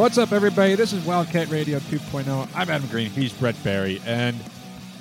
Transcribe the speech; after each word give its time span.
What's 0.00 0.16
up, 0.16 0.32
everybody? 0.32 0.76
This 0.76 0.94
is 0.94 1.04
Wildcat 1.04 1.50
Radio 1.50 1.78
2.0. 1.78 2.48
I'm 2.54 2.70
Adam 2.70 2.88
Green. 2.88 3.10
He's 3.10 3.34
Brett 3.34 3.54
Barry. 3.62 4.00
And, 4.06 4.34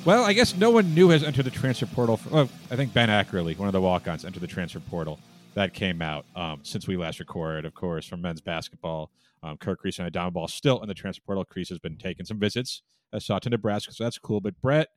well, 0.03 0.25
I 0.25 0.33
guess 0.33 0.58
no 0.58 0.72
one 0.72 0.94
new 0.94 1.08
has 1.08 1.23
entered 1.23 1.45
the 1.45 1.52
transfer 1.52 1.86
portal. 1.86 2.17
For, 2.17 2.28
well, 2.28 2.50
I 2.69 2.75
think 2.75 2.94
Ben 2.94 3.08
Ackerley, 3.08 3.58
one 3.58 3.70
of 3.70 3.72
the 3.72 3.80
walk 3.80 4.09
ons, 4.09 4.25
entered 4.25 4.42
the 4.42 4.47
transfer 4.47 4.81
portal. 4.81 5.17
That 5.53 5.73
came 5.73 6.02
out 6.02 6.25
um, 6.36 6.59
since 6.64 6.86
we 6.86 6.97
last 6.97 7.20
recorded, 7.20 7.64
of 7.64 7.73
course, 7.73 8.05
from 8.05 8.22
men's 8.22 8.42
basketball. 8.42 9.09
Um, 9.42 9.55
Kerr 9.55 9.77
Kriisa 9.77 10.00
and 10.00 10.14
Adama 10.14 10.33
Bal 10.33 10.50
still 10.50 10.81
in 10.81 10.89
the 10.89 10.94
transfer 10.94 11.23
portal. 11.25 11.45
Kriisa 11.45 11.70
has 11.70 11.80
been 11.80 11.95
taking 11.95 12.25
some 12.25 12.38
visits. 12.38 12.81
I 13.14 13.20
saw 13.20 13.39
to 13.39 13.50
Nebraska, 13.50 13.94
so 13.94 14.03
that's 14.03 14.17
cool. 14.17 14.42
But, 14.42 14.61
Brett, 14.61 14.89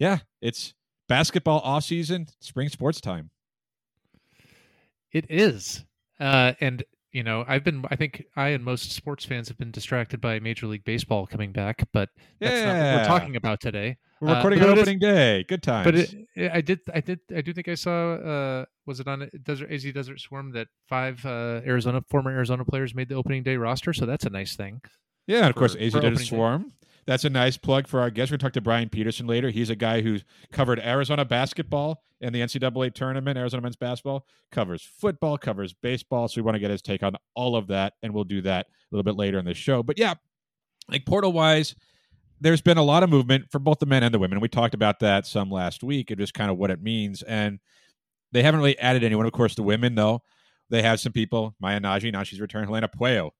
yeah, 0.00 0.18
it's 0.42 0.74
basketball 1.08 1.60
off 1.60 1.84
season, 1.84 2.26
spring 2.40 2.68
sports 2.68 3.00
time. 3.00 3.30
It 5.12 5.26
is. 5.30 5.84
Uh, 6.18 6.54
and 6.60 6.82
you 7.12 7.22
know, 7.22 7.44
I've 7.48 7.64
been 7.64 7.84
I 7.90 7.96
think 7.96 8.24
I 8.36 8.48
and 8.48 8.64
most 8.64 8.92
sports 8.92 9.24
fans 9.24 9.48
have 9.48 9.58
been 9.58 9.70
distracted 9.70 10.20
by 10.20 10.38
Major 10.40 10.66
League 10.66 10.84
Baseball 10.84 11.26
coming 11.26 11.52
back, 11.52 11.86
but 11.92 12.08
that's 12.40 12.64
not 12.64 12.74
what 12.76 12.96
we're 13.02 13.18
talking 13.18 13.36
about 13.36 13.60
today. 13.60 13.96
We're 14.20 14.28
Uh, 14.30 14.34
recording 14.36 14.58
but 14.60 14.68
on 14.68 14.72
it 14.72 14.78
is- 14.78 14.82
opening 14.82 14.98
day. 15.00 15.44
Good 15.48 15.62
times. 15.62 15.84
But 15.86 15.94
it, 15.96 16.52
I 16.52 16.60
did 16.60 16.80
I 16.94 17.00
did 17.00 17.20
I 17.34 17.40
do 17.40 17.52
think 17.52 17.68
I 17.68 17.74
saw 17.74 18.14
uh 18.14 18.64
was 18.86 19.00
it 19.00 19.08
on 19.08 19.28
Desert 19.42 19.70
AZ 19.70 19.84
Desert 19.92 20.20
Swarm 20.20 20.52
that 20.52 20.68
five 20.88 21.24
uh 21.26 21.60
Arizona 21.66 22.02
former 22.08 22.30
Arizona 22.30 22.64
players 22.64 22.94
made 22.94 23.08
the 23.08 23.14
opening 23.16 23.42
day 23.42 23.56
roster, 23.56 23.92
so 23.92 24.06
that's 24.06 24.24
a 24.26 24.30
nice 24.30 24.54
thing. 24.56 24.80
Yeah, 25.26 25.38
and 25.38 25.50
of 25.50 25.54
course, 25.56 25.74
AZ 25.76 25.92
Desert 25.94 26.18
Swarm, 26.20 26.62
day. 26.62 26.79
That's 27.06 27.24
a 27.24 27.30
nice 27.30 27.56
plug 27.56 27.88
for 27.88 28.00
our 28.00 28.10
guest. 28.10 28.30
We're 28.30 28.34
going 28.34 28.38
to 28.40 28.44
talk 28.46 28.52
to 28.54 28.60
Brian 28.60 28.88
Pedersen 28.88 29.26
later. 29.26 29.50
He's 29.50 29.70
a 29.70 29.76
guy 29.76 30.00
who's 30.02 30.24
covered 30.52 30.78
Arizona 30.80 31.24
basketball 31.24 32.02
in 32.20 32.32
the 32.32 32.40
NCAA 32.40 32.94
tournament, 32.94 33.38
Arizona 33.38 33.62
men's 33.62 33.76
basketball, 33.76 34.26
covers 34.52 34.82
football, 34.82 35.38
covers 35.38 35.72
baseball. 35.72 36.28
So 36.28 36.40
we 36.40 36.44
want 36.44 36.56
to 36.56 36.60
get 36.60 36.70
his 36.70 36.82
take 36.82 37.02
on 37.02 37.16
all 37.34 37.56
of 37.56 37.68
that, 37.68 37.94
and 38.02 38.12
we'll 38.12 38.24
do 38.24 38.42
that 38.42 38.66
a 38.66 38.94
little 38.94 39.04
bit 39.04 39.16
later 39.16 39.38
in 39.38 39.44
the 39.44 39.54
show. 39.54 39.82
But 39.82 39.98
yeah, 39.98 40.14
like 40.88 41.06
portal 41.06 41.32
wise, 41.32 41.74
there's 42.40 42.60
been 42.60 42.78
a 42.78 42.82
lot 42.82 43.02
of 43.02 43.10
movement 43.10 43.50
for 43.50 43.58
both 43.58 43.78
the 43.78 43.86
men 43.86 44.02
and 44.02 44.12
the 44.14 44.18
women. 44.18 44.40
We 44.40 44.48
talked 44.48 44.74
about 44.74 45.00
that 45.00 45.26
some 45.26 45.50
last 45.50 45.82
week 45.82 46.10
and 46.10 46.20
just 46.20 46.34
kind 46.34 46.50
of 46.50 46.58
what 46.58 46.70
it 46.70 46.82
means. 46.82 47.22
And 47.22 47.58
they 48.32 48.42
haven't 48.42 48.60
really 48.60 48.78
added 48.78 49.02
anyone. 49.02 49.26
Of 49.26 49.32
course, 49.32 49.54
the 49.54 49.62
women, 49.62 49.94
though, 49.94 50.22
they 50.68 50.82
have 50.82 51.00
some 51.00 51.12
people. 51.12 51.54
Maya 51.60 51.80
Nnaji, 51.80 52.12
now 52.12 52.22
she's 52.22 52.40
returned. 52.40 52.66
Helena 52.66 52.88
Pueyo 52.88 53.30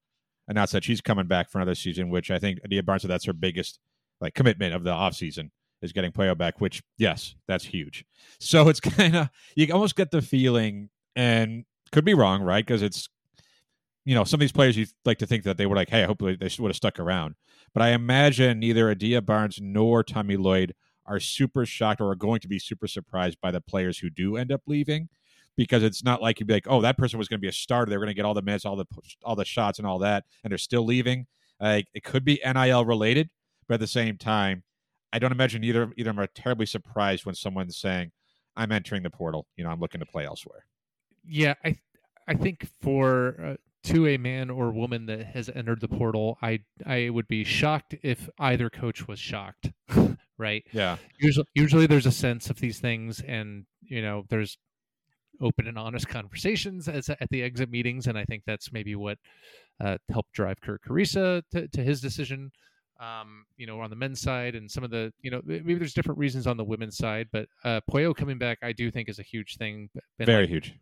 announced 0.51 0.73
that 0.73 0.85
she's 0.85 1.01
coming 1.01 1.27
back 1.27 1.49
for 1.49 1.59
another 1.59 1.77
season, 1.77 2.11
which 2.11 2.31
I 2.31 2.39
think 2.39 2.59
Adia 2.65 2.83
Barnes 2.83 3.05
that's 3.05 3.25
her 3.25 3.33
biggest 3.33 3.79
like 4.21 4.35
commitment 4.35 4.75
of 4.75 4.83
the 4.85 4.91
offseason 4.91 5.51
is 5.81 5.93
getting 5.93 6.13
Pueyo 6.13 6.37
back, 6.37 6.61
which 6.61 6.83
yes, 6.99 7.37
that's 7.49 7.65
huge. 7.65 8.05
So 8.41 8.69
it's 8.69 8.81
kind 8.81 9.17
of 9.17 9.31
you 9.55 9.73
almost 9.73 9.97
get 9.97 10.11
the 10.11 10.21
feeling, 10.21 10.91
and 11.17 11.65
could 11.93 12.05
be 12.05 12.15
wrong, 12.15 12.43
right? 12.43 12.67
Because 12.67 12.83
it's 12.83 13.09
you 14.05 14.15
know 14.15 14.25
some 14.25 14.39
of 14.39 14.41
these 14.41 14.53
players 14.53 14.77
you 14.77 14.87
like 15.05 15.19
to 15.19 15.27
think 15.27 15.45
that 15.45 15.57
they 15.57 15.67
were 15.67 15.77
like, 15.77 15.89
hey, 15.89 16.03
I 16.03 16.07
hope 16.07 16.19
they 16.19 16.37
would 16.41 16.43
have 16.43 16.77
stuck 16.77 16.99
around, 16.99 17.37
but 17.73 17.83
I 17.83 17.91
imagine 17.91 18.59
neither 18.59 18.91
Adia 18.91 19.23
Barnes 19.23 19.59
nor 19.63 20.03
Tommy 20.03 20.37
Lloyd 20.37 20.75
are 21.07 21.21
super 21.21 21.65
shocked 21.65 22.01
or 22.01 22.11
are 22.11 22.17
going 22.17 22.41
to 22.41 22.49
be 22.49 22.59
super 22.59 22.87
surprised 22.87 23.39
by 23.41 23.51
the 23.51 23.61
players 23.61 23.99
who 23.99 24.11
do 24.11 24.37
end 24.37 24.53
up 24.53 24.63
leaving 24.67 25.09
because 25.61 25.83
it's 25.83 26.03
not 26.03 26.23
like 26.23 26.41
you'd 26.41 26.47
be 26.47 26.55
like, 26.55 26.67
oh, 26.71 26.81
that 26.81 26.97
person 26.97 27.19
was 27.19 27.29
going 27.29 27.37
to 27.37 27.43
be 27.43 27.49
a 27.49 27.53
starter. 27.53 27.91
They're 27.91 27.99
going 27.99 28.09
to 28.09 28.15
get 28.15 28.25
all 28.25 28.33
the 28.33 28.41
minutes, 28.41 28.65
all 28.65 28.77
the 28.77 28.87
all 29.23 29.37
the 29.37 29.45
shots, 29.45 29.79
and 29.79 29.87
all 29.87 29.99
that, 29.99 30.25
and 30.43 30.51
they're 30.51 30.57
still 30.57 30.87
leaving. 30.87 31.27
Like 31.61 31.89
it 31.93 32.03
could 32.03 32.25
be 32.25 32.41
NIL 32.43 32.87
related, 32.87 33.29
but 33.69 33.75
at 33.75 33.81
the 33.81 33.87
same 33.87 34.17
time, 34.17 34.63
I 35.13 35.19
don't 35.19 35.33
imagine 35.33 35.63
either 35.63 35.93
either 35.99 36.09
of 36.09 36.17
them 36.17 36.25
are 36.25 36.29
terribly 36.29 36.65
surprised 36.65 37.27
when 37.27 37.35
someone's 37.35 37.77
saying, 37.77 38.13
"I'm 38.57 38.73
entering 38.73 39.03
the 39.03 39.11
portal." 39.11 39.49
You 39.59 39.65
know, 39.65 39.71
I'm 39.71 39.81
looking 39.81 40.01
to 40.01 40.07
play 40.07 40.25
elsewhere. 40.25 40.65
Yeah, 41.27 41.53
I 41.63 41.79
I 42.27 42.37
think 42.37 42.67
for 42.81 43.37
uh, 43.45 43.57
to 43.91 44.07
a 44.07 44.17
man 44.17 44.49
or 44.49 44.73
woman 44.73 45.05
that 45.07 45.27
has 45.27 45.51
entered 45.55 45.83
the 45.83 45.89
portal, 45.89 46.39
I 46.41 46.61
I 46.87 47.11
would 47.11 47.29
be 47.29 47.45
shocked 47.45 47.97
if 48.03 48.31
either 48.39 48.71
coach 48.71 49.07
was 49.07 49.19
shocked. 49.19 49.73
right? 50.39 50.65
Yeah, 50.73 50.97
Usually 51.19 51.47
usually 51.55 51.87
there's 51.87 52.07
a 52.07 52.13
sense 52.13 52.49
of 52.49 52.61
these 52.61 52.81
things 52.81 53.21
and 53.21 53.67
you 53.83 54.01
know, 54.01 54.25
there's 54.31 54.57
open 55.41 55.67
and 55.67 55.79
honest 55.79 56.09
conversations 56.09 56.89
as 56.89 57.09
at 57.09 57.29
the 57.31 57.43
exit 57.43 57.71
meetings 57.71 58.07
and 58.07 58.19
I 58.19 58.25
think 58.25 58.43
that's 58.47 58.73
maybe 58.73 58.95
what 58.95 59.19
uh, 59.83 59.99
helped 60.11 60.33
drive 60.33 60.61
Kerr 60.61 60.79
Kriisa 60.79 61.43
to, 61.53 61.69
to 61.69 61.83
his 61.83 62.01
decision 62.01 62.51
um, 63.01 63.47
you 63.57 63.67
know, 63.67 63.81
on 63.81 63.89
the 63.89 63.97
men's 63.97 64.21
side 64.21 64.55
and 64.55 64.71
some 64.71 64.85
of 64.85 64.91
the, 64.91 65.11
you 65.23 65.31
know, 65.31 65.41
maybe 65.45 65.75
there's 65.75 65.95
different 65.95 66.19
reasons 66.19 66.47
on 66.47 66.59
the 66.59 66.65
women's 66.65 66.99
side, 66.99 67.29
but 67.33 67.47
uh, 67.65 67.81
coming 68.15 68.37
back, 68.37 68.59
I 68.63 68.73
do 68.73 68.91
think 68.91 69.09
is 69.09 69.19
a 69.19 69.23
huge 69.23 69.57
thing. 69.57 69.89
And, 70.19 70.27
very 70.27 70.43
like, 70.43 70.51
huge. 70.51 70.75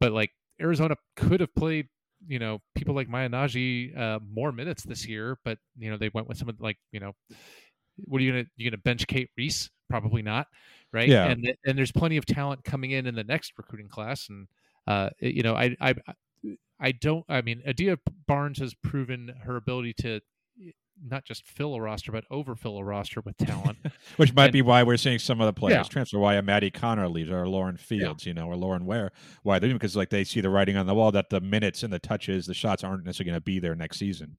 but 0.00 0.12
like 0.12 0.32
Arizona 0.60 0.96
could 1.14 1.40
have 1.40 1.54
played, 1.54 1.88
you 2.26 2.40
know, 2.40 2.60
people 2.74 2.94
like 2.94 3.08
Maya 3.08 3.28
Nnaji 3.28 3.96
uh, 3.96 4.18
more 4.28 4.50
minutes 4.50 4.82
this 4.82 5.06
year, 5.06 5.38
but 5.44 5.58
you 5.78 5.90
know 5.90 5.96
they 5.96 6.10
went 6.12 6.28
with 6.28 6.36
some 6.36 6.48
of 6.48 6.60
like, 6.60 6.78
you 6.90 7.00
know, 7.00 7.12
what 7.96 8.20
are 8.20 8.24
you 8.24 8.32
gonna 8.32 8.44
you 8.56 8.68
gonna 8.68 8.78
bench 8.78 9.06
Cate 9.06 9.30
Reese? 9.36 9.70
Probably 9.88 10.22
not, 10.22 10.46
right? 10.92 11.08
Yeah. 11.08 11.26
And 11.26 11.46
eh, 11.48 11.52
and 11.66 11.76
there's 11.76 11.92
plenty 11.92 12.16
of 12.16 12.26
talent 12.26 12.64
coming 12.64 12.90
in 12.90 13.06
in 13.06 13.14
the 13.14 13.24
next 13.24 13.52
recruiting 13.56 13.88
class, 13.88 14.28
and 14.28 14.46
uh, 14.86 15.10
eh, 15.20 15.28
you 15.28 15.42
know, 15.42 15.54
I 15.54 15.76
I 15.80 15.94
I 16.80 16.92
don't. 16.92 17.24
I 17.28 17.42
mean, 17.42 17.62
Adia 17.66 17.98
Barnes 18.26 18.58
has 18.58 18.74
proven 18.74 19.34
her 19.44 19.56
ability 19.56 19.94
to 19.94 20.16
eh, 20.60 20.70
not 21.04 21.24
just 21.24 21.46
fill 21.46 21.74
a 21.74 21.80
roster, 21.80 22.12
but 22.12 22.24
overfill 22.30 22.76
a 22.78 22.84
roster 22.84 23.20
with 23.20 23.36
talent. 23.36 23.78
Which 24.16 24.34
might 24.34 24.46
and- 24.46 24.52
be 24.52 24.62
why 24.62 24.82
we're 24.82 24.96
seeing 24.96 25.18
some 25.18 25.40
of 25.40 25.46
the 25.46 25.52
players 25.52 25.76
Yeah. 25.76 25.82
transfer. 25.84 26.18
Why 26.18 26.34
a 26.34 26.42
Madi 26.42 26.70
Conner 26.70 27.08
leaves, 27.08 27.30
or 27.30 27.48
Lauren 27.48 27.76
Fields, 27.76 28.26
you 28.26 28.34
know, 28.34 28.46
or 28.46 28.56
Lauren 28.56 28.84
Ware. 28.84 29.12
Why 29.42 29.58
they're 29.58 29.72
because 29.72 29.96
like 29.96 30.10
they 30.10 30.24
see 30.24 30.40
the 30.40 30.50
writing 30.50 30.76
on 30.76 30.86
the 30.86 30.94
wall 30.94 31.12
that 31.12 31.30
the 31.30 31.40
minutes 31.40 31.82
and 31.82 31.92
the 31.92 31.98
touches, 31.98 32.46
the 32.46 32.54
shots 32.54 32.84
aren't 32.84 33.04
necessarily 33.04 33.30
going 33.30 33.40
to 33.40 33.44
be 33.44 33.58
there 33.58 33.74
next 33.74 33.98
season. 33.98 34.36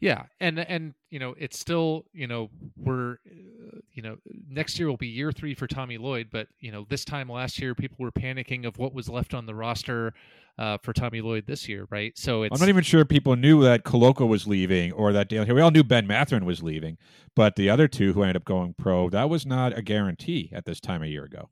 Yeah 0.00 0.24
and 0.40 0.58
and 0.58 0.94
you 1.10 1.18
know 1.18 1.34
it's 1.38 1.58
still 1.58 2.04
you 2.12 2.26
know 2.26 2.50
we're 2.76 3.12
uh, 3.12 3.78
you 3.92 4.02
know 4.02 4.16
next 4.48 4.78
year 4.78 4.88
will 4.88 4.96
be 4.96 5.06
year 5.06 5.32
three 5.32 5.54
for 5.54 5.66
tommy 5.66 5.98
lloyd 5.98 6.28
but 6.30 6.48
you 6.60 6.72
know 6.72 6.86
this 6.88 7.04
time 7.04 7.28
last 7.28 7.58
year 7.60 7.74
people 7.74 7.96
were 7.98 8.10
panicking 8.12 8.66
of 8.66 8.78
what 8.78 8.92
was 8.92 9.08
left 9.08 9.34
on 9.34 9.46
the 9.46 9.54
roster 9.54 10.12
uh, 10.58 10.76
for 10.78 10.92
tommy 10.92 11.20
lloyd 11.20 11.44
this 11.46 11.68
year 11.68 11.86
right 11.90 12.16
so 12.18 12.42
it's 12.42 12.52
I'm 12.54 12.60
not 12.60 12.68
even 12.68 12.84
sure 12.84 13.04
people 13.04 13.36
knew 13.36 13.62
that 13.62 13.84
Koloko 13.84 14.26
was 14.26 14.46
leaving 14.46 14.92
or 14.92 15.12
that 15.12 15.28
Dale. 15.28 15.44
Here 15.44 15.54
we 15.54 15.60
all 15.60 15.70
knew 15.70 15.84
Ben 15.84 16.06
Mathurin 16.06 16.44
was 16.44 16.62
leaving, 16.62 16.96
but 17.34 17.56
the 17.56 17.68
other 17.70 17.88
two 17.88 18.12
who 18.12 18.22
ended 18.22 18.36
up 18.36 18.44
going 18.44 18.74
pro, 18.74 19.08
that 19.10 19.28
was 19.28 19.44
not 19.44 19.76
a 19.76 19.82
guarantee 19.82 20.50
at 20.52 20.64
this 20.64 20.80
time 20.80 21.02
a 21.02 21.06
year 21.06 21.24
ago. 21.24 21.48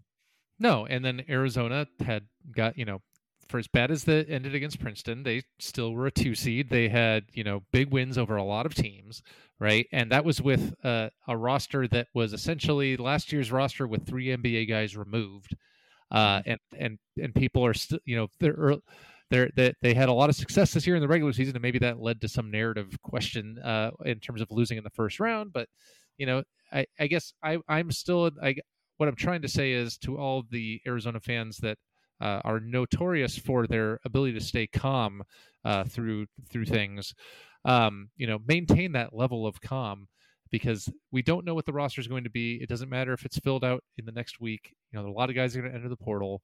no 0.58 0.86
and 0.86 1.04
then 1.04 1.24
arizona 1.28 1.86
had 2.04 2.24
got 2.54 2.76
you 2.78 2.84
know 2.84 3.00
for 3.52 3.58
as 3.58 3.68
bad 3.68 3.92
as 3.92 4.02
that 4.04 4.28
ended 4.28 4.54
against 4.54 4.80
princeton. 4.80 5.22
They 5.22 5.42
still 5.60 5.92
were 5.92 6.06
a 6.06 6.10
two 6.10 6.34
seed. 6.34 6.70
They 6.70 6.88
had 6.88 7.26
you 7.32 7.44
know 7.44 7.62
big 7.70 7.92
wins 7.92 8.18
over 8.18 8.34
a 8.34 8.42
lot 8.42 8.66
of 8.66 8.74
teams 8.74 9.22
right? 9.62 9.86
And 9.92 10.10
that 10.10 10.24
was 10.24 10.42
with 10.42 10.74
uh, 10.84 11.10
a 11.28 11.36
roster 11.36 11.86
that 11.86 12.08
was 12.14 12.32
essentially 12.32 12.96
last 12.96 13.32
year's 13.32 13.52
roster 13.52 13.86
with 13.86 14.04
three 14.04 14.26
nba 14.26 14.68
guys 14.68 14.96
removed. 14.96 15.56
Uh, 16.10 16.42
and 16.44 16.60
and 16.76 16.98
and 17.22 17.34
people 17.34 17.64
are 17.64 17.72
still, 17.72 18.00
you 18.04 18.16
know, 18.16 18.26
they're 18.40 18.76
they're 19.30 19.50
they, 19.54 19.72
they 19.80 19.94
had 19.94 20.08
a 20.08 20.12
lot 20.12 20.28
of 20.28 20.34
success 20.34 20.74
this 20.74 20.84
year 20.84 20.96
in 20.96 21.00
the 21.00 21.08
regular 21.08 21.32
season, 21.32 21.54
and 21.54 21.62
maybe 21.62 21.78
that 21.78 22.00
led 22.00 22.20
to 22.20 22.28
some 22.28 22.50
narrative 22.50 23.00
question 23.02 23.58
uh, 23.60 23.92
in 24.04 24.18
terms 24.18 24.40
of 24.42 24.50
losing 24.50 24.76
in 24.76 24.84
the 24.84 24.90
first 24.90 25.20
round. 25.20 25.52
But 25.52 25.68
you 26.18 26.26
know, 26.26 26.42
I, 26.72 26.84
I 26.98 27.06
guess 27.06 27.32
I 27.42 27.58
I'm 27.68 27.92
still 27.92 28.30
I 28.42 28.56
what 28.96 29.08
I'm 29.08 29.16
trying 29.16 29.42
to 29.42 29.48
say 29.48 29.72
is 29.72 29.96
to 29.98 30.18
all 30.18 30.42
the 30.50 30.80
Arizona 30.86 31.20
fans 31.20 31.58
that 31.58 31.78
uh, 32.22 32.40
are 32.44 32.60
notorious 32.60 33.36
for 33.36 33.66
their 33.66 33.98
ability 34.04 34.32
to 34.34 34.44
stay 34.44 34.66
calm 34.66 35.22
uh, 35.64 35.84
through 35.84 36.26
through 36.50 36.64
things. 36.64 37.14
Um, 37.64 38.08
you 38.16 38.26
know, 38.26 38.38
maintain 38.46 38.92
that 38.92 39.14
level 39.14 39.46
of 39.46 39.60
calm 39.60 40.08
because 40.50 40.88
we 41.10 41.22
don't 41.22 41.44
know 41.44 41.54
what 41.54 41.66
the 41.66 41.72
roster 41.72 42.00
is 42.00 42.08
going 42.08 42.24
to 42.24 42.30
be. 42.30 42.58
It 42.62 42.68
doesn't 42.68 42.88
matter 42.88 43.12
if 43.12 43.24
it's 43.24 43.38
filled 43.38 43.64
out 43.64 43.82
in 43.98 44.04
the 44.04 44.12
next 44.12 44.40
week. 44.40 44.74
You 44.92 45.00
know, 45.00 45.08
a 45.08 45.10
lot 45.10 45.30
of 45.30 45.36
guys 45.36 45.56
are 45.56 45.60
going 45.60 45.72
to 45.72 45.76
enter 45.76 45.88
the 45.88 45.96
portal. 45.96 46.42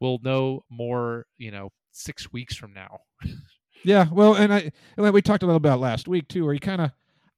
We'll 0.00 0.18
know 0.22 0.64
more. 0.70 1.26
You 1.36 1.50
know, 1.50 1.70
six 1.92 2.32
weeks 2.32 2.54
from 2.56 2.72
now. 2.72 3.00
Yeah, 3.84 4.06
well, 4.10 4.34
and 4.34 4.52
I 4.52 4.72
we 4.96 5.22
talked 5.22 5.42
a 5.42 5.46
little 5.46 5.56
about 5.56 5.80
last 5.80 6.08
week 6.08 6.28
too, 6.28 6.44
where 6.44 6.54
you 6.54 6.60
kind 6.60 6.80
of 6.80 6.92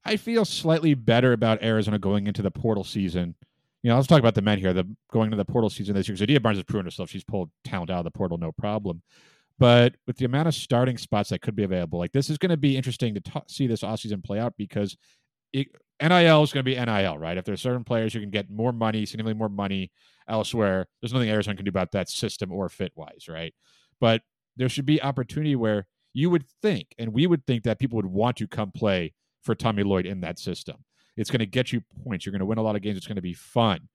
I 0.04 0.16
feel 0.16 0.44
slightly 0.44 0.94
better 0.94 1.32
about 1.32 1.62
Arizona 1.62 1.98
going 1.98 2.26
into 2.26 2.42
the 2.42 2.50
portal 2.50 2.84
season. 2.84 3.34
You 3.82 3.90
know, 3.90 3.96
let's 3.96 4.06
talk 4.06 4.18
about 4.18 4.34
the 4.34 4.42
men 4.42 4.58
here. 4.58 4.72
The 4.72 4.84
going 5.10 5.26
into 5.26 5.36
the 5.36 5.44
portal 5.44 5.70
season 5.70 5.94
this 5.94 6.06
year, 6.06 6.14
because 6.14 6.22
Adia 6.22 6.40
Barnes 6.40 6.58
has 6.58 6.64
proven 6.64 6.86
herself; 6.86 7.10
she's 7.10 7.24
pulled 7.24 7.50
talent 7.64 7.90
out 7.90 7.98
of 7.98 8.04
the 8.04 8.10
portal, 8.10 8.38
no 8.38 8.52
problem. 8.52 9.02
But 9.58 9.96
with 10.06 10.16
the 10.16 10.24
amount 10.24 10.48
of 10.48 10.54
starting 10.54 10.96
spots 10.96 11.30
that 11.30 11.42
could 11.42 11.54
be 11.54 11.64
available, 11.64 11.98
like 11.98 12.12
this 12.12 12.30
is 12.30 12.38
going 12.38 12.50
to 12.50 12.56
be 12.56 12.76
interesting 12.76 13.14
to 13.14 13.20
t- 13.20 13.40
see 13.46 13.66
this 13.66 13.82
offseason 13.82 14.24
play 14.24 14.38
out 14.38 14.54
because 14.56 14.96
it, 15.52 15.68
NIL 16.00 16.42
is 16.42 16.52
going 16.52 16.64
to 16.64 16.70
be 16.70 16.76
NIL, 16.76 17.18
right? 17.18 17.36
If 17.36 17.44
there's 17.44 17.60
certain 17.60 17.84
players 17.84 18.14
who 18.14 18.20
can 18.20 18.30
get 18.30 18.50
more 18.50 18.72
money, 18.72 19.04
significantly 19.04 19.38
more 19.38 19.50
money 19.50 19.90
elsewhere, 20.28 20.86
there's 21.00 21.12
nothing 21.12 21.28
Arizona 21.28 21.56
can 21.56 21.66
do 21.66 21.70
about 21.70 21.92
that 21.92 22.08
system 22.08 22.50
or 22.50 22.70
fit 22.70 22.92
wise, 22.96 23.26
right? 23.28 23.54
But 24.00 24.22
there 24.56 24.70
should 24.70 24.86
be 24.86 25.02
opportunity 25.02 25.56
where 25.56 25.86
you 26.14 26.30
would 26.30 26.46
think, 26.62 26.94
and 26.98 27.12
we 27.12 27.26
would 27.26 27.46
think 27.46 27.64
that 27.64 27.78
people 27.78 27.96
would 27.96 28.06
want 28.06 28.36
to 28.38 28.48
come 28.48 28.72
play 28.72 29.12
for 29.42 29.54
Tommy 29.54 29.82
Lloyd 29.82 30.06
in 30.06 30.22
that 30.22 30.38
system. 30.38 30.84
It's 31.16 31.30
going 31.30 31.40
to 31.40 31.46
get 31.46 31.72
you 31.72 31.82
points. 32.04 32.24
You're 32.24 32.32
going 32.32 32.40
to 32.40 32.46
win 32.46 32.58
a 32.58 32.62
lot 32.62 32.76
of 32.76 32.82
games. 32.82 32.96
It's 32.96 33.06
going 33.06 33.16
to 33.16 33.22
be 33.22 33.34
fun. 33.34 33.88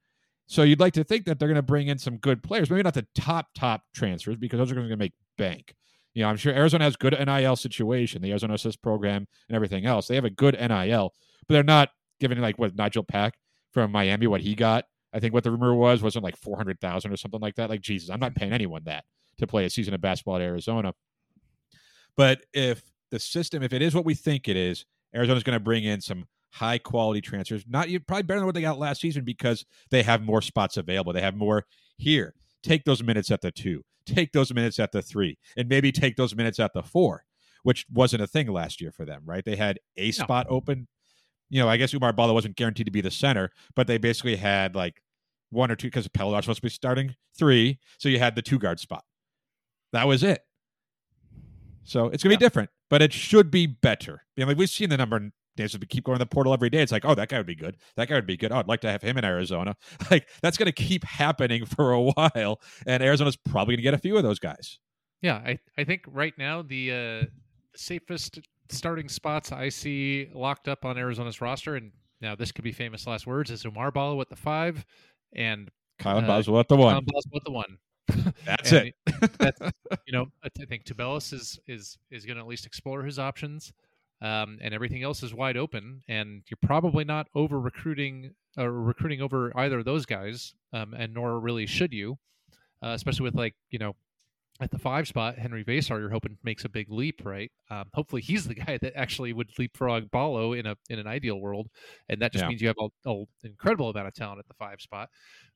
So 0.48 0.62
you'd 0.64 0.80
like 0.80 0.94
to 0.94 1.04
think 1.04 1.26
that 1.26 1.40
they're 1.40 1.48
going 1.48 1.56
to 1.56 1.64
bring 1.64 1.88
in 1.88 1.98
some 1.98 2.18
good 2.18 2.44
players, 2.44 2.70
maybe 2.70 2.84
not 2.84 2.94
the 2.94 3.08
top 3.16 3.48
top 3.56 3.84
transfers 3.94 4.38
because 4.38 4.60
those 4.60 4.72
are 4.72 4.76
going 4.76 4.90
to 4.90 4.98
make 4.98 5.14
bank. 5.38 5.76
You 6.14 6.24
know, 6.24 6.30
I'm 6.30 6.38
sure 6.38 6.54
Arizona 6.54 6.84
has 6.84 6.96
good 6.96 7.14
NIL 7.14 7.56
situation, 7.56 8.22
the 8.22 8.30
Arizona 8.30 8.54
Assist 8.54 8.82
program 8.82 9.28
and 9.50 9.56
everything 9.56 9.86
else. 9.86 10.08
They 10.08 10.16
have 10.16 10.26
a 10.26 10.30
good 10.30 10.54
NIL, 10.54 11.14
but 11.48 11.54
they're 11.54 11.64
not 11.64 11.90
giving 12.20 12.40
like 12.40 12.58
what 12.58 12.76
Nijel 12.76 13.08
Pack 13.08 13.38
from 13.72 13.92
Miami 13.92 14.28
what 14.28 14.42
he 14.42 14.56
got. 14.56 14.86
I 15.14 15.20
think 15.20 15.34
what 15.34 15.44
the 15.44 15.52
rumor 15.52 15.76
was 15.76 16.02
wasn't 16.02 16.24
like 16.24 16.38
four 16.38 16.58
hundred 16.58 16.80
thousand 16.80 17.12
or 17.12 17.18
something 17.18 17.42
like 17.42 17.56
that. 17.56 17.70
Like 17.70 17.82
Jesus, 17.82 18.10
I'm 18.10 18.20
not 18.20 18.36
paying 18.36 18.54
anyone 18.54 18.84
that 18.86 19.04
to 19.40 19.48
play 19.48 19.66
a 19.66 19.70
season 19.70 19.94
of 19.94 20.02
basketball 20.02 20.36
at 20.36 20.42
Arizona. 20.42 20.94
But 22.16 22.44
if 22.54 22.84
the 23.12 23.20
system, 23.20 23.64
if 23.64 23.74
it 23.74 23.82
is 23.82 23.94
what 23.94 24.06
we 24.06 24.14
think 24.14 24.48
it 24.48 24.56
is, 24.56 24.86
Arizona's 25.14 25.44
going 25.44 25.58
to 25.58 25.64
bring 25.64 25.84
in 25.84 26.02
some 26.02 26.26
high 26.56 26.78
quality 26.78 27.20
transfers. 27.22 27.66
Not 27.68 27.90
you 27.90 28.00
probably 28.00 28.24
better 28.24 28.40
than 28.40 28.46
what 28.46 28.56
they 28.56 28.62
got 28.62 28.80
last 28.80 29.02
season 29.02 29.24
because 29.26 29.66
they 29.92 30.04
have 30.04 30.22
more 30.22 30.42
spots 30.42 30.78
available. 30.78 31.12
They 31.14 31.22
have 31.22 31.36
more 31.36 31.66
here. 31.98 32.34
Take 32.64 32.86
those 32.86 33.04
minutes 33.04 33.30
at 33.30 33.42
the 33.42 33.52
two. 33.52 33.84
Take 34.06 34.32
those 34.32 34.54
minutes 34.54 34.80
at 34.80 34.92
the 34.92 35.02
three, 35.02 35.38
and 35.58 35.68
maybe 35.68 35.92
take 35.92 36.16
those 36.16 36.36
minutes 36.36 36.60
at 36.60 36.74
the 36.74 36.84
four, 36.84 37.26
which 37.64 37.86
wasn't 37.92 38.22
a 38.22 38.28
thing 38.28 38.48
last 38.48 38.80
year 38.80 38.92
for 38.92 39.04
them, 39.04 39.24
right? 39.26 39.44
They 39.44 39.56
had 39.56 39.80
a 39.98 40.12
spot 40.12 40.46
open. 40.50 40.88
You 41.50 41.60
know, 41.62 41.68
I 41.68 41.78
guess 41.78 41.92
Oumar 41.94 42.16
Ballo 42.16 42.34
wasn't 42.34 42.56
guaranteed 42.56 42.86
to 42.86 42.92
be 42.92 43.02
the 43.02 43.12
center, 43.12 43.52
but 43.76 43.88
they 43.88 43.98
basically 43.98 44.36
had 44.36 44.76
like 44.76 45.02
one 45.50 45.72
or 45.72 45.76
two 45.76 45.88
because 45.88 46.08
Pellar 46.08 46.36
was 46.36 46.46
supposed 46.46 46.58
to 46.58 46.62
be 46.64 46.70
starting 46.70 47.16
three, 47.38 47.80
so 47.98 48.08
you 48.10 48.20
had 48.20 48.36
the 48.36 48.42
two 48.42 48.60
guard 48.60 48.80
spot. 48.80 49.04
That 49.92 50.08
was 50.08 50.24
it. 50.24 50.42
So 51.84 52.08
it's 52.08 52.24
gonna 52.24 52.34
Yeah. 52.34 52.38
be 52.40 52.46
different, 52.46 52.70
but 52.90 53.02
it 53.02 53.12
should 53.14 53.52
be 53.52 53.68
better. 53.68 54.24
I 54.38 54.42
mean, 54.42 54.48
like 54.48 54.58
we've 54.58 54.70
seen 54.70 54.90
the 54.90 54.98
number 54.98 55.32
we 55.58 55.68
keep 55.88 56.04
going 56.04 56.18
to 56.18 56.20
the 56.20 56.26
portal 56.30 56.54
every 56.54 56.70
day. 56.70 56.82
It's 56.82 56.92
like, 56.92 57.06
oh, 57.06 57.16
that 57.16 57.30
guy 57.30 57.38
would 57.38 57.46
be 57.46 57.56
good. 57.56 57.78
That 57.96 58.08
guy 58.10 58.16
would 58.16 58.26
be 58.28 58.38
good. 58.38 58.52
Oh, 58.52 58.58
I'd 58.58 58.68
like 58.68 58.82
to 58.82 58.92
have 58.92 59.02
him 59.02 59.18
in 59.18 59.26
Arizona. 59.26 59.76
Like 60.12 60.28
that's 60.42 60.58
gonna 60.58 60.72
keep 60.72 61.04
happening 61.04 61.66
for 61.76 61.92
a 61.92 62.02
while, 62.02 62.60
and 62.86 63.02
Arizona's 63.02 63.36
probably 63.36 63.76
gonna 63.76 63.84
get 63.84 63.94
a 63.94 63.98
few 63.98 64.18
of 64.18 64.24
those 64.24 64.40
guys. 64.40 64.80
Yeah, 65.22 65.36
I, 65.38 65.58
I 65.78 65.84
think 65.84 66.04
right 66.08 66.34
now 66.38 66.62
the 66.62 66.92
uh, 67.24 67.26
safest 67.76 68.40
starting 68.70 69.10
spots 69.10 69.52
I 69.52 69.70
see 69.70 70.30
locked 70.34 70.68
up 70.68 70.86
on 70.86 70.98
Arizona's 70.98 71.42
roster, 71.42 71.76
and 71.76 71.92
now 72.22 72.36
this 72.36 72.52
could 72.52 72.64
be 72.64 72.72
famous 72.72 73.08
last 73.08 73.26
words, 73.28 73.50
is 73.52 73.64
Oumar 73.64 73.94
Ballo 73.94 74.20
at 74.22 74.30
the 74.30 74.36
five, 74.36 74.86
and 75.34 75.70
Kyle 76.00 76.18
Uh, 76.18 76.22
Boswell 76.22 76.60
at 76.60 76.68
the 76.68 76.76
one. 76.76 76.96
Kylan 76.96 77.06
Boswell 77.08 77.38
at 77.38 77.44
the 77.46 77.52
one. 77.52 77.78
That's 78.46 78.72
And 78.72 78.88
it. 78.88 78.96
that's 79.40 79.60
you 80.06 80.14
know 80.14 80.28
I 80.44 80.50
think 80.66 80.84
Tubelis 80.86 81.34
is 81.34 81.60
is 81.68 81.98
is 82.12 82.26
going 82.26 82.36
to 82.36 82.42
at 82.42 82.48
least 82.48 82.66
explore 82.68 83.02
his 83.04 83.18
options, 83.18 83.74
um, 84.26 84.58
and 84.62 84.74
everything 84.74 85.04
else 85.04 85.24
is 85.24 85.34
wide 85.34 85.58
open. 85.58 86.02
And 86.08 86.44
you're 86.50 86.58
probably 86.62 87.04
not 87.06 87.28
over 87.36 87.60
recruiting 87.60 88.32
or 88.58 88.72
recruiting 88.72 89.22
over 89.22 89.52
either 89.58 89.80
of 89.80 89.86
those 89.86 90.06
guys, 90.06 90.54
um, 90.74 90.94
and 90.94 91.14
nor 91.14 91.40
really 91.40 91.66
should 91.68 91.94
you, 91.94 92.18
uh, 92.84 92.90
especially 93.00 93.24
with 93.24 93.36
like 93.36 93.56
you 93.70 93.80
know. 93.80 93.94
At 94.62 94.72
the 94.72 94.80
five 94.80 95.06
spot, 95.06 95.38
Henry 95.38 95.66
Veesaar, 95.66 96.00
you're 96.00 96.10
hoping 96.10 96.38
makes 96.42 96.64
a 96.64 96.70
big 96.70 96.90
leap, 96.90 97.26
right? 97.26 97.52
Um, 97.70 97.90
hopefully, 97.94 98.22
he's 98.22 98.46
the 98.48 98.56
guy 98.66 98.78
that 98.82 98.94
actually 98.96 99.34
would 99.34 99.50
leapfrog 99.60 100.10
Ballo 100.12 100.54
in 100.54 100.66
a 100.66 100.78
in 100.90 100.98
an 100.98 101.08
ideal 101.08 101.42
world, 101.42 101.68
and 102.08 102.22
that 102.22 102.32
just 102.32 102.44
Yeah. 102.44 102.48
means 102.50 102.62
you 102.62 102.70
have 102.70 102.78
an 103.06 103.26
incredible 103.44 103.90
amount 103.90 104.08
of 104.08 104.14
talent 104.14 104.40
at 104.40 104.48
the 104.48 104.54
five 104.54 104.80
spot. 104.80 105.10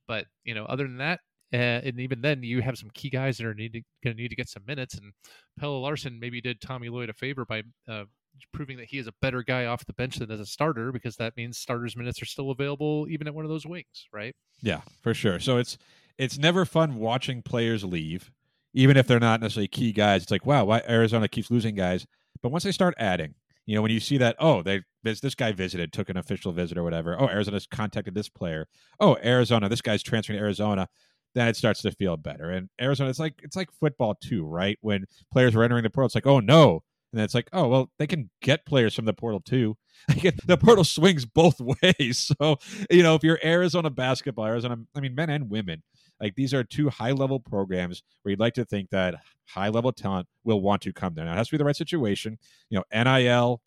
But 0.06 0.26
you 0.44 0.54
know, 0.54 0.66
other 0.66 0.84
than 0.84 0.98
that, 0.98 1.22
uh, 1.54 1.80
and 1.88 2.00
even 2.02 2.20
then, 2.22 2.44
you 2.44 2.62
have 2.62 2.78
some 2.78 2.90
key 2.94 3.10
guys 3.10 3.38
that 3.38 3.46
are 3.48 3.54
need 3.54 3.72
going 4.04 4.18
to 4.18 4.22
need 4.22 4.30
to 4.30 4.36
get 4.36 4.50
some 4.50 4.66
minutes. 4.68 4.96
And 4.96 5.14
Pelle 5.58 5.82
Larsson 5.82 6.20
maybe 6.20 6.42
did 6.42 6.60
Tommy 6.60 6.90
Lloyd 6.90 7.10
a 7.10 7.14
favor 7.14 7.46
by 7.46 7.64
uh, 7.88 8.04
proving 8.54 8.78
that 8.78 8.88
he 8.88 8.98
is 8.98 9.08
a 9.08 9.14
better 9.22 9.44
guy 9.44 9.66
off 9.66 9.86
the 9.86 9.94
bench 9.94 10.18
than 10.18 10.32
as 10.32 10.40
a 10.40 10.46
starter, 10.46 10.92
because 10.92 11.16
that 11.18 11.36
means 11.38 11.58
starters' 11.58 11.96
minutes 11.96 12.22
are 12.22 12.26
still 12.26 12.52
available 12.52 13.08
even 13.10 13.28
at 13.28 13.34
one 13.34 13.46
of 13.46 13.52
those 13.52 13.66
wings, 13.66 14.08
right? 14.14 14.36
Yeah, 14.62 14.82
for 15.02 15.14
sure. 15.14 15.40
So 15.40 15.58
it's 15.58 15.78
it's 16.18 16.38
never 16.38 16.66
fun 16.66 16.96
watching 16.96 17.42
players 17.42 17.84
leave, 17.84 18.32
even 18.74 18.98
if 18.98 19.08
they're 19.08 19.20
not 19.20 19.42
necessarily 19.42 19.68
key 19.68 19.92
guys. 19.92 20.24
It's 20.24 20.32
like, 20.32 20.46
wow, 20.46 20.66
why 20.66 20.82
Arizona 20.88 21.28
keeps 21.28 21.50
losing 21.50 21.76
guys. 21.76 22.06
But 22.42 22.52
once 22.52 22.64
they 22.64 22.72
start 22.72 22.94
adding, 22.98 23.36
you 23.66 23.76
know, 23.76 23.82
when 23.82 23.92
you 23.92 24.00
see 24.00 24.18
that, 24.18 24.36
oh, 24.40 24.64
they 24.64 24.82
this, 25.04 25.20
this 25.22 25.36
guy 25.36 25.52
visited, 25.52 25.94
took 25.94 26.10
an 26.10 26.18
official 26.18 26.52
visit 26.52 26.78
or 26.78 26.84
whatever. 26.84 27.20
Oh, 27.20 27.28
Arizona's 27.28 27.68
contacted 27.68 28.16
this 28.16 28.30
player. 28.30 28.68
Oh, 29.00 29.18
Arizona, 29.24 29.70
this 29.70 29.82
guy's 29.82 30.04
transferring 30.04 30.40
to 30.40 30.44
Arizona. 30.44 30.88
Then 31.36 31.48
it 31.48 31.56
starts 31.56 31.84
to 31.84 31.92
feel 31.92 32.18
better. 32.18 32.50
And 32.50 32.70
Arizona, 32.82 33.10
it's 33.10 33.20
like 33.20 33.36
it's 33.44 33.56
like 33.56 33.70
football 33.80 34.16
too, 34.16 34.44
right? 34.44 34.78
When 34.82 35.06
players 35.32 35.56
are 35.56 35.64
entering 35.64 35.84
the 35.84 35.90
portal, 35.90 36.08
it's 36.08 36.16
like, 36.16 36.28
oh 36.28 36.40
no. 36.40 36.82
And 37.12 37.22
it's 37.22 37.34
like, 37.34 37.50
oh 37.54 37.68
well, 37.68 37.92
they 37.98 38.08
can 38.08 38.30
get 38.42 38.66
players 38.66 38.94
from 38.94 39.06
the 39.06 39.14
portal 39.14 39.40
too. 39.40 39.78
the 40.08 40.58
portal 40.58 40.84
swings 40.84 41.26
both 41.26 41.60
ways. 41.82 42.32
So 42.40 42.58
you 42.90 43.04
know, 43.04 43.16
if 43.16 43.24
you're 43.24 43.40
Arizona 43.44 43.90
basketball, 43.90 44.46
Arizona, 44.46 44.78
I 44.96 45.00
mean, 45.00 45.16
men 45.16 45.30
and 45.30 45.50
women, 45.50 45.84
like 46.20 46.36
these 46.36 46.54
are 46.54 46.64
two 46.64 46.90
high 46.90 47.12
level 47.12 47.40
programs 47.40 48.04
where 48.22 48.32
you'd 48.32 48.40
like 48.40 48.54
to 48.56 48.66
think 48.66 48.90
that 48.92 49.16
high 49.48 49.70
level 49.70 49.92
talent 49.92 50.28
will 50.44 50.62
want 50.62 50.82
to 50.84 50.94
come 50.94 51.14
there. 51.16 51.26
Now, 51.26 51.34
it 51.34 51.38
has 51.38 51.48
to 51.48 51.52
be 51.54 51.58
the 51.58 51.66
right 51.66 51.76
situation, 51.76 52.38
you 52.70 52.80
know, 52.80 53.04
NIL, 53.04 53.62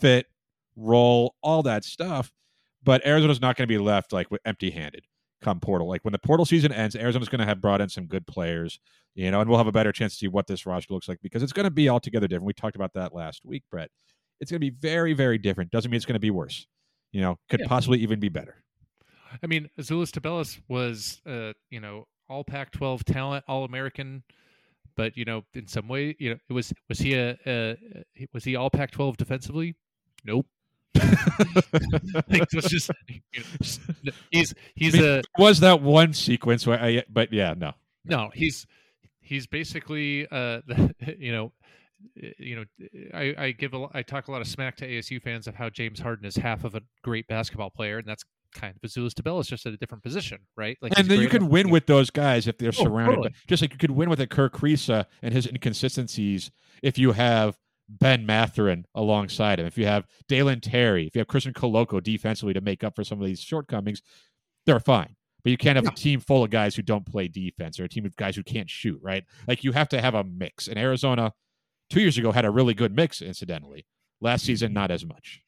fit, 0.00 0.26
role, 0.76 1.34
all 1.42 1.62
that 1.64 1.84
stuff. 1.84 2.32
But 2.84 3.04
Arizona's 3.04 3.40
not 3.40 3.56
going 3.56 3.66
to 3.66 3.72
be 3.72 3.78
left 3.78 4.12
like 4.12 4.28
empty 4.44 4.70
handed 4.70 5.04
come 5.42 5.60
portal. 5.60 5.88
Like 5.88 6.04
when 6.04 6.12
the 6.12 6.18
portal 6.18 6.44
season 6.46 6.72
ends, 6.72 6.96
Arizona's 6.96 7.28
going 7.28 7.40
to 7.40 7.44
have 7.46 7.60
brought 7.60 7.80
in 7.80 7.88
some 7.88 8.06
good 8.06 8.26
players, 8.26 8.78
you 9.14 9.30
know, 9.30 9.40
and 9.40 9.48
we'll 9.48 9.58
have 9.58 9.66
a 9.66 9.72
better 9.72 9.92
chance 9.92 10.12
to 10.14 10.18
see 10.18 10.28
what 10.28 10.46
this 10.46 10.66
roster 10.66 10.94
looks 10.94 11.08
like 11.08 11.18
because 11.22 11.42
it's 11.42 11.52
going 11.52 11.64
to 11.64 11.70
be 11.70 11.88
altogether 11.88 12.26
different. 12.26 12.46
We 12.46 12.52
talked 12.52 12.76
about 12.76 12.92
that 12.94 13.14
last 13.14 13.44
week, 13.44 13.64
Brett. 13.70 13.90
It's 14.40 14.50
going 14.50 14.60
to 14.60 14.70
be 14.70 14.76
very, 14.78 15.12
very 15.14 15.38
different. 15.38 15.70
Doesn't 15.70 15.90
mean 15.90 15.96
it's 15.96 16.06
going 16.06 16.14
to 16.14 16.20
be 16.20 16.30
worse. 16.30 16.66
You 17.12 17.20
know, 17.20 17.38
could 17.48 17.60
Yeah. 17.60 17.66
possibly 17.68 17.98
even 18.00 18.20
be 18.20 18.28
better. 18.28 18.62
I 19.42 19.46
mean, 19.46 19.68
Azuolas 19.78 20.10
Tubelis 20.10 20.60
was, 20.68 21.20
uh, 21.26 21.52
you 21.70 21.80
know, 21.80 22.06
all 22.28 22.44
Pac-12 22.44 23.04
talent, 23.04 23.44
all 23.48 23.64
American, 23.64 24.22
but 24.96 25.16
you 25.16 25.24
know, 25.24 25.44
in 25.54 25.66
some 25.66 25.88
way, 25.88 26.14
you 26.18 26.30
know, 26.30 26.36
it 26.48 26.52
was 26.52 26.72
was 26.88 26.98
he 26.98 27.14
a, 27.14 27.36
a 27.46 27.76
was 28.32 28.44
he 28.44 28.56
all 28.56 28.68
Pac-12 28.70 29.16
defensively? 29.16 29.76
Nope. 30.24 30.46
like, 32.28 32.42
it 32.42 32.54
was 32.54 32.64
just, 32.66 32.90
you 33.08 33.40
know, 34.04 34.12
he's 34.30 34.54
he's 34.74 34.94
I 34.94 34.98
mean, 34.98 35.08
a 35.10 35.22
was 35.38 35.60
that 35.60 35.82
one 35.82 36.12
sequence 36.12 36.66
where 36.66 36.80
I, 36.82 37.04
but 37.08 37.32
yeah, 37.32 37.54
no. 37.56 37.72
no 38.04 38.30
he's 38.34 38.66
he's 39.20 39.46
basically 39.46 40.26
uh 40.30 40.60
the, 40.66 40.94
you 41.18 41.32
know 41.32 41.52
you 42.14 42.56
know 42.56 42.64
I, 43.14 43.34
I 43.36 43.50
give 43.52 43.74
a 43.74 43.86
I 43.92 44.02
talk 44.02 44.28
a 44.28 44.32
lot 44.32 44.40
of 44.40 44.46
smack 44.48 44.76
to 44.76 44.88
ASU 44.88 45.20
fans 45.22 45.46
of 45.46 45.54
how 45.54 45.68
James 45.68 46.00
Harden 46.00 46.24
is 46.26 46.36
half 46.36 46.64
of 46.64 46.74
a 46.74 46.80
great 47.02 47.26
basketball 47.28 47.70
player 47.70 47.98
and 47.98 48.06
that's 48.06 48.24
kind 48.54 48.74
of 48.74 48.88
Azuolas 48.88 49.12
Tubelis 49.12 49.46
just 49.46 49.66
at 49.66 49.74
a 49.74 49.76
different 49.76 50.02
position 50.02 50.38
right 50.56 50.78
like 50.80 50.98
and 50.98 51.06
then 51.08 51.20
you 51.20 51.28
can 51.28 51.48
win 51.48 51.68
with 51.68 51.86
those 51.86 52.08
guys 52.10 52.48
if 52.48 52.56
they're 52.56 52.70
Oh, 52.78 52.84
surrounded. 52.84 53.16
totally. 53.16 53.34
Just 53.46 53.62
like 53.62 53.72
you 53.72 53.78
could 53.78 53.90
win 53.90 54.08
with 54.08 54.20
a 54.20 54.26
Kerr 54.26 54.48
Kriisa 54.48 55.04
and 55.22 55.34
his 55.34 55.46
inconsistencies 55.46 56.50
if 56.82 56.96
you 56.98 57.12
have 57.12 57.58
Ben 57.88 58.26
Mathurin 58.26 58.84
alongside 58.94 59.58
him. 59.58 59.66
If 59.66 59.78
you 59.78 59.86
have 59.86 60.06
Dalen 60.28 60.60
Terry, 60.60 61.06
if 61.06 61.14
you 61.14 61.20
have 61.20 61.28
Christian 61.28 61.52
Koloko 61.54 62.02
defensively 62.02 62.52
to 62.54 62.60
make 62.60 62.84
up 62.84 62.94
for 62.94 63.04
some 63.04 63.20
of 63.20 63.26
these 63.26 63.40
shortcomings, 63.40 64.02
they're 64.66 64.80
fine. 64.80 65.16
But 65.42 65.50
you 65.50 65.56
can't 65.56 65.76
have 65.76 65.86
a 65.86 65.96
team 65.96 66.20
full 66.20 66.44
of 66.44 66.50
guys 66.50 66.74
who 66.74 66.82
don't 66.82 67.06
play 67.06 67.28
defense 67.28 67.78
or 67.78 67.84
a 67.84 67.88
team 67.88 68.04
of 68.04 68.14
guys 68.16 68.36
who 68.36 68.42
can't 68.42 68.68
shoot, 68.68 69.00
right? 69.02 69.24
Like 69.46 69.64
you 69.64 69.72
have 69.72 69.88
to 69.90 70.00
have 70.00 70.14
a 70.14 70.24
mix. 70.24 70.68
And 70.68 70.78
Arizona, 70.78 71.32
two 71.88 72.00
years 72.00 72.18
ago, 72.18 72.32
had 72.32 72.44
a 72.44 72.50
really 72.50 72.74
good 72.74 72.94
mix, 72.94 73.22
incidentally. 73.22 73.86
Last 74.20 74.44
season, 74.44 74.72
not 74.72 74.90
as 74.90 75.06
much. 75.06 75.40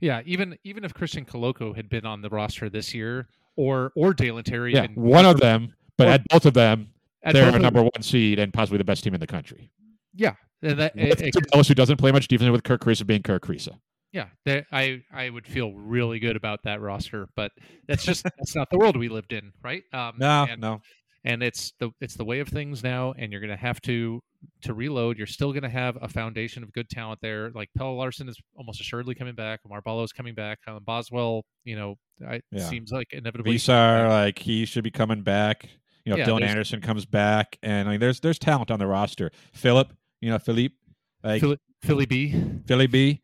Yeah, 0.00 0.22
even 0.24 0.58
even 0.64 0.82
if 0.84 0.94
Christian 0.94 1.24
Koloko 1.24 1.76
had 1.76 1.88
been 1.88 2.06
on 2.06 2.22
the 2.22 2.30
roster 2.30 2.68
this 2.68 2.94
year, 2.94 3.28
or 3.56 3.92
or 3.94 4.14
Dalen 4.14 4.44
Terry. 4.44 4.72
Yeah, 4.74 4.84
and 4.84 4.96
one 4.96 5.26
of 5.26 5.38
them, 5.40 5.74
but 5.96 6.08
or- 6.08 6.10
at 6.12 6.28
both 6.28 6.46
of 6.46 6.54
them, 6.54 6.88
they're 7.22 7.54
a 7.54 7.58
number 7.58 7.82
one 7.82 8.02
seed 8.02 8.38
and 8.38 8.52
possibly 8.52 8.78
the 8.78 8.84
best 8.84 9.04
team 9.04 9.14
in 9.14 9.20
the 9.20 9.26
country. 9.26 9.70
Yeah, 10.14 10.34
and 10.64 10.78
that, 10.80 10.92
it- 10.96 11.20
it- 11.20 11.34
Tubelis, 11.34 11.68
who 11.68 11.74
doesn't 11.74 11.96
play 11.98 12.12
much 12.12 12.28
defense 12.28 12.50
with 12.50 12.62
Kerr 12.64 12.78
Kriisa 12.78 13.06
being 13.06 13.22
Kerr 13.22 13.38
Kriisa. 13.38 13.78
yeah, 14.12 14.28
I 14.72 15.02
I 15.12 15.30
would 15.30 15.46
feel 15.46 15.72
really 15.74 16.18
good 16.18 16.36
about 16.36 16.60
that 16.64 16.80
roster, 16.80 17.28
but 17.36 17.52
that's 17.88 18.04
just 18.04 18.22
that's 18.38 18.54
not 18.56 18.70
the 18.70 18.78
world 18.78 18.96
we 18.96 19.08
lived 19.08 19.32
in, 19.32 19.52
right? 19.62 19.82
Um, 19.92 20.20
and, 20.22 20.60
no. 20.60 20.80
and 21.24 21.42
it's 21.42 21.72
the 21.80 21.90
it's 22.00 22.14
the 22.16 22.24
way 22.24 22.40
of 22.40 22.48
things 22.48 22.82
now, 22.82 23.12
and 23.18 23.32
you're 23.32 23.40
going 23.40 23.50
to 23.50 23.56
have 23.56 23.80
to 23.82 24.20
to 24.62 24.74
reload. 24.74 25.16
You're 25.16 25.26
still 25.26 25.52
going 25.52 25.62
to 25.62 25.70
have 25.70 25.96
a 26.02 26.08
foundation 26.08 26.62
of 26.62 26.72
good 26.72 26.88
talent 26.90 27.20
there. 27.22 27.50
Like 27.54 27.70
Pelle 27.76 27.96
Larsson 27.96 28.28
is 28.28 28.36
almost 28.56 28.80
assuredly 28.80 29.14
coming 29.14 29.34
back. 29.34 29.60
Oumar 29.66 29.82
Ballo 29.82 30.02
is 30.02 30.12
coming 30.12 30.34
back. 30.34 30.58
Kylan 30.68 30.84
Boswell, 30.84 31.44
you 31.64 31.76
know, 31.76 31.94
it 32.20 32.44
Yeah. 32.52 32.68
seems 32.68 32.92
like 32.92 33.06
inevitably. 33.12 33.54
Veesaar, 33.56 34.08
like 34.08 34.38
he 34.38 34.64
should 34.66 34.84
be 34.84 34.90
coming 34.90 35.22
back. 35.22 35.68
You 36.04 36.12
know, 36.12 36.18
Yeah, 36.18 36.26
Dylan 36.26 36.42
Anderson 36.42 36.82
comes 36.82 37.06
back, 37.06 37.56
and 37.62 37.88
I 37.88 37.92
mean, 37.92 38.00
there's 38.00 38.20
there's 38.20 38.38
talent 38.38 38.70
on 38.70 38.78
the 38.78 38.86
roster. 38.86 39.30
Philip, 39.54 39.94
you 40.24 40.30
know, 40.30 40.38
Philippe, 40.38 40.74
like 41.22 41.40
Philly, 41.40 41.58
Philly 41.82 42.06
B. 42.06 42.42
Philly 42.66 42.86
B. 42.86 43.20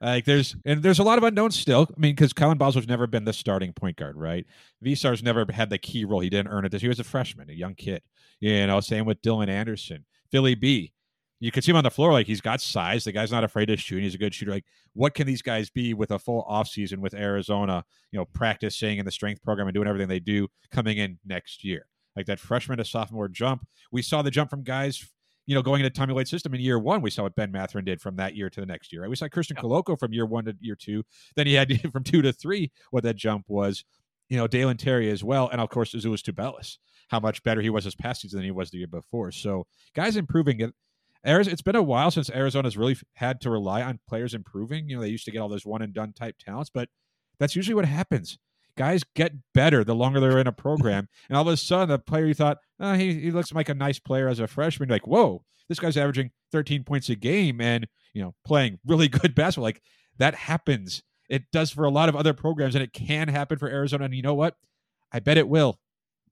Like 0.00 0.24
there's 0.24 0.54
and 0.64 0.82
there's 0.82 1.00
a 1.00 1.02
lot 1.02 1.18
of 1.18 1.24
unknowns 1.24 1.58
still. 1.58 1.88
I 1.90 1.98
mean, 1.98 2.14
because 2.14 2.32
Kylan 2.32 2.58
Boswell's 2.58 2.86
never 2.86 3.08
been 3.08 3.24
the 3.24 3.32
starting 3.32 3.72
point 3.72 3.96
guard, 3.96 4.16
right? 4.16 4.46
Veesaar's 4.84 5.22
never 5.22 5.44
had 5.50 5.70
the 5.70 5.78
key 5.78 6.04
role. 6.04 6.20
He 6.20 6.30
didn't 6.30 6.52
earn 6.52 6.64
it. 6.64 6.70
This 6.70 6.82
he 6.82 6.88
was 6.88 7.00
a 7.00 7.04
freshman, 7.04 7.50
a 7.50 7.54
young 7.54 7.74
kid. 7.74 8.02
You 8.38 8.66
know, 8.68 8.78
same 8.80 9.04
with 9.04 9.20
Dylan 9.20 9.48
Anderson, 9.48 10.04
Philly 10.30 10.54
B. 10.54 10.92
You 11.40 11.50
can 11.50 11.62
see 11.62 11.70
him 11.70 11.76
on 11.76 11.84
the 11.84 11.90
floor, 11.90 12.12
like 12.12 12.26
he's 12.26 12.40
got 12.40 12.60
size. 12.60 13.04
The 13.04 13.12
guy's 13.12 13.32
not 13.32 13.44
afraid 13.44 13.66
to 13.66 13.76
shoot. 13.76 14.02
He's 14.02 14.14
a 14.14 14.18
good 14.18 14.32
shooter. 14.32 14.52
Like, 14.52 14.64
what 14.94 15.14
can 15.14 15.26
these 15.26 15.42
guys 15.42 15.70
be 15.70 15.92
with 15.92 16.10
a 16.10 16.18
full 16.18 16.46
offseason 16.48 16.98
with 16.98 17.14
Arizona? 17.14 17.84
You 18.12 18.18
know, 18.18 18.26
practicing 18.26 18.98
in 18.98 19.04
the 19.04 19.10
strength 19.10 19.42
program 19.42 19.66
and 19.66 19.74
doing 19.74 19.88
everything 19.88 20.08
they 20.08 20.20
do 20.20 20.48
coming 20.70 20.98
in 20.98 21.18
next 21.26 21.64
year. 21.64 21.88
Like 22.14 22.26
that 22.26 22.40
freshman 22.40 22.78
to 22.78 22.84
sophomore 22.84 23.28
jump. 23.28 23.66
We 23.92 24.02
saw 24.02 24.22
the 24.22 24.30
jump 24.30 24.48
from 24.48 24.62
guys 24.62 25.06
you 25.46 25.54
know, 25.54 25.62
going 25.62 25.80
into 25.80 25.90
Tommy 25.90 26.12
Lloyd's 26.12 26.30
system 26.30 26.54
in 26.54 26.60
year 26.60 26.78
one, 26.78 27.02
we 27.02 27.10
saw 27.10 27.22
what 27.22 27.36
Ben 27.36 27.52
Mathurin 27.52 27.84
did 27.84 28.00
from 28.00 28.16
that 28.16 28.34
year 28.34 28.50
to 28.50 28.60
the 28.60 28.66
next 28.66 28.92
year. 28.92 29.02
Right? 29.02 29.10
We 29.10 29.16
saw 29.16 29.28
Christian 29.28 29.56
Yeah. 29.56 29.62
Koloko 29.62 29.98
from 29.98 30.12
year 30.12 30.26
one 30.26 30.44
to 30.46 30.56
year 30.60 30.74
two. 30.74 31.04
Then 31.36 31.46
he 31.46 31.54
had 31.54 31.70
from 31.92 32.02
two 32.02 32.22
to 32.22 32.32
three 32.32 32.72
what 32.90 33.04
that 33.04 33.16
jump 33.16 33.46
was. 33.48 33.84
You 34.28 34.36
know, 34.36 34.48
Dalen 34.48 34.76
Terry 34.76 35.08
as 35.10 35.22
well, 35.22 35.48
and 35.48 35.60
of 35.60 35.68
course 35.68 35.94
Azuolas 35.94 36.20
Tubelis. 36.20 36.78
How 37.10 37.20
much 37.20 37.44
better 37.44 37.60
he 37.60 37.70
was 37.70 37.84
this 37.84 37.94
past 37.94 38.22
season 38.22 38.38
than 38.38 38.44
he 38.44 38.50
was 38.50 38.70
the 38.70 38.78
year 38.78 38.88
before. 38.88 39.30
So 39.30 39.66
guys 39.94 40.16
improving. 40.16 40.58
It, 40.60 40.74
it's 41.24 41.62
been 41.62 41.76
a 41.76 41.82
while 41.82 42.10
since 42.10 42.28
Arizona's 42.30 42.76
really 42.76 42.96
had 43.14 43.40
to 43.42 43.50
rely 43.50 43.82
on 43.82 44.00
players 44.08 44.34
improving. 44.34 44.88
You 44.88 44.96
know, 44.96 45.02
they 45.02 45.08
used 45.08 45.24
to 45.26 45.30
get 45.30 45.38
all 45.38 45.48
those 45.48 45.64
one 45.66 45.82
and 45.82 45.94
done 45.94 46.12
type 46.12 46.36
talents, 46.38 46.70
but 46.72 46.88
that's 47.38 47.54
usually 47.54 47.74
what 47.74 47.84
happens. 47.84 48.38
Guys 48.76 49.04
get 49.14 49.32
better 49.54 49.84
the 49.84 49.94
longer 49.94 50.20
they're 50.20 50.38
in 50.38 50.46
a 50.46 50.52
program, 50.52 51.08
and 51.28 51.36
all 51.36 51.46
of 51.46 51.52
a 51.52 51.56
sudden, 51.56 51.88
the 51.88 51.98
player 51.98 52.26
you 52.26 52.34
thought, 52.34 52.58
oh, 52.80 52.94
he, 52.94 53.14
he 53.14 53.30
looks 53.30 53.52
like 53.52 53.68
a 53.68 53.74
nice 53.74 53.98
player 53.98 54.28
as 54.28 54.40
a 54.40 54.46
freshman, 54.46 54.88
like, 54.88 55.06
whoa, 55.06 55.42
this 55.68 55.78
guy's 55.78 55.96
averaging 55.96 56.30
13 56.52 56.84
points 56.84 57.08
a 57.08 57.16
game 57.16 57.60
and 57.60 57.86
you 58.14 58.22
know 58.22 58.34
playing 58.44 58.78
really 58.86 59.08
good 59.08 59.34
basketball. 59.34 59.64
Like 59.64 59.82
that 60.18 60.34
happens. 60.34 61.02
It 61.28 61.50
does 61.52 61.70
for 61.70 61.84
a 61.84 61.90
lot 61.90 62.08
of 62.08 62.16
other 62.16 62.32
programs, 62.32 62.74
and 62.74 62.84
it 62.84 62.92
can 62.92 63.28
happen 63.28 63.58
for 63.58 63.68
Arizona. 63.68 64.04
And 64.04 64.14
you 64.14 64.22
know 64.22 64.34
what? 64.34 64.56
I 65.12 65.18
bet 65.18 65.38
it 65.38 65.48
will. 65.48 65.78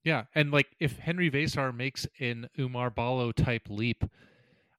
Yeah, 0.04 0.24
and 0.34 0.50
like 0.50 0.66
if 0.80 0.98
Henry 0.98 1.30
Veesaar 1.30 1.74
makes 1.74 2.06
an 2.20 2.48
Oumar 2.58 2.94
Ballo 2.94 3.32
type 3.32 3.62
leap, 3.68 4.04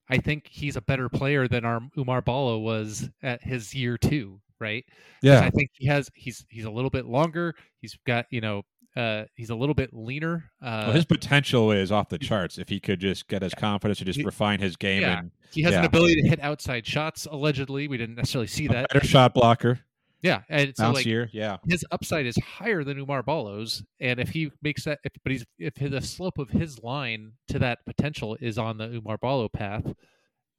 I 0.09 0.17
think 0.17 0.47
he's 0.49 0.75
a 0.75 0.81
better 0.81 1.09
player 1.09 1.47
than 1.47 1.65
our 1.65 1.81
Oumar 1.97 2.23
Ballo 2.23 2.59
was 2.59 3.09
at 3.23 3.43
his 3.43 3.73
year 3.73 3.97
two, 3.97 4.39
right? 4.59 4.85
Yeah. 5.21 5.41
I 5.41 5.49
think 5.49 5.71
he 5.73 5.87
has 5.87 6.09
he's 6.13 6.45
he's 6.49 6.65
a 6.65 6.71
little 6.71 6.91
bit 6.91 7.05
longer. 7.05 7.55
He's 7.81 7.97
got 8.05 8.25
you 8.29 8.39
know 8.39 8.63
uh 8.95 9.25
he's 9.35 9.49
a 9.49 9.55
little 9.55 9.75
bit 9.75 9.93
leaner. 9.93 10.51
Uh, 10.61 10.83
Well, 10.85 10.93
his 10.93 11.05
potential 11.05 11.71
is 11.71 11.91
off 11.91 12.09
the 12.09 12.17
charts 12.17 12.57
if 12.57 12.69
he 12.69 12.79
could 12.79 12.99
just 12.99 13.27
get 13.27 13.41
his 13.41 13.53
confidence 13.53 13.99
and 13.99 14.07
just 14.07 14.23
refine 14.23 14.59
his 14.59 14.75
game 14.75 15.01
yeah. 15.01 15.19
and 15.19 15.31
he 15.51 15.61
has 15.63 15.75
an 15.75 15.85
ability 15.85 16.21
to 16.21 16.27
hit 16.27 16.39
outside 16.41 16.85
shots. 16.85 17.25
Allegedly, 17.31 17.87
we 17.87 17.97
didn't 17.97 18.15
necessarily 18.15 18.47
see 18.47 18.65
a 18.65 18.69
that. 18.69 18.89
better 18.91 19.05
shot 19.05 19.33
blocker, 19.33 19.79
Yeah, 20.21 20.41
and 20.49 20.75
so 20.75 20.91
like 20.91 21.05
yeah, 21.05 21.57
his 21.67 21.85
upside 21.91 22.25
is 22.25 22.35
higher 22.37 22.83
than 22.83 22.97
Oumar 22.97 23.23
Ballo's, 23.23 23.83
and 24.01 24.19
if 24.19 24.29
he 24.29 24.51
makes 24.61 24.83
that, 24.83 24.99
if, 25.05 25.13
but 25.23 25.31
he's 25.31 25.45
if 25.59 25.75
the 25.75 26.01
slope 26.01 26.39
of 26.39 26.49
his 26.49 26.81
line 26.83 27.33
to 27.49 27.59
that 27.59 27.85
potential 27.85 28.35
is 28.41 28.57
on 28.57 28.77
the 28.77 28.87
Oumar 28.87 29.19
Ballo 29.19 29.47
path, 29.47 29.93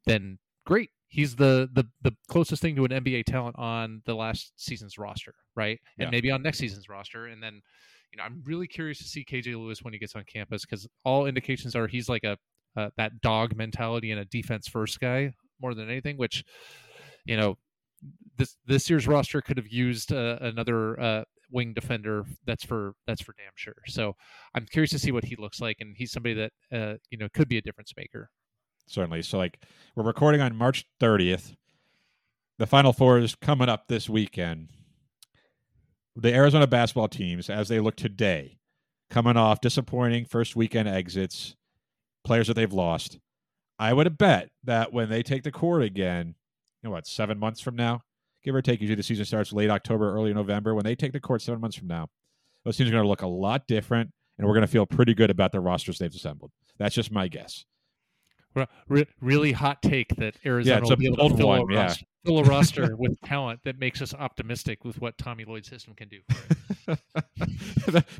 then 0.07 0.39
great. 0.65 0.91
He's 1.09 1.37
the 1.37 1.69
the 1.73 1.85
the 2.03 2.15
closest 2.29 2.63
thing 2.63 2.75
to 2.77 2.85
an 2.85 2.91
NBA 2.91 3.25
talent 3.25 3.57
on 3.59 4.03
the 4.07 4.15
last 4.15 4.53
season's 4.57 4.99
roster, 4.99 5.35
right? 5.55 5.79
And 5.99 6.07
Yeah. 6.07 6.11
maybe 6.11 6.31
on 6.31 6.43
next 6.43 6.59
season's 6.59 6.89
roster. 6.89 7.27
And 7.27 7.43
then, 7.43 7.61
you 8.17 8.23
know, 8.23 8.25
I'm 8.25 8.43
really 8.47 8.67
curious 8.67 8.99
to 8.99 9.05
see 9.05 9.25
KJ 9.25 9.57
Lewis 9.57 9.83
when 9.83 9.93
he 9.93 9.99
gets 9.99 10.17
on 10.17 10.25
campus 10.25 10.65
because 10.65 10.89
all 11.05 11.27
indications 11.27 11.77
are 11.77 11.87
he's 11.87 12.09
like 12.09 12.25
a 12.25 12.39
uh, 12.77 12.91
that 12.97 13.21
dog 13.21 13.55
mentality 13.57 14.11
and 14.11 14.21
a 14.21 14.25
defense 14.25 14.69
first 14.69 15.01
guy 15.01 15.33
more 15.61 15.75
than 15.75 15.91
anything, 15.91 16.17
which 16.17 16.43
you 17.27 17.37
know 17.37 17.59
this 18.37 18.57
this 18.67 18.89
year's 18.89 19.07
roster 19.07 19.43
could 19.43 19.59
have 19.59 19.69
used 19.69 20.13
uh, 20.13 20.39
another 20.41 20.99
uh, 20.99 21.25
wing 21.51 21.75
defender. 21.75 22.25
That's 22.47 22.65
for 22.65 22.95
that's 23.07 23.21
for 23.21 23.35
damn 23.37 23.53
sure. 23.55 23.77
So 23.87 24.15
I'm 24.55 24.65
curious 24.65 24.91
to 24.93 24.99
see 24.99 25.13
what 25.13 25.25
he 25.25 25.37
looks 25.37 25.61
like, 25.61 25.77
and 25.81 25.95
he's 25.97 26.13
somebody 26.13 26.35
that 26.35 26.53
uh, 26.73 26.95
you 27.11 27.19
know 27.19 27.29
could 27.35 27.49
be 27.49 27.59
a 27.59 27.63
difference 27.63 27.93
maker. 27.97 28.31
certainly. 28.87 29.21
So 29.21 29.37
like 29.37 29.59
we're 29.95 30.05
recording 30.05 30.41
on 30.41 30.57
March 30.57 30.87
30th. 31.01 31.55
The 32.59 32.67
Final 32.67 32.95
Four 32.95 33.19
is 33.19 33.35
coming 33.35 33.69
up 33.69 33.89
this 33.89 34.09
weekend. 34.09 34.71
The 36.19 36.35
Arizona 36.35 36.67
basketball 36.67 37.09
teams, 37.09 37.51
as 37.51 37.69
they 37.69 37.79
look 37.79 37.95
today, 37.95 38.57
coming 39.11 39.37
off 39.37 39.61
disappointing 39.61 40.25
first 40.25 40.57
weekend 40.57 40.89
exits, 40.89 41.55
players 42.25 42.47
that 42.47 42.55
they've 42.55 42.73
lost. 42.73 43.19
I 43.79 43.93
would 43.93 44.07
have 44.07 44.17
bet 44.17 44.49
that 44.65 44.95
when 44.95 45.11
they 45.11 45.23
take 45.23 45.43
the 45.43 45.53
court 45.53 45.83
again, 45.83 46.29
you 46.29 46.89
know 46.89 46.91
what, 46.91 47.07
seven 47.07 47.39
months 47.39 47.61
from 47.61 47.77
now, 47.77 48.01
give 48.43 48.55
or 48.55 48.63
take, 48.63 48.81
usually 48.81 48.97
the 48.97 49.03
season 49.03 49.27
starts 49.27 49.53
late 49.53 49.69
October, 49.69 50.15
early 50.15 50.33
November. 50.33 50.75
When 50.75 50.85
they 50.85 50.95
take 50.95 51.13
the 51.13 51.21
court 51.21 51.43
seven 51.43 51.61
months 51.61 51.77
from 51.77 51.89
now, 51.89 52.09
those 52.65 52.79
teams 52.79 52.89
are 52.89 52.93
going 52.93 53.05
to 53.05 53.09
look 53.09 53.21
a 53.21 53.27
lot 53.27 53.67
different, 53.67 54.11
and 54.39 54.47
we're 54.47 54.55
going 54.55 54.63
to 54.63 54.73
feel 54.73 54.87
pretty 54.87 55.13
good 55.13 55.31
about 55.31 55.53
the 55.53 55.61
rosters 55.61 55.99
they've 55.99 56.15
assembled. 56.15 56.51
That's 56.79 56.95
just 56.95 57.13
my 57.13 57.29
guess. 57.29 57.67
Re- 58.57 58.67
re- 58.89 59.07
really 59.21 59.53
hot 59.53 59.83
take 59.83 60.17
that 60.17 60.37
Arizona 60.45 60.81
it's 60.81 60.91
will 60.91 60.97
be 60.97 61.07
able 61.07 61.29
to 61.29 61.37
fill, 61.37 61.49
one, 61.49 61.61
a 61.61 61.75
yeah. 61.75 61.83
roster, 61.83 62.07
fill 62.25 62.39
a 62.39 62.45
roster 62.45 62.97
with 62.99 63.21
talent 63.21 63.61
that 63.65 63.79
makes 63.79 64.01
us 64.01 64.15
optimistic 64.15 64.85
with 64.85 65.01
what 65.01 65.17
Tommy 65.19 65.45
Lloyd's 65.45 65.69
system 65.69 65.95
can 65.95 66.09
do. 66.09 66.21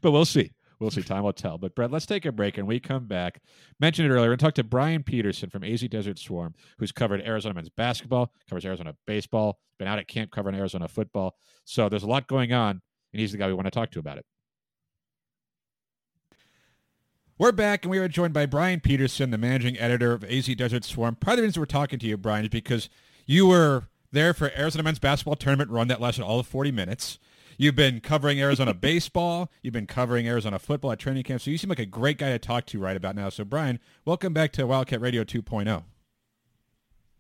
But 0.03 0.13
we'll 0.13 0.25
see. 0.25 0.53
We'll 0.79 0.91
see. 0.91 1.03
Time 1.03 1.25
will 1.25 1.33
tell. 1.33 1.59
But 1.59 1.75
Brett, 1.75 1.91
let's 1.91 2.07
take 2.07 2.27
a 2.27 2.33
break 2.33 2.59
and 2.59 2.67
we 2.67 2.79
come 2.79 3.07
back. 3.07 3.41
Mentioned 3.81 4.11
it 4.11 4.15
earlier 4.15 4.31
and 4.31 4.39
talk 4.39 4.55
to 4.55 4.65
Brian 4.65 5.03
Pedersen 5.03 5.51
from 5.51 5.65
AZ 5.65 5.83
Desert 5.89 6.19
Swarm, 6.19 6.55
who's 6.79 6.93
covered 6.93 7.23
Arizona 7.23 7.55
men's 7.55 7.71
basketball, 7.71 8.33
covers 8.49 8.65
Arizona 8.65 8.95
baseball, 9.07 9.59
been 9.79 9.89
out 9.89 9.99
at 9.99 10.07
camp 10.07 10.31
covering 10.31 10.55
Arizona 10.55 10.87
football. 10.87 11.35
So 11.65 11.89
there's 11.89 12.03
a 12.03 12.09
lot 12.09 12.29
going 12.29 12.53
on, 12.53 12.81
and 13.13 13.21
he's 13.21 13.33
the 13.33 13.39
guy 13.39 13.47
we 13.47 13.55
want 13.55 13.67
to 13.67 13.71
talk 13.71 13.91
to 13.93 13.99
about 13.99 14.19
it. 14.19 14.27
We're 17.39 17.53
back, 17.53 17.85
and 17.85 17.91
we 17.91 17.99
are 17.99 18.09
joined 18.09 18.33
by 18.33 18.47
Brian 18.47 18.81
Pedersen, 18.81 19.31
the 19.31 19.37
managing 19.37 19.79
editor 19.79 20.15
of 20.15 20.25
AZ 20.25 20.47
Desert 20.47 20.85
Swarm. 20.85 21.17
Part 21.17 21.35
of 21.35 21.37
the 21.37 21.43
reason 21.43 21.61
we're 21.61 21.67
talking 21.67 21.99
to 21.99 22.07
you, 22.07 22.17
Brian, 22.17 22.47
is 22.47 22.49
because 22.49 22.89
you 23.27 23.47
were 23.47 23.89
there 24.11 24.33
for 24.33 24.51
Arizona 24.57 24.85
men's 24.85 24.99
basketball 24.99 25.37
tournament 25.37 25.71
run 25.71 25.89
that 25.89 26.01
lasted 26.01 26.23
all 26.23 26.41
of 26.41 26.47
40 26.47 26.73
minutes. 26.73 27.19
You've 27.59 27.75
been 27.75 28.01
covering 28.01 28.41
Arizona 28.41 28.73
baseball. 28.75 29.51
You've 29.61 29.75
been 29.75 29.87
covering 29.87 30.27
Arizona 30.27 30.59
football 30.59 30.93
at 30.93 30.99
training 30.99 31.25
camp. 31.25 31.43
So 31.43 31.51
you 31.51 31.59
seem 31.59 31.69
like 31.69 31.79
a 31.79 31.85
great 31.85 32.17
guy 32.17 32.31
to 32.31 32.39
talk 32.39 32.65
to 32.67 32.79
right 32.79 32.97
about 32.97 33.15
now. 33.15 33.29
So, 33.29 33.45
Brian, 33.45 33.81
welcome 34.07 34.33
back 34.33 34.51
to 34.53 34.67
Wildcat 34.67 35.03
Radio 35.03 35.21
oh. 35.21 35.25
2.0. 35.27 35.85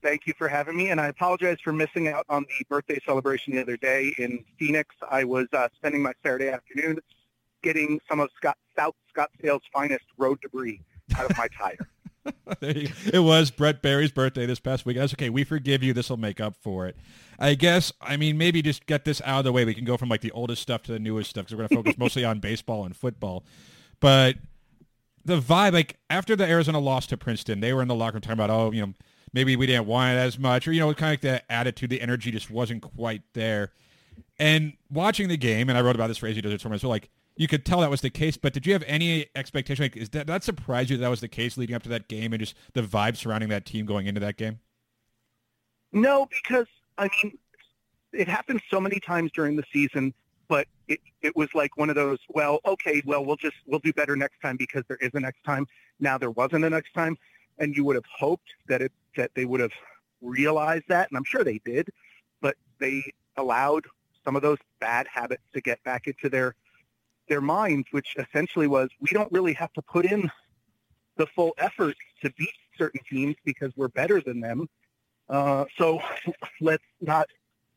Thank 0.03 0.27
you 0.27 0.33
for 0.39 0.49
having 0.49 0.79
me, 0.79 0.89
and 0.89 0.99
I 0.99 1.09
apologize 1.09 1.59
for 1.63 1.75
missing 1.75 2.09
out 2.09 2.25
on 2.31 2.47
the 2.49 2.65
birthday 2.71 2.99
celebration 3.05 3.55
the 3.55 3.61
other 3.61 3.77
day 3.77 4.15
in 4.17 4.43
Phoenix. 4.59 4.95
I 5.11 5.25
was 5.25 5.47
uh, 5.53 5.69
spending 5.77 6.03
my 6.03 6.15
Saturday 6.23 6.49
afternoon 6.49 7.01
getting 7.63 8.01
some 8.09 8.21
of 8.21 8.31
Scott, 8.35 8.57
Scottsdale's 9.17 9.65
finest 9.73 10.05
road 10.19 10.41
debris 10.41 10.81
out 11.17 11.31
of 11.31 11.37
my 11.37 11.49
tire. 11.57 11.77
There 12.59 12.77
you 12.77 12.89
go. 12.89 12.95
it 13.13 13.19
was 13.21 13.53
Brett 13.53 13.83
Barry's 13.83 14.11
birthday 14.11 14.47
this 14.47 14.59
past 14.59 14.85
week. 14.85 14.97
That's 14.97 15.13
okay. 15.15 15.31
We 15.31 15.45
forgive 15.45 15.85
you. 15.85 15.93
This 15.93 16.11
will 16.11 16.17
make 16.17 16.41
up 16.41 16.57
for 16.57 16.89
it. 16.89 16.97
I 17.39 17.55
guess, 17.55 17.93
I 18.01 18.17
mean, 18.17 18.37
maybe 18.37 18.63
just 18.63 18.87
get 18.87 19.05
this 19.05 19.23
out 19.25 19.39
of 19.39 19.45
the 19.45 19.53
way. 19.53 19.65
We 19.65 19.75
can 19.75 19.85
go 19.85 19.97
from 19.97 20.09
like 20.09 20.23
the 20.23 20.33
oldest 20.33 20.61
stuff 20.61 20.83
to 20.85 20.93
the 20.93 20.99
newest 20.99 21.31
stuff 21.31 21.45
because 21.45 21.57
we're 21.57 21.69
going 21.69 21.69
to 21.69 21.77
focus 21.77 21.99
mostly 21.99 22.25
on 22.25 22.41
baseball 22.41 22.85
and 22.85 22.97
football. 22.97 23.45
But 24.01 24.39
the 25.25 25.41
vibe, 25.41 25.73
like 25.73 25.99
after 26.11 26.35
the 26.35 26.45
Arizona 26.45 26.81
loss 26.81 27.07
to 27.09 27.17
Princeton, 27.17 27.61
they 27.61 27.73
were 27.73 27.83
in 27.83 27.87
the 27.87 27.95
locker 27.95 28.15
room 28.15 28.23
talking 28.23 28.33
about, 28.33 28.51
oh, 28.51 28.73
you 28.73 28.85
know, 28.85 28.95
maybe 29.33 29.55
we 29.55 29.67
didn't 29.67 29.87
want 29.87 30.17
it 30.17 30.19
as 30.19 30.39
much, 30.39 30.67
or 30.67 30.73
you 30.73 30.81
know, 30.81 30.93
kind 30.95 31.11
of 31.11 31.13
like 31.13 31.21
the 31.21 31.53
attitude, 31.53 31.91
the 31.91 32.01
energy 32.01 32.33
just 32.33 32.51
wasn't 32.51 32.83
quite 32.83 33.23
there. 33.35 33.71
And 34.39 34.75
watching 34.91 35.29
the 35.29 35.37
game, 35.37 35.69
and 35.69 35.79
I 35.79 35.81
wrote 35.81 35.95
about 35.95 36.09
this 36.09 36.19
for 36.19 36.27
AZ 36.27 36.41
Desert 36.41 36.65
as 36.73 36.83
well, 36.83 36.91
like 36.91 37.11
you 37.37 37.49
could 37.49 37.64
tell 37.64 37.81
that 37.81 37.90
was 37.90 38.00
the 38.00 38.11
case. 38.11 38.37
But 38.37 38.52
did 38.52 38.66
you 38.66 38.73
have 38.73 38.85
any 38.87 39.26
expectation? 39.35 39.85
Like, 39.85 39.97
is 39.97 40.11
that 40.11 40.26
that 40.26 40.45
surprised 40.45 40.90
you 40.90 40.97
that, 40.97 41.02
that 41.02 41.11
was 41.11 41.21
the 41.21 41.28
case 41.28 41.57
leading 41.57 41.76
up 41.76 41.83
to 41.85 41.88
that 41.90 42.09
game, 42.09 42.33
and 42.33 42.40
just 42.40 42.55
the 42.73 42.83
vibe 42.83 43.16
surrounding 43.16 43.49
that 43.50 43.64
team 43.64 43.87
going 43.87 44.07
into 44.07 44.21
that 44.21 44.37
game? 44.37 44.61
No, 45.93 46.28
because 46.31 46.66
I 46.99 47.09
mean, 47.23 47.38
it 48.12 48.28
happened 48.28 48.61
so 48.71 48.81
many 48.81 49.00
times 49.00 49.31
during 49.33 49.57
the 49.57 49.64
season, 49.73 50.14
but 50.49 50.66
it, 50.88 51.00
it 51.23 51.37
was 51.37 51.49
like 51.55 51.76
one 51.76 51.90
of 51.90 51.97
those, 51.97 52.19
well, 52.28 52.61
okay, 52.64 53.02
well, 53.05 53.25
we'll 53.25 53.37
just, 53.37 53.57
we'll 53.66 53.81
do 53.81 53.93
better 53.93 54.16
next 54.16 54.40
time 54.40 54.57
because 54.57 54.85
there 54.88 54.99
is 55.00 55.11
a 55.14 55.21
next 55.21 55.43
time. 55.45 55.66
Now 56.00 56.19
there 56.19 56.31
wasn't 56.31 56.64
a 56.64 56.71
next 56.71 56.93
time. 56.95 57.16
And 57.59 57.75
you 57.76 57.85
would 57.85 57.97
have 57.97 58.05
hoped 58.19 58.49
that 58.69 58.83
it, 58.83 58.93
that 59.16 59.31
they 59.35 59.45
would 59.45 59.61
have 59.61 59.73
realized 60.21 60.85
that. 60.88 61.09
And 61.11 61.16
I'm 61.16 61.25
sure 61.25 61.43
they 61.43 61.61
did, 61.64 61.88
but 62.40 62.57
they 62.78 63.02
allowed 63.37 63.85
some 64.25 64.37
of 64.37 64.43
those 64.43 64.59
bad 64.81 65.07
habits 65.12 65.43
to 65.55 65.61
get 65.61 65.83
back 65.85 66.07
into 66.07 66.28
their, 66.28 66.55
their 67.28 67.40
minds, 67.40 67.87
which 67.90 68.16
essentially 68.18 68.66
was, 68.66 68.88
we 69.00 69.09
don't 69.12 69.30
really 69.33 69.52
have 69.54 69.73
to 69.75 69.83
put 69.83 70.04
in 70.04 70.30
the 71.16 71.26
full 71.26 71.54
effort 71.59 71.97
to 72.23 72.30
beat 72.38 72.54
certain 72.78 73.00
teams 73.09 73.37
because 73.45 73.73
we're 73.76 73.88
better 73.88 74.21
than 74.21 74.40
them. 74.40 74.68
Uh, 75.28 75.64
so 75.76 76.00
let's 76.61 76.85
not 77.00 77.26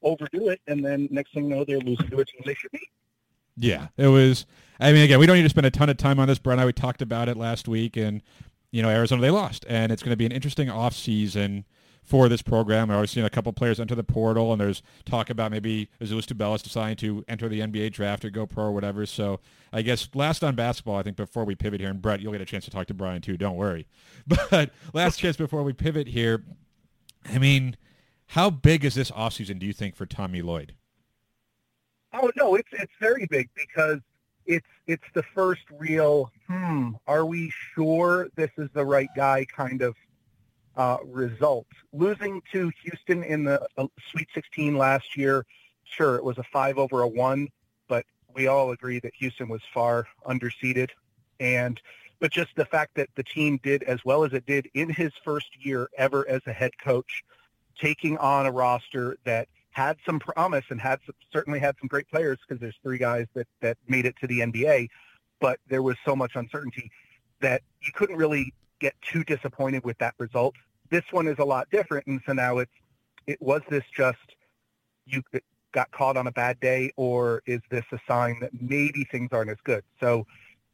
overdo 0.01 0.49
it. 0.49 0.61
And 0.67 0.83
then 0.83 1.07
next 1.11 1.33
thing 1.33 1.45
you 1.45 1.55
know, 1.55 1.63
they're 1.65 1.79
losing 1.79 2.09
to 2.09 2.19
a 2.19 2.25
team 2.25 2.41
they 2.45 2.53
should 2.53 2.71
beat. 2.71 2.89
Yeah, 3.57 3.87
it 3.97 4.07
was. 4.07 4.45
I 4.79 4.93
mean, 4.93 5.03
again, 5.03 5.19
we 5.19 5.25
don't 5.25 5.35
need 5.35 5.43
to 5.43 5.49
spend 5.49 5.67
a 5.67 5.71
ton 5.71 5.89
of 5.89 5.97
time 5.97 6.19
on 6.19 6.27
this. 6.27 6.39
Brent 6.39 6.59
and 6.59 6.61
I, 6.61 6.65
we 6.65 6.73
talked 6.73 7.01
about 7.01 7.27
it 7.27 7.35
last 7.35 7.67
week, 7.67 7.97
and 7.97 8.21
you 8.71 8.81
know, 8.81 8.89
Arizona 8.89 9.21
they 9.21 9.31
lost, 9.31 9.65
and 9.67 9.91
it's 9.91 10.01
going 10.01 10.11
to 10.11 10.17
be 10.17 10.25
an 10.25 10.31
interesting 10.31 10.69
off 10.69 10.95
season 10.95 11.65
for 12.09 12.27
this 12.27 12.41
program. 12.41 12.87
We're 12.87 12.95
always 12.95 13.11
seeing 13.11 13.25
a 13.25 13.29
couple 13.29 13.53
players 13.53 13.79
enter 13.79 13.93
the 13.93 14.03
portal, 14.03 14.51
and 14.51 14.59
there's 14.59 14.81
talk 15.05 15.29
about 15.29 15.51
maybe 15.51 15.89
Azuolas 16.01 16.25
Tubelis 16.25 16.63
deciding 16.63 16.97
to 16.97 17.23
enter 17.27 17.47
the 17.47 17.59
NBA 17.59 17.93
draft 17.93 18.25
or 18.25 18.31
go 18.31 18.47
pro 18.47 18.65
or 18.65 18.71
whatever. 18.71 19.05
So 19.05 19.39
I 19.71 19.83
guess 19.83 20.09
last 20.15 20.43
on 20.43 20.55
basketball, 20.55 20.95
I 20.95 21.03
think 21.03 21.15
before 21.15 21.45
we 21.45 21.53
pivot 21.53 21.79
here, 21.79 21.91
and 21.91 22.01
Brett, 22.01 22.19
you'll 22.19 22.31
get 22.31 22.41
a 22.41 22.45
chance 22.45 22.65
to 22.65 22.71
talk 22.71 22.87
to 22.87 22.95
Brian 22.95 23.21
too. 23.21 23.37
Don't 23.37 23.55
worry. 23.55 23.87
But 24.49 24.71
last 24.93 25.19
chance 25.19 25.37
before 25.37 25.61
we 25.61 25.73
pivot 25.73 26.07
here. 26.07 26.43
I 27.31 27.37
mean, 27.37 27.77
how 28.27 28.49
big 28.49 28.83
is 28.83 28.95
this 28.95 29.11
offseason, 29.11 29.59
do 29.59 29.67
you 29.67 29.73
think, 29.73 29.95
for 29.95 30.07
Tommy 30.07 30.41
Lloyd? 30.41 30.73
Oh 32.13 32.31
no, 32.35 32.55
it's 32.55 32.69
it's 32.71 32.93
very 32.99 33.27
big 33.27 33.49
because 33.55 33.99
it's 34.47 34.65
it's 34.87 35.03
the 35.13 35.23
first 35.35 35.61
real 35.77 36.31
hmm, 36.47 36.91
are 37.05 37.25
we 37.25 37.53
sure 37.75 38.29
this 38.35 38.49
is 38.57 38.67
the 38.73 38.83
right 38.83 39.09
guy 39.15 39.45
kind 39.55 39.83
of 39.83 39.95
uh, 40.79 40.97
result. 41.05 41.67
Losing 41.91 42.41
to 42.53 42.71
Houston 42.83 43.21
in 43.23 43.43
the 43.43 43.61
uh, 43.77 43.85
Sweet 44.11 44.29
16 44.33 44.77
last 44.77 45.17
year, 45.17 45.45
sure, 45.83 46.15
it 46.15 46.23
was 46.23 46.37
a 46.37 46.43
five 46.43 46.77
over 46.77 47.01
a 47.01 47.07
one, 47.07 47.49
but 47.89 48.05
we 48.33 48.47
all 48.47 48.71
agree 48.71 48.99
that 49.01 49.11
Houston 49.19 49.49
was 49.49 49.61
far 49.73 50.07
underseeded. 50.25 50.89
And 51.41 51.79
but 52.21 52.31
just 52.31 52.55
the 52.55 52.65
fact 52.65 52.95
that 52.95 53.09
the 53.15 53.23
team 53.23 53.59
did 53.61 53.83
as 53.83 53.99
well 54.05 54.23
as 54.23 54.31
it 54.31 54.45
did 54.45 54.69
in 54.73 54.89
his 54.89 55.11
first 55.23 55.49
year 55.65 55.89
ever 55.97 56.27
as 56.29 56.41
a 56.47 56.53
head 56.53 56.71
coach, 56.81 57.23
taking 57.77 58.17
on 58.17 58.45
a 58.45 58.51
roster 58.51 59.17
that 59.25 59.49
had 59.71 59.97
some 60.05 60.19
promise 60.19 60.65
and 60.69 60.79
had 60.79 60.99
some, 61.05 61.15
certainly 61.31 61.59
had 61.59 61.75
some 61.79 61.87
great 61.89 62.09
players 62.09 62.37
because 62.47 62.59
there's 62.61 62.77
three 62.83 62.97
guys 62.97 63.27
that, 63.33 63.47
that 63.61 63.77
made 63.87 64.05
it 64.05 64.15
to 64.21 64.27
the 64.27 64.39
NBA, 64.39 64.87
but 65.41 65.59
there 65.67 65.83
was 65.83 65.97
so 66.05 66.15
much 66.15 66.33
uncertainty 66.35 66.89
that 67.41 67.61
you 67.81 67.91
couldn't 67.93 68.15
really 68.15 68.53
get 68.79 68.95
too 69.01 69.25
disappointed 69.25 69.83
with 69.83 69.97
that 69.97 70.13
result. 70.17 70.55
This 70.89 71.03
one 71.11 71.27
is 71.27 71.37
a 71.39 71.45
lot 71.45 71.69
different, 71.71 72.07
and 72.07 72.21
so 72.25 72.33
now 72.33 72.57
it's 72.57 72.71
it 73.27 73.41
was 73.41 73.61
this 73.69 73.83
just 73.95 74.17
you 75.05 75.21
got 75.71 75.91
caught 75.91 76.17
on 76.17 76.27
a 76.27 76.31
bad 76.31 76.59
day, 76.59 76.91
or 76.97 77.41
is 77.45 77.61
this 77.69 77.85
a 77.91 77.99
sign 78.07 78.39
that 78.41 78.51
maybe 78.59 79.05
things 79.11 79.29
aren't 79.31 79.51
as 79.51 79.57
good? 79.63 79.83
So 79.99 80.25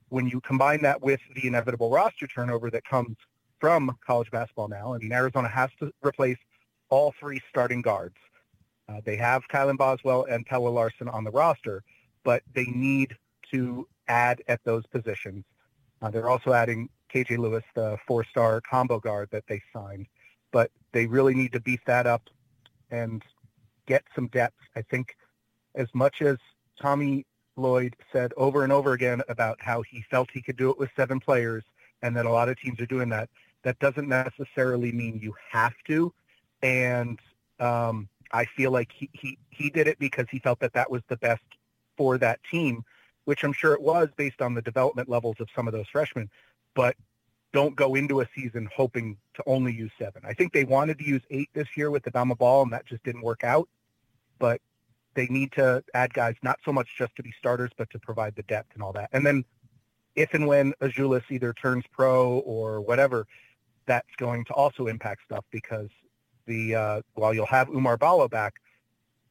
when 0.10 0.28
you 0.28 0.40
combine 0.42 0.82
that 0.84 1.02
with 1.02 1.20
the 1.36 1.48
inevitable 1.48 1.90
roster 1.90 2.28
turnover 2.28 2.70
that 2.72 2.86
comes 2.86 3.18
from 3.60 3.98
college 4.06 4.32
basketball 4.32 4.68
now, 4.68 4.94
I 4.94 4.98
mean 5.00 5.12
Arizona 5.12 5.50
has 5.50 5.70
to 5.80 5.92
replace 6.02 6.38
all 6.90 7.14
three 7.20 7.42
starting 7.50 7.82
guards. 7.82 8.16
Uh, 8.88 9.02
they 9.04 9.16
have 9.16 9.42
Kylan 9.52 9.78
Boswell 9.78 10.26
and 10.30 10.46
Pelle 10.46 10.72
Larson 10.72 11.08
on 11.08 11.24
the 11.24 11.32
roster, 11.32 11.84
but 12.24 12.44
they 12.54 12.66
need 12.66 13.16
to 13.52 13.88
add 14.08 14.42
at 14.48 14.64
those 14.64 14.86
positions. 14.88 15.44
Uh, 16.02 16.12
they're 16.12 16.30
also 16.30 16.54
adding 16.54 16.90
KJ 17.14 17.38
Lewis, 17.38 17.64
the 17.76 17.98
four-star 18.08 18.62
combo 18.62 19.00
guard 19.00 19.30
that 19.32 19.44
they 19.48 19.62
signed, 19.74 20.08
but 20.52 20.72
they 20.92 21.06
really 21.06 21.34
need 21.34 21.54
to 21.54 21.60
beef 21.60 21.82
that 21.86 22.08
up 22.08 22.24
and 22.92 23.24
get 23.86 24.04
some 24.14 24.28
depth. 24.28 24.58
I 24.76 24.82
think 24.82 25.16
as 25.76 25.88
much 25.94 26.22
as 26.22 26.38
Tommy 26.82 27.26
Lloyd 27.58 27.96
said 28.12 28.34
over 28.38 28.64
and 28.64 28.74
over 28.74 28.94
again 28.94 29.22
about 29.30 29.58
how 29.62 29.82
he 29.82 30.04
felt 30.10 30.30
he 30.34 30.42
could 30.42 30.58
do 30.58 30.70
it 30.70 30.78
with 30.78 30.90
seven 30.96 31.20
players 31.20 31.64
and 32.02 32.16
that 32.16 32.26
a 32.26 32.32
lot 32.32 32.50
of 32.50 32.60
teams 32.60 32.80
are 32.80 32.86
doing 32.86 33.10
that, 33.10 33.30
that 33.64 33.80
doesn't 33.80 34.08
necessarily 34.08 34.92
mean 34.92 35.20
you 35.22 35.34
have 35.52 35.74
to. 35.88 36.14
And 36.62 37.20
um, 37.60 38.10
I 38.32 38.46
feel 38.46 38.72
like 38.72 38.92
he, 38.94 39.10
he, 39.14 39.38
he 39.50 39.70
did 39.70 39.88
it 39.88 39.98
because 40.00 40.26
he 40.30 40.40
felt 40.40 40.60
that 40.60 40.74
that 40.74 40.90
was 40.90 41.02
the 41.08 41.18
best 41.18 41.44
for 41.98 42.18
that 42.18 42.40
team, 42.50 42.84
which 43.26 43.44
I'm 43.44 43.54
sure 43.54 43.74
it 43.74 43.82
was 43.82 44.10
based 44.18 44.42
on 44.42 44.54
the 44.54 44.62
development 44.62 45.10
levels 45.10 45.38
of 45.40 45.48
some 45.56 45.68
of 45.68 45.74
those 45.74 45.88
freshmen. 45.92 46.30
But 46.76 46.96
don't 47.54 47.76
go 47.76 47.96
into 47.96 48.22
a 48.22 48.28
season 48.36 48.70
hoping 48.76 49.18
to 49.36 49.44
only 49.48 49.74
use 49.74 49.92
seven. 49.98 50.22
I 50.26 50.34
think 50.34 50.54
they 50.54 50.66
wanted 50.66 51.00
to 51.00 51.06
use 51.06 51.22
eight 51.32 51.50
this 51.54 51.70
year 51.76 51.90
with 51.90 52.04
Adama 52.04 52.38
Bal, 52.38 52.64
and 52.64 52.74
that 52.74 52.86
just 52.86 53.04
didn't 53.04 53.22
work 53.22 53.44
out. 53.44 53.70
But 54.40 54.62
they 55.16 55.28
need 55.28 55.54
to 55.54 55.84
add 55.94 56.14
guys 56.14 56.36
not 56.44 56.60
so 56.66 56.74
much 56.74 56.90
just 56.98 57.16
to 57.16 57.24
be 57.24 57.34
starters, 57.40 57.72
but 57.78 57.90
to 57.92 58.00
provide 58.00 58.36
the 58.36 58.44
depth 58.44 58.74
and 58.74 58.84
all 58.84 58.92
that. 58.94 59.10
And 59.14 59.26
then 59.26 59.46
if 60.16 60.34
and 60.34 60.48
when 60.48 60.74
Azuolas 60.82 61.24
either 61.30 61.54
turns 61.54 61.86
pro 61.92 62.40
or 62.40 62.82
whatever, 62.82 63.26
that's 63.86 64.16
going 64.18 64.44
to 64.46 64.54
also 64.54 64.88
impact 64.88 65.22
stuff 65.26 65.46
because 65.52 65.90
the 66.46 66.76
uh, 66.76 67.02
while 67.14 67.34
you'll 67.34 67.46
have 67.46 67.70
Oumar 67.70 67.98
Ballo 67.98 68.28
back, 68.28 68.56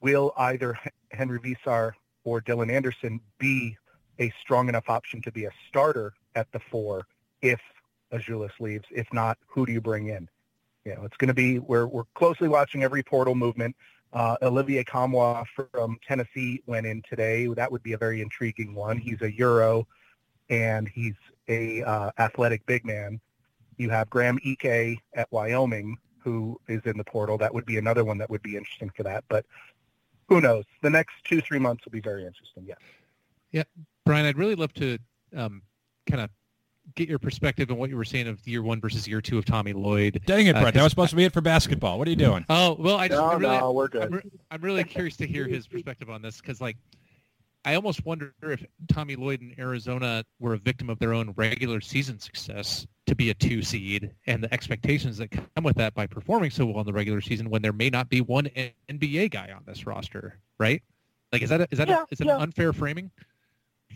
will 0.01 0.33
either 0.37 0.79
Henry 1.13 1.39
Veesaar 1.39 1.93
or 2.25 2.41
Dylan 2.41 2.71
Anderson 2.71 3.21
be 3.39 3.77
a 4.21 4.33
strong 4.41 4.69
enough 4.69 4.89
option 4.89 5.21
to 5.23 5.33
be 5.33 5.45
a 5.45 5.51
starter 5.69 6.13
at 6.35 6.51
the 6.53 6.61
four 6.71 7.07
if 7.45 7.61
Azuolas 8.13 8.59
leaves? 8.59 8.87
If 8.91 9.07
not, 9.13 9.39
who 9.47 9.67
do 9.67 9.73
you 9.73 9.81
bring 9.81 10.09
in? 10.09 10.29
You 10.85 10.95
know, 10.95 11.05
it's 11.05 11.17
going 11.17 11.29
to 11.29 11.35
be 11.35 11.59
we're 11.61 11.87
we're 11.87 12.05
closely 12.15 12.49
watching 12.49 12.83
every 12.83 13.03
portal 13.03 13.35
movement. 13.35 13.77
Uh, 14.13 14.37
Olivier 14.43 14.85
Nkamhoua 14.85 15.45
from 15.55 15.99
Tennessee 16.07 16.63
went 16.67 16.87
in 16.87 17.03
today. 17.09 17.47
That 17.47 17.71
would 17.71 17.83
be 17.83 17.93
a 17.93 17.99
very 17.99 18.21
intriguing 18.21 18.75
one. 18.75 18.97
He's 18.99 19.21
a 19.23 19.33
Euro, 19.33 19.87
and 20.49 20.89
he's 20.89 21.15
a 21.49 21.83
uh, 21.83 22.11
athletic 22.19 22.65
big 22.67 22.85
man. 22.85 23.21
You 23.77 23.91
have 23.91 24.09
Graham 24.09 24.39
Ike 24.47 24.99
at 25.15 25.27
Wyoming, 25.31 25.97
who 26.19 26.61
is 26.69 26.83
in 26.85 26.97
the 26.97 27.05
portal. 27.05 27.37
That 27.39 27.53
would 27.53 27.67
be 27.67 27.77
another 27.77 28.05
one 28.05 28.19
that 28.19 28.31
would 28.31 28.43
be 28.43 28.57
interesting 28.57 28.91
for 28.97 29.03
that. 29.03 29.25
But 29.29 29.45
who 30.29 30.41
knows? 30.41 30.65
The 30.83 30.91
next 30.91 31.15
two, 31.25 31.41
three 31.41 31.59
months 31.59 31.85
will 31.85 31.93
be 31.93 32.01
very 32.01 32.25
interesting. 32.25 32.65
Yes. 32.67 32.79
Yeah. 33.51 33.65
Brian, 34.07 34.27
I'd 34.27 34.39
really 34.39 34.55
love 34.55 34.73
to 34.75 34.99
um, 35.35 35.63
kind 36.09 36.23
of 36.23 36.31
get 36.97 37.09
your 37.09 37.19
perspective 37.19 37.71
on 37.71 37.77
what 37.79 37.91
you 37.91 37.97
were 37.97 38.05
saying 38.05 38.29
of 38.29 38.47
year 38.47 38.63
one 38.63 38.81
versus 38.81 39.09
year 39.09 39.21
two 39.21 39.39
of 39.39 39.45
Tommy 39.45 39.73
Lloyd. 39.73 40.21
Dang 40.27 40.47
it, 40.47 40.55
Uh, 40.57 40.61
Brett. 40.61 40.75
that 40.75 40.81
'cause 40.81 40.85
was 40.85 40.93
supposed 40.93 41.11
to 41.11 41.17
be 41.17 41.25
it 41.25 41.33
for 41.33 41.41
basketball. 41.41 41.99
What 41.99 42.07
are 42.07 42.11
you 42.11 42.17
doing? 42.17 42.45
Oh 42.51 42.77
well, 42.79 42.97
I 42.97 43.09
just 43.09 43.19
No, 43.21 43.27
I 43.27 43.35
really, 43.35 43.57
no, 43.59 43.73
we're 43.73 43.89
good. 43.89 44.03
I'm, 44.05 44.13
re- 44.13 44.31
I'm 44.51 44.61
really 44.61 44.85
curious 44.85 45.17
to 45.17 45.27
hear 45.27 45.47
his 45.49 45.67
perspective 45.67 46.11
on 46.11 46.23
this 46.23 46.41
because, 46.41 46.61
like, 46.61 46.77
I 47.67 47.75
almost 47.77 48.05
wonder 48.05 48.35
if 48.43 48.63
Tommy 48.89 49.17
Lloyd 49.17 49.41
and 49.41 49.59
Arizona 49.59 50.23
were 50.39 50.53
a 50.53 50.59
victim 50.59 50.91
of 50.91 50.99
their 50.99 51.15
own 51.15 51.33
regular 51.37 51.81
season 51.81 52.19
success 52.19 52.87
to 53.07 53.15
be 53.15 53.31
a 53.31 53.35
two 53.35 53.63
seed 53.63 54.11
and 54.27 54.45
the 54.45 54.53
expectations 54.53 55.17
that 55.17 55.31
come 55.31 55.65
with 55.65 55.77
that 55.77 55.95
by 55.95 56.07
performing 56.07 56.51
so 56.51 56.67
well 56.67 56.81
in 56.81 56.87
the 56.87 56.93
regular 56.93 57.23
season 57.23 57.49
when 57.49 57.63
there 57.63 57.73
may 57.73 57.89
not 57.89 58.11
be 58.11 58.21
one 58.21 58.51
NBA 58.91 59.31
guy 59.31 59.51
on 59.57 59.63
this 59.67 59.87
roster, 59.87 60.39
right? 60.59 60.83
Like, 61.33 61.41
is 61.41 61.49
that 61.49 61.63
a, 61.63 61.69
is 61.71 61.79
that 61.79 61.89
Yeah, 61.89 62.03
a, 62.03 62.07
is 62.11 62.19
that 62.19 62.27
yeah. 62.27 62.37
an 62.37 62.43
unfair 62.43 62.73
framing? 62.75 63.11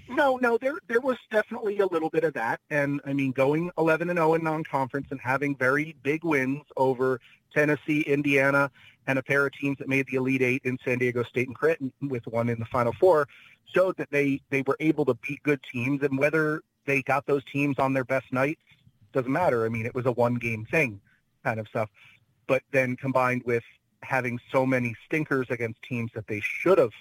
No, 0.08 0.36
no, 0.36 0.56
there 0.58 0.78
there 0.88 1.00
was 1.00 1.18
definitely 1.30 1.78
a 1.80 1.86
little 1.86 2.10
bit 2.10 2.24
of 2.24 2.34
that, 2.34 2.60
and 2.70 3.00
I 3.04 3.12
mean 3.12 3.32
going 3.32 3.70
11 3.76 4.08
and 4.10 4.18
0 4.18 4.34
in 4.34 4.44
non-conference 4.44 5.08
and 5.10 5.20
having 5.20 5.54
very 5.56 5.96
big 6.02 6.24
wins 6.24 6.62
over 6.76 7.20
Tennessee, 7.54 8.00
Indiana, 8.02 8.70
and 9.06 9.18
a 9.18 9.22
pair 9.22 9.46
of 9.46 9.52
teams 9.52 9.78
that 9.78 9.88
made 9.88 10.06
the 10.06 10.16
Elite 10.16 10.42
Eight 10.42 10.62
in 10.64 10.78
San 10.84 10.98
Diego 10.98 11.22
State 11.24 11.48
and 11.48 11.56
Creighton, 11.56 11.92
with 12.02 12.26
one 12.26 12.48
in 12.48 12.58
the 12.58 12.64
Final 12.66 12.92
Four, 12.98 13.28
showed 13.74 13.96
that 13.98 14.10
they 14.10 14.40
they 14.50 14.62
were 14.62 14.76
able 14.80 15.04
to 15.04 15.14
beat 15.14 15.42
good 15.42 15.60
teams, 15.70 16.02
and 16.02 16.18
whether 16.18 16.62
they 16.86 17.02
got 17.02 17.26
those 17.26 17.44
teams 17.44 17.78
on 17.78 17.92
their 17.92 18.04
best 18.04 18.32
nights 18.32 18.62
doesn't 19.12 19.32
matter. 19.32 19.64
I 19.64 19.68
mean, 19.68 19.86
it 19.86 19.94
was 19.94 20.06
a 20.06 20.12
one-game 20.12 20.66
thing, 20.70 21.00
kind 21.44 21.60
of 21.60 21.68
stuff. 21.68 21.90
But 22.46 22.62
then 22.72 22.96
combined 22.96 23.42
with 23.44 23.64
having 24.02 24.38
so 24.50 24.64
many 24.64 24.94
stinkers 25.06 25.46
against 25.50 25.82
teams 25.82 26.10
that 26.14 26.26
they 26.26 26.40
should 26.40 26.78
have 26.78 26.92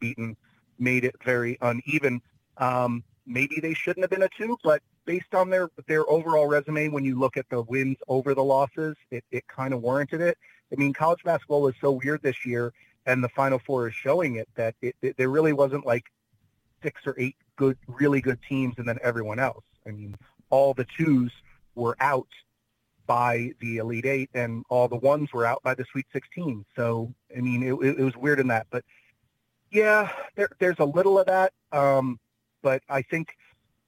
beaten, 0.00 0.36
made 0.78 1.04
it 1.04 1.14
very 1.24 1.58
uneven. 1.60 2.20
Um, 2.58 3.04
maybe 3.26 3.60
they 3.60 3.74
shouldn't 3.74 4.04
have 4.04 4.10
been 4.10 4.22
a 4.22 4.28
two, 4.36 4.58
but 4.64 4.82
based 5.06 5.34
on 5.34 5.50
their 5.50 5.70
their 5.86 6.08
overall 6.10 6.46
resume, 6.46 6.88
when 6.88 7.04
you 7.04 7.18
look 7.18 7.36
at 7.36 7.48
the 7.50 7.62
wins 7.62 7.98
over 8.08 8.34
the 8.34 8.44
losses, 8.44 8.96
it, 9.10 9.24
it 9.30 9.46
kind 9.48 9.74
of 9.74 9.82
warranted 9.82 10.20
it. 10.20 10.38
I 10.72 10.76
mean, 10.76 10.92
college 10.92 11.22
basketball 11.24 11.68
is 11.68 11.74
so 11.80 11.92
weird 11.92 12.22
this 12.22 12.44
year, 12.44 12.72
and 13.06 13.22
the 13.24 13.28
Final 13.30 13.58
Four 13.58 13.88
is 13.88 13.94
showing 13.94 14.36
it 14.36 14.48
that 14.56 14.74
it, 14.82 14.96
it 15.02 15.16
there 15.16 15.30
really 15.30 15.52
wasn't 15.52 15.86
like 15.86 16.04
six 16.82 17.02
or 17.06 17.14
eight 17.18 17.36
good, 17.56 17.78
really 17.86 18.20
good 18.20 18.38
teams, 18.48 18.74
and 18.78 18.88
then 18.88 18.98
everyone 19.02 19.38
else. 19.38 19.64
I 19.86 19.90
mean, 19.90 20.16
all 20.50 20.74
the 20.74 20.86
twos 20.96 21.32
were 21.74 21.96
out 22.00 22.28
by 23.06 23.52
the 23.60 23.78
Elite 23.78 24.06
Eight, 24.06 24.30
and 24.34 24.64
all 24.68 24.88
the 24.88 24.96
ones 24.96 25.32
were 25.32 25.46
out 25.46 25.62
by 25.62 25.74
the 25.74 25.84
Sweet 25.92 26.06
16. 26.12 26.64
So, 26.76 27.12
I 27.36 27.40
mean, 27.40 27.62
it, 27.62 27.72
it, 27.74 28.00
it 28.00 28.04
was 28.04 28.16
weird 28.16 28.40
in 28.40 28.48
that, 28.48 28.66
but 28.70 28.84
Yeah, 29.70 30.10
there, 30.36 30.50
there's 30.60 30.78
a 30.78 30.84
little 30.84 31.18
of 31.18 31.26
that, 31.26 31.52
um, 31.72 32.18
but 32.62 32.82
I 32.88 33.02
think 33.02 33.36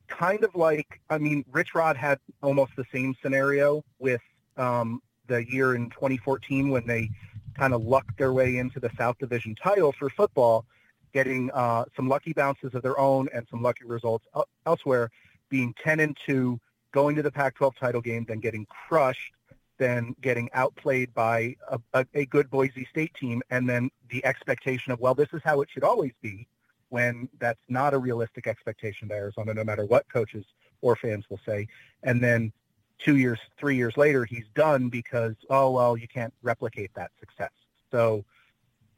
kind 0.09 0.45
of 0.45 0.55
like 0.55 1.01
I 1.09 1.19
mean, 1.19 1.45
Rich 1.51 1.75
Rod 1.75 1.97
had 1.97 2.19
almost 2.43 2.73
the 2.77 2.85
same 2.93 3.15
scenario 3.23 3.85
with 3.99 4.21
um, 4.57 5.01
the 5.27 5.49
year 5.51 5.75
in 5.75 5.91
2014 5.91 6.71
when 6.71 6.87
they 6.87 7.09
kind 7.57 7.75
of 7.75 7.85
lucked 7.85 8.19
their 8.19 8.33
way 8.33 8.59
into 8.59 8.81
the 8.81 8.91
South 8.97 9.19
Division 9.19 9.55
title 9.55 9.93
for 9.93 10.11
football, 10.11 10.65
getting 11.13 11.51
uh, 11.53 11.85
some 11.97 12.09
lucky 12.09 12.33
bounces 12.33 12.75
of 12.75 12.83
their 12.83 12.99
own 12.99 13.29
and 13.33 13.47
some 13.51 13.63
lucky 13.63 13.85
results 13.85 14.27
elsewhere, 14.67 15.11
being 15.49 15.75
10 15.83 16.01
and 16.01 16.17
2, 16.27 16.59
going 16.93 17.17
to 17.17 17.23
the 17.23 17.31
Pac-12 17.31 17.77
title 17.79 18.01
game, 18.01 18.25
then 18.27 18.39
getting 18.39 18.67
crushed, 18.67 19.33
then 19.79 20.15
getting 20.21 20.49
outplayed 20.53 21.13
by 21.15 21.55
a, 21.69 21.79
a, 21.95 22.07
a 22.15 22.27
good 22.27 22.51
Boise 22.51 22.87
State 22.91 23.13
team, 23.15 23.43
and 23.51 23.69
then 23.69 23.91
the 24.11 24.25
expectation 24.25 24.93
of, 24.93 25.01
well, 25.01 25.15
this 25.15 25.29
is 25.33 25.41
how 25.45 25.61
it 25.61 25.69
should 25.71 25.85
always 25.85 26.13
be, 26.23 26.47
when 26.90 27.29
that's 27.38 27.61
not 27.68 27.94
a 27.94 27.98
realistic 27.98 28.46
expectation 28.46 29.09
to 29.09 29.14
Arizona, 29.14 29.55
no 29.55 29.64
matter 29.64 29.85
what 29.85 30.09
coaches 30.12 30.44
or 30.83 30.96
fans 30.96 31.24
will 31.31 31.40
say. 31.46 31.66
And 32.03 32.22
then 32.22 32.53
two 32.98 33.16
years, 33.16 33.38
three 33.59 33.76
years 33.76 33.96
later, 33.96 34.24
he's 34.24 34.46
done 34.55 34.88
because, 34.88 35.35
oh, 35.48 35.70
well, 35.70 35.96
you 35.96 36.09
can't 36.09 36.35
replicate 36.42 36.90
that 36.94 37.11
success. 37.18 37.53
So 37.90 38.24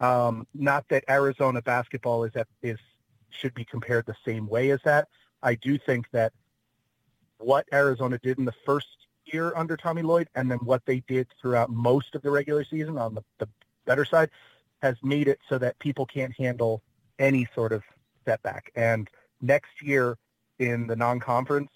um, 0.00 0.46
not 0.55 0.88
that 0.88 1.05
Arizona 1.09 1.62
basketball 1.62 2.24
is, 2.24 2.35
at, 2.35 2.48
is 2.62 2.78
should 3.31 3.55
be 3.55 3.64
compared 3.64 4.07
the 4.07 4.16
same 4.24 4.46
way 4.48 4.70
as 4.70 4.81
that. 4.85 5.09
I 5.42 5.55
do 5.55 5.78
think 5.78 6.11
that 6.12 6.33
what 7.38 7.66
Arizona 7.72 8.18
did 8.18 8.38
in 8.38 8.44
the 8.44 8.55
first 8.64 8.88
year 9.26 9.52
under 9.57 9.76
Tommy 9.76 10.02
Lloyd 10.02 10.28
and 10.35 10.50
then 10.50 10.59
what 10.59 10.85
they 10.87 11.00
did 11.00 11.28
throughout 11.40 11.70
most 11.70 12.14
of 12.14 12.22
the 12.22 12.31
regular 12.31 12.64
season 12.64 12.98
on 12.98 13.14
the, 13.14 13.22
the 13.38 13.48
better 13.85 14.05
side 14.05 14.31
has 14.83 14.96
made 15.02 15.28
it 15.28 15.38
so 15.48 15.59
that 15.59 15.78
people 15.78 16.07
can't 16.07 16.33
handle 16.37 16.83
any 17.18 17.48
sort 17.55 17.72
of 17.72 17.83
setback. 18.25 18.70
And 18.75 19.09
next 19.40 19.83
year 19.83 20.16
in 20.59 20.87
the 20.87 20.96
non-conference, 20.96 21.70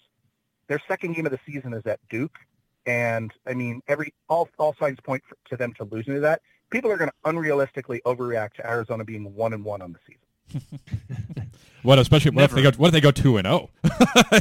their 0.67 0.81
second 0.87 1.13
game 1.13 1.25
of 1.25 1.31
the 1.31 1.39
season 1.45 1.73
is 1.73 1.85
at 1.85 1.99
Duke, 2.09 2.37
and 2.85 3.31
I 3.45 3.53
mean, 3.53 3.81
every 3.87 4.13
all 4.29 4.49
all 4.57 4.75
signs 4.79 4.99
point 5.01 5.23
for, 5.27 5.37
to 5.49 5.57
them 5.57 5.73
to 5.73 5.83
losing 5.85 6.15
to 6.15 6.19
that. 6.21 6.41
People 6.69 6.91
are 6.91 6.97
going 6.97 7.09
to 7.09 7.31
unrealistically 7.31 8.01
overreact 8.01 8.53
to 8.55 8.69
Arizona 8.69 9.05
being 9.05 9.33
one 9.33 9.53
and 9.53 9.63
one 9.63 9.81
on 9.81 9.93
the 9.93 9.99
season. 10.05 10.21
what, 11.83 11.99
especially 11.99 12.31
what 12.31 12.45
if 12.45 12.51
they 12.51 12.61
go? 12.61 12.71
What 12.71 12.87
if 12.87 12.93
they 12.93 13.01
go 13.01 13.11
two 13.11 13.37
and 13.37 13.45
zero? 13.45 13.69
Oh? 13.83 14.39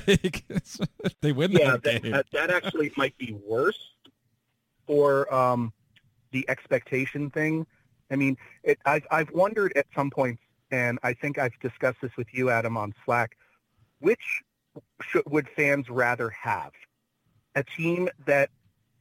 they 1.20 1.32
win 1.32 1.52
yeah, 1.52 1.76
that, 1.76 2.02
that, 2.02 2.26
that 2.32 2.50
actually 2.50 2.92
might 2.96 3.16
be 3.18 3.37
worse 3.44 3.78
for 4.87 5.32
um, 5.32 5.72
the 6.32 6.48
expectation 6.48 7.30
thing. 7.30 7.66
I 8.11 8.16
mean, 8.16 8.37
it, 8.62 8.78
I've 8.85 9.06
I've 9.11 9.30
wondered 9.32 9.72
at 9.76 9.87
some 9.94 10.11
points, 10.11 10.42
and 10.70 10.98
I 11.02 11.14
think 11.14 11.38
I've 11.38 11.59
discussed 11.61 11.98
this 12.02 12.16
with 12.16 12.29
you, 12.33 12.50
Adam, 12.50 12.76
on 12.76 12.94
Slack. 13.05 13.37
Which 14.00 14.42
should, 15.02 15.22
would 15.26 15.48
fans 15.48 15.88
rather 15.88 16.31
have? 16.31 16.72
A 17.55 17.64
team 17.64 18.09
that, 18.26 18.50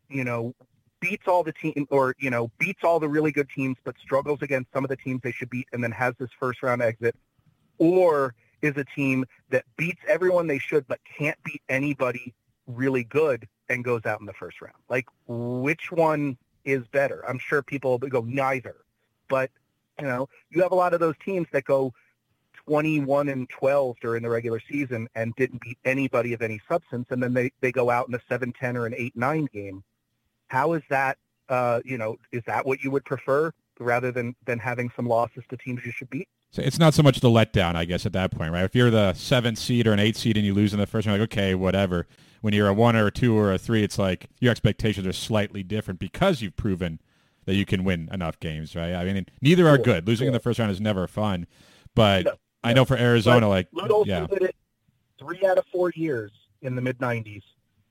you 0.09 0.23
know, 0.23 0.53
beats 1.01 1.27
all 1.27 1.43
the 1.43 1.51
team 1.51 1.85
or, 1.89 2.15
you 2.17 2.29
know, 2.29 2.49
beats 2.57 2.83
all 2.83 2.99
the 2.99 3.09
really 3.09 3.31
good 3.31 3.49
teams 3.49 3.77
but 3.83 3.95
struggles 4.01 4.39
against 4.41 4.71
some 4.73 4.83
of 4.83 4.89
the 4.89 4.95
teams 4.95 5.21
they 5.23 5.31
should 5.31 5.49
beat 5.49 5.67
and 5.73 5.83
then 5.83 5.91
has 5.91 6.13
this 6.19 6.29
first 6.39 6.63
round 6.63 6.81
exit? 6.81 7.15
Or 7.77 8.33
is 8.61 8.77
a 8.77 8.85
team 8.85 9.25
that 9.49 9.65
beats 9.77 10.01
everyone 10.07 10.47
they 10.47 10.59
should 10.59 10.87
but 10.87 10.99
can't 11.17 11.37
beat 11.43 11.61
anybody 11.69 12.33
really 12.67 13.03
good 13.03 13.47
and 13.69 13.83
goes 13.83 14.05
out 14.05 14.19
in 14.19 14.25
the 14.25 14.33
first 14.33 14.61
round? 14.61 14.77
Like, 14.89 15.05
which 15.27 15.91
one 15.91 16.37
is 16.63 16.87
better? 16.87 17.23
I'm 17.27 17.39
sure 17.39 17.61
people 17.61 17.91
will 17.91 18.07
go 18.07 18.21
neither. 18.21 18.77
But, 19.27 19.51
you 19.99 20.05
know, 20.05 20.27
you 20.49 20.61
have 20.61 20.71
a 20.71 20.75
lot 20.75 20.93
of 20.93 20.99
those 20.99 21.15
teams 21.23 21.47
that 21.51 21.65
go 21.65 21.93
21 22.67 23.29
and 23.29 23.49
12 23.49 23.97
during 24.01 24.23
the 24.23 24.29
regular 24.29 24.59
season 24.69 25.07
and 25.15 25.35
didn't 25.35 25.61
beat 25.61 25.77
anybody 25.85 26.33
of 26.33 26.41
any 26.41 26.59
substance, 26.67 27.07
and 27.09 27.21
then 27.21 27.33
they, 27.33 27.51
they 27.61 27.71
go 27.71 27.89
out 27.89 28.07
in 28.07 28.13
a 28.13 28.19
7-10 28.29 28.75
or 28.75 28.85
an 28.85 28.93
8-9 28.93 29.51
game. 29.51 29.83
How 30.47 30.73
is 30.73 30.83
that, 30.89 31.17
uh, 31.49 31.81
you 31.85 31.97
know, 31.97 32.17
is 32.31 32.43
that 32.47 32.65
what 32.65 32.83
you 32.83 32.91
would 32.91 33.05
prefer 33.05 33.51
rather 33.79 34.11
than, 34.11 34.35
than 34.45 34.57
having 34.59 34.91
some 34.95 35.05
losses 35.05 35.43
to 35.49 35.57
teams 35.57 35.85
you 35.85 35.91
should 35.91 36.09
beat? 36.09 36.27
So 36.51 36.61
it's 36.61 36.79
not 36.79 36.93
so 36.93 37.03
much 37.03 37.19
the 37.19 37.29
letdown, 37.29 37.75
I 37.75 37.85
guess, 37.85 38.05
at 38.05 38.13
that 38.13 38.31
point, 38.31 38.53
right? 38.53 38.63
If 38.63 38.75
you're 38.75 38.89
the 38.89 39.13
seventh 39.13 39.57
seed 39.57 39.87
or 39.87 39.93
an 39.93 39.99
eight 39.99 40.15
seed 40.15 40.37
and 40.37 40.45
you 40.45 40.53
lose 40.53 40.73
in 40.73 40.79
the 40.79 40.87
first 40.87 41.05
round, 41.05 41.19
like, 41.19 41.29
okay, 41.31 41.53
whatever. 41.53 42.07
When 42.41 42.53
you're 42.53 42.67
a 42.67 42.73
one 42.73 42.95
or 42.95 43.07
a 43.07 43.11
two 43.11 43.37
or 43.37 43.51
a 43.51 43.57
three, 43.57 43.83
it's 43.83 43.97
like 43.97 44.27
your 44.39 44.51
expectations 44.51 45.05
are 45.05 45.13
slightly 45.13 45.63
different 45.63 45.99
because 45.99 46.41
you've 46.41 46.55
proven 46.55 47.01
that 47.45 47.55
you 47.55 47.65
can 47.65 47.83
win 47.83 48.09
enough 48.11 48.39
games, 48.39 48.75
right? 48.75 48.93
I 48.93 49.05
mean, 49.05 49.25
neither 49.41 49.67
are 49.67 49.77
good. 49.77 50.07
Losing 50.07 50.27
in 50.27 50.33
the 50.33 50.39
first 50.39 50.59
round 50.59 50.71
is 50.71 50.81
never 50.81 51.07
fun, 51.07 51.47
but 51.93 52.25
no. 52.25 52.33
I 52.63 52.73
know 52.73 52.85
for 52.85 52.97
Arizona, 52.97 53.47
like, 53.47 53.67
yeah. 54.05 54.27
did 54.27 54.41
it 54.41 54.55
three 55.19 55.45
out 55.45 55.57
of 55.57 55.65
four 55.71 55.91
years 55.91 56.31
in 56.61 56.75
the 56.75 56.81
mid 56.81 56.97
'90s, 56.97 57.43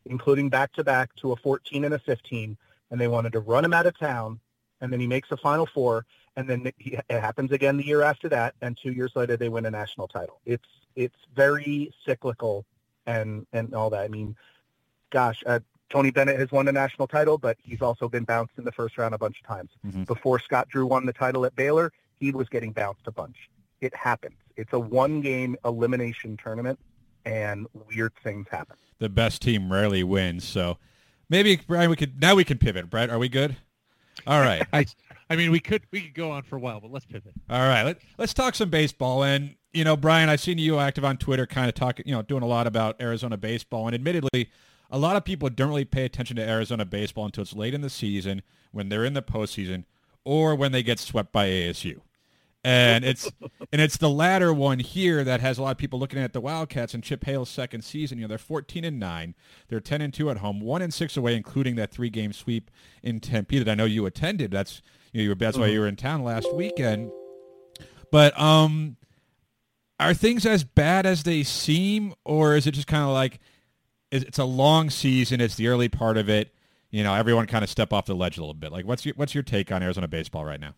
including 0.06 0.48
back 0.48 0.72
to 0.74 0.84
back 0.84 1.14
to 1.16 1.32
a 1.32 1.36
14 1.36 1.84
and 1.84 1.94
a 1.94 1.98
15, 1.98 2.56
and 2.90 3.00
they 3.00 3.08
wanted 3.08 3.32
to 3.32 3.40
run 3.40 3.64
him 3.64 3.72
out 3.72 3.86
of 3.86 3.98
town, 3.98 4.40
and 4.80 4.92
then 4.92 5.00
he 5.00 5.06
makes 5.06 5.30
a 5.30 5.36
Final 5.36 5.66
Four, 5.66 6.04
and 6.36 6.48
then 6.48 6.70
it 6.78 7.04
happens 7.08 7.52
again 7.52 7.76
the 7.76 7.86
year 7.86 8.02
after 8.02 8.28
that, 8.28 8.54
and 8.60 8.76
two 8.76 8.92
years 8.92 9.12
later 9.14 9.36
they 9.36 9.48
win 9.48 9.66
a 9.66 9.70
national 9.70 10.08
title. 10.08 10.40
It's 10.44 10.68
it's 10.96 11.16
very 11.34 11.92
cyclical, 12.04 12.64
and 13.06 13.46
and 13.52 13.74
all 13.74 13.90
that. 13.90 14.02
I 14.02 14.08
mean, 14.08 14.36
gosh, 15.10 15.42
uh, 15.46 15.60
Tony 15.94 16.10
Bennett 16.10 16.40
has 16.40 16.50
won 16.50 16.66
a 16.66 16.72
national 16.72 17.06
title, 17.06 17.38
but 17.38 17.56
he's 17.62 17.80
also 17.80 18.08
been 18.08 18.24
bounced 18.24 18.54
in 18.58 18.64
the 18.64 18.72
first 18.72 18.98
round 18.98 19.14
a 19.14 19.18
bunch 19.18 19.38
of 19.40 19.46
times. 19.46 19.70
Mm-hmm. 19.86 20.02
Before 20.02 20.40
Scott 20.40 20.68
Drew 20.68 20.86
won 20.86 21.06
the 21.06 21.12
title 21.12 21.46
at 21.46 21.54
Baylor, 21.54 21.92
he 22.18 22.32
was 22.32 22.48
getting 22.48 22.72
bounced 22.72 23.02
a 23.06 23.12
bunch. 23.12 23.36
It 23.80 23.94
happens. 23.94 24.34
It's 24.56 24.72
a 24.72 24.80
one-game 24.80 25.56
elimination 25.64 26.36
tournament, 26.36 26.80
and 27.24 27.68
weird 27.86 28.12
things 28.24 28.48
happen. 28.50 28.74
The 28.98 29.08
best 29.08 29.40
team 29.40 29.72
rarely 29.72 30.02
wins, 30.02 30.42
so 30.42 30.78
maybe 31.28 31.60
Brian, 31.64 31.90
we 31.90 31.96
could 31.96 32.20
now 32.20 32.34
we 32.34 32.42
can 32.42 32.58
pivot. 32.58 32.90
Brett, 32.90 33.08
are 33.08 33.18
we 33.20 33.28
good? 33.28 33.56
All 34.26 34.40
right. 34.40 34.66
I, 34.72 34.86
I 35.30 35.36
mean, 35.36 35.52
we 35.52 35.60
could 35.60 35.82
we 35.92 36.00
could 36.00 36.14
go 36.14 36.32
on 36.32 36.42
for 36.42 36.56
a 36.56 36.60
while, 36.60 36.80
but 36.80 36.90
let's 36.90 37.06
pivot. 37.06 37.34
All 37.48 37.68
right, 37.68 37.84
let, 37.84 37.98
let's 38.18 38.34
talk 38.34 38.56
some 38.56 38.68
baseball. 38.68 39.22
And 39.22 39.54
you 39.72 39.84
know, 39.84 39.96
Brian, 39.96 40.28
I've 40.28 40.40
seen 40.40 40.58
you 40.58 40.80
active 40.80 41.04
on 41.04 41.18
Twitter, 41.18 41.46
kind 41.46 41.68
of 41.68 41.76
talking, 41.76 42.04
you 42.04 42.16
know, 42.16 42.22
doing 42.22 42.42
a 42.42 42.48
lot 42.48 42.66
about 42.66 43.00
Arizona 43.00 43.36
baseball. 43.36 43.86
And 43.86 43.94
admittedly, 43.94 44.50
a 44.90 44.98
lot 44.98 45.16
of 45.16 45.24
people 45.24 45.48
don't 45.48 45.68
really 45.68 45.84
pay 45.84 46.04
attention 46.04 46.36
to 46.36 46.48
Arizona 46.48 46.84
baseball 46.84 47.26
until 47.26 47.42
it's 47.42 47.54
late 47.54 47.74
in 47.74 47.80
the 47.80 47.90
season, 47.90 48.42
when 48.72 48.88
they're 48.88 49.04
in 49.04 49.14
the 49.14 49.22
postseason, 49.22 49.84
or 50.24 50.54
when 50.54 50.72
they 50.72 50.82
get 50.82 50.98
swept 50.98 51.32
by 51.32 51.48
ASU 51.48 52.00
and 52.64 53.04
it's 53.04 53.30
and 53.72 53.80
it's 53.80 53.98
the 53.98 54.08
latter 54.08 54.52
one 54.52 54.78
here 54.78 55.22
that 55.22 55.40
has 55.40 55.58
a 55.58 55.62
lot 55.62 55.72
of 55.72 55.78
people 55.78 55.98
looking 55.98 56.18
at 56.18 56.32
the 56.32 56.40
Wildcats 56.40 56.94
and 56.94 57.04
Chip 57.04 57.24
Hale's 57.24 57.50
second 57.50 57.82
season. 57.82 58.18
You 58.18 58.24
know, 58.24 58.28
they're 58.28 58.38
14 58.38 58.84
and 58.84 58.98
nine, 58.98 59.34
they're 59.68 59.80
10 59.80 60.00
and 60.00 60.12
two 60.12 60.30
at 60.30 60.38
home, 60.38 60.60
one 60.60 60.82
and 60.82 60.92
six 60.92 61.16
away, 61.16 61.36
including 61.36 61.76
that 61.76 61.92
three 61.92 62.10
game 62.10 62.32
sweep 62.32 62.70
in 63.02 63.20
Tempe 63.20 63.58
that 63.58 63.70
I 63.70 63.74
know 63.74 63.84
you 63.84 64.06
attended. 64.06 64.50
That's 64.50 64.82
you 65.12 65.28
know, 65.28 65.34
that's 65.34 65.58
why 65.58 65.66
you 65.66 65.78
were 65.78 65.86
in 65.86 65.96
town 65.96 66.24
last 66.24 66.52
weekend. 66.54 67.12
But 68.10 68.38
um, 68.40 68.96
are 70.00 70.14
things 70.14 70.46
as 70.46 70.64
bad 70.64 71.06
as 71.06 71.22
they 71.22 71.42
seem, 71.42 72.14
or 72.24 72.56
is 72.56 72.66
it 72.66 72.72
just 72.72 72.86
kind 72.86 73.04
of 73.04 73.10
like 73.10 73.38
it's 74.22 74.38
a 74.38 74.44
long 74.44 74.90
season? 74.90 75.40
It's 75.40 75.56
the 75.56 75.68
early 75.68 75.88
part 75.88 76.16
of 76.16 76.28
it. 76.28 76.52
You 76.90 77.02
know, 77.02 77.14
everyone 77.14 77.46
kind 77.46 77.64
of 77.64 77.70
step 77.70 77.92
off 77.92 78.06
the 78.06 78.14
ledge 78.14 78.38
a 78.38 78.40
little 78.40 78.54
bit. 78.54 78.70
Like, 78.70 78.86
what's 78.86 79.04
your 79.04 79.14
what's 79.16 79.34
your 79.34 79.42
take 79.42 79.72
on 79.72 79.82
Arizona 79.82 80.06
baseball 80.06 80.44
right 80.44 80.60
now? 80.60 80.74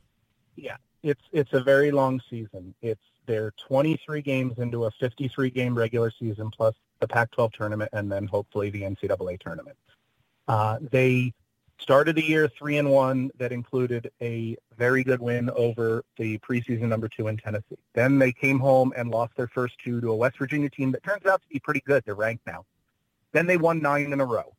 Yeah, 0.57 0.77
it's 1.03 1.23
it's 1.33 1.53
a 1.53 1.61
very 1.61 1.91
long 1.91 2.21
season. 2.31 2.75
It's 2.81 3.03
they're 3.27 3.53
23 3.69 4.23
games 4.23 4.59
into 4.59 4.85
a 4.85 4.91
53 4.93 5.51
game 5.51 5.77
regular 5.77 6.13
season 6.19 6.51
plus 6.51 6.75
the 7.01 7.09
Pac-12 7.09 7.53
tournament 7.53 7.91
and 7.93 8.11
then 8.11 8.27
hopefully 8.27 8.71
the 8.71 8.83
NCAA 8.83 9.39
tournament. 9.41 9.77
Uh, 10.49 10.79
they 10.81 11.35
started 11.79 12.17
the 12.17 12.25
year 12.25 12.49
three 12.49 12.79
and 12.79 12.91
one 12.91 13.31
that 13.39 13.53
included 13.53 14.11
a 14.23 14.57
very 14.79 15.05
good 15.05 15.21
win 15.21 15.51
over 15.51 16.05
the 16.17 16.39
preseason 16.39 16.83
number 16.83 17.09
two 17.09 17.29
in 17.29 17.37
Tennessee. 17.37 17.79
Then 17.95 18.19
they 18.19 18.33
came 18.33 18.59
home 18.59 18.93
and 18.97 19.11
lost 19.11 19.37
their 19.37 19.49
first 19.49 19.75
two 19.85 20.01
to 20.01 20.11
a 20.11 20.17
West 20.17 20.39
Virginia 20.39 20.71
team 20.71 20.93
that 20.93 21.03
turns 21.03 21.27
out 21.27 21.43
to 21.43 21.49
be 21.49 21.59
pretty 21.59 21.81
good. 21.81 22.03
They're 22.07 22.15
ranked 22.15 22.47
now. 22.47 22.65
Then 23.33 23.47
they 23.47 23.57
won 23.57 23.81
nine 23.81 24.13
in 24.13 24.21
a 24.21 24.25
row. 24.25 24.55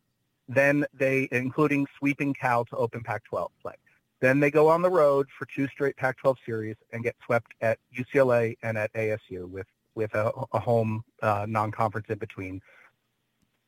Then 0.48 0.86
they, 0.94 1.28
including 1.32 1.88
sweeping 1.98 2.34
Cal 2.34 2.66
to 2.66 2.76
open 2.76 3.04
Pac-12 3.04 3.50
play. 3.62 3.74
Then 4.20 4.40
they 4.40 4.50
go 4.50 4.68
on 4.68 4.82
the 4.82 4.90
road 4.90 5.28
for 5.38 5.46
two 5.46 5.68
straight 5.68 5.96
Pac-12 5.98 6.36
series 6.46 6.76
and 6.92 7.04
get 7.04 7.16
swept 7.26 7.54
at 7.62 7.78
UCLA 7.96 8.58
and 8.64 8.78
at 8.78 8.92
ASU 8.94 9.50
with 9.50 9.68
with 9.96 10.14
a, 10.14 10.32
a 10.54 10.60
home 10.60 11.04
uh, 11.24 11.46
non-conference 11.50 12.06
in 12.10 12.20
between. 12.20 12.62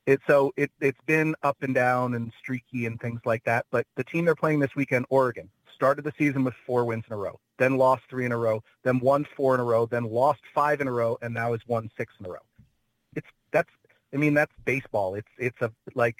It, 0.05 0.21
so 0.27 0.53
it, 0.57 0.71
it's 0.79 1.01
been 1.07 1.35
up 1.41 1.57
and 1.61 1.73
down 1.73 2.13
and 2.13 2.31
streaky 2.39 2.85
and 2.85 3.01
things 3.01 3.19
like 3.25 3.43
that. 3.45 3.65
But 3.71 3.87
the 3.95 4.03
team 4.03 4.25
they're 4.25 4.35
playing 4.35 4.59
this 4.59 4.75
weekend, 4.75 5.07
Oregon, 5.09 5.49
started 5.73 6.03
the 6.03 6.13
season 6.19 6.43
with 6.43 6.53
four 6.65 6.85
wins 6.85 7.03
in 7.07 7.13
a 7.13 7.17
row, 7.17 7.39
then 7.57 7.77
lost 7.77 8.03
three 8.09 8.25
in 8.25 8.31
a 8.31 8.37
row, 8.37 8.61
then 8.83 8.99
won 8.99 9.25
four 9.35 9.55
in 9.55 9.61
a 9.61 9.63
row, 9.63 9.85
then 9.85 10.03
lost 10.03 10.41
five 10.53 10.81
in 10.81 10.87
a 10.87 10.91
row, 10.91 11.17
and 11.21 11.33
now 11.33 11.51
has 11.51 11.61
won 11.67 11.89
six 11.97 12.13
in 12.19 12.25
a 12.25 12.29
row. 12.29 12.45
It's 13.15 13.27
that's 13.51 13.69
I 14.13 14.17
mean 14.17 14.33
that's 14.33 14.53
baseball. 14.65 15.15
It's 15.15 15.31
it's 15.37 15.61
a 15.61 15.71
like 15.95 16.15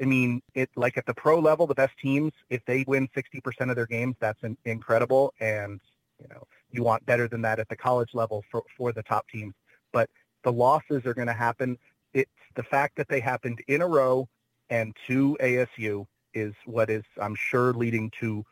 I 0.00 0.04
mean, 0.04 0.42
it 0.54 0.70
like 0.76 0.96
at 0.98 1.06
the 1.06 1.14
pro 1.14 1.38
level, 1.38 1.66
the 1.66 1.74
best 1.74 1.96
teams, 1.98 2.32
if 2.50 2.62
they 2.66 2.84
win 2.86 3.08
60% 3.16 3.70
of 3.70 3.76
their 3.76 3.86
games, 3.86 4.16
that's 4.20 4.42
an, 4.42 4.56
incredible. 4.64 5.32
And 5.40 5.80
You 6.20 6.28
know, 6.30 6.44
you 6.70 6.82
want 6.82 7.04
better 7.06 7.28
than 7.28 7.42
that 7.42 7.58
at 7.58 7.68
the 7.68 7.76
college 7.76 8.10
level 8.14 8.44
for, 8.50 8.62
for 8.76 8.92
the 8.92 9.02
top 9.02 9.26
teams. 9.28 9.54
But 9.92 10.08
the 10.44 10.52
losses 10.52 11.06
are 11.06 11.14
going 11.14 11.28
to 11.28 11.34
happen. 11.34 11.78
It's 12.14 12.30
the 12.54 12.62
fact 12.62 12.96
that 12.96 13.08
they 13.08 13.20
happened 13.20 13.60
in 13.68 13.82
a 13.82 13.86
row 13.86 14.28
and 14.70 14.94
to 15.06 15.36
ASU 15.40 16.06
is 16.34 16.54
what 16.64 16.90
is, 16.90 17.04
I'm 17.20 17.34
sure, 17.34 17.72
leading 17.72 18.10
to 18.20 18.44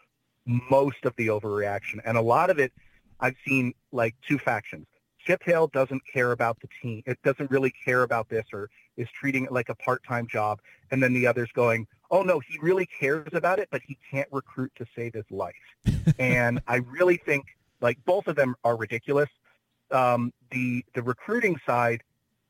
most 0.46 1.04
of 1.04 1.14
the 1.16 1.28
overreaction. 1.28 2.00
And 2.04 2.16
a 2.16 2.22
lot 2.22 2.50
of 2.50 2.58
it, 2.58 2.72
I've 3.20 3.36
seen 3.46 3.74
like 3.92 4.14
two 4.26 4.38
factions. 4.38 4.86
Chip 5.24 5.42
Hale 5.44 5.68
doesn't 5.68 6.02
care 6.12 6.32
about 6.32 6.60
the 6.60 6.68
team. 6.82 7.02
It 7.06 7.18
doesn't 7.22 7.50
really 7.50 7.72
care 7.84 8.02
about 8.02 8.28
this 8.28 8.44
or 8.52 8.68
is 8.96 9.08
treating 9.10 9.44
it 9.44 9.52
like 9.52 9.68
a 9.68 9.74
part-time 9.74 10.26
job. 10.26 10.60
And 10.90 11.02
then 11.02 11.14
the 11.14 11.26
others 11.26 11.50
going, 11.54 11.86
oh 12.10 12.22
no, 12.22 12.38
he 12.40 12.58
really 12.60 12.86
cares 12.86 13.30
about 13.32 13.58
it, 13.58 13.68
but 13.70 13.80
he 13.86 13.98
can't 14.10 14.28
recruit 14.30 14.72
to 14.76 14.86
save 14.94 15.14
his 15.14 15.24
life. 15.30 15.54
and 16.18 16.60
I 16.68 16.76
really 16.76 17.16
think 17.16 17.44
like 17.80 17.98
both 18.04 18.26
of 18.28 18.36
them 18.36 18.54
are 18.64 18.76
ridiculous. 18.76 19.28
Um, 19.90 20.32
the 20.50 20.84
the 20.94 21.02
recruiting 21.02 21.60
side, 21.66 22.02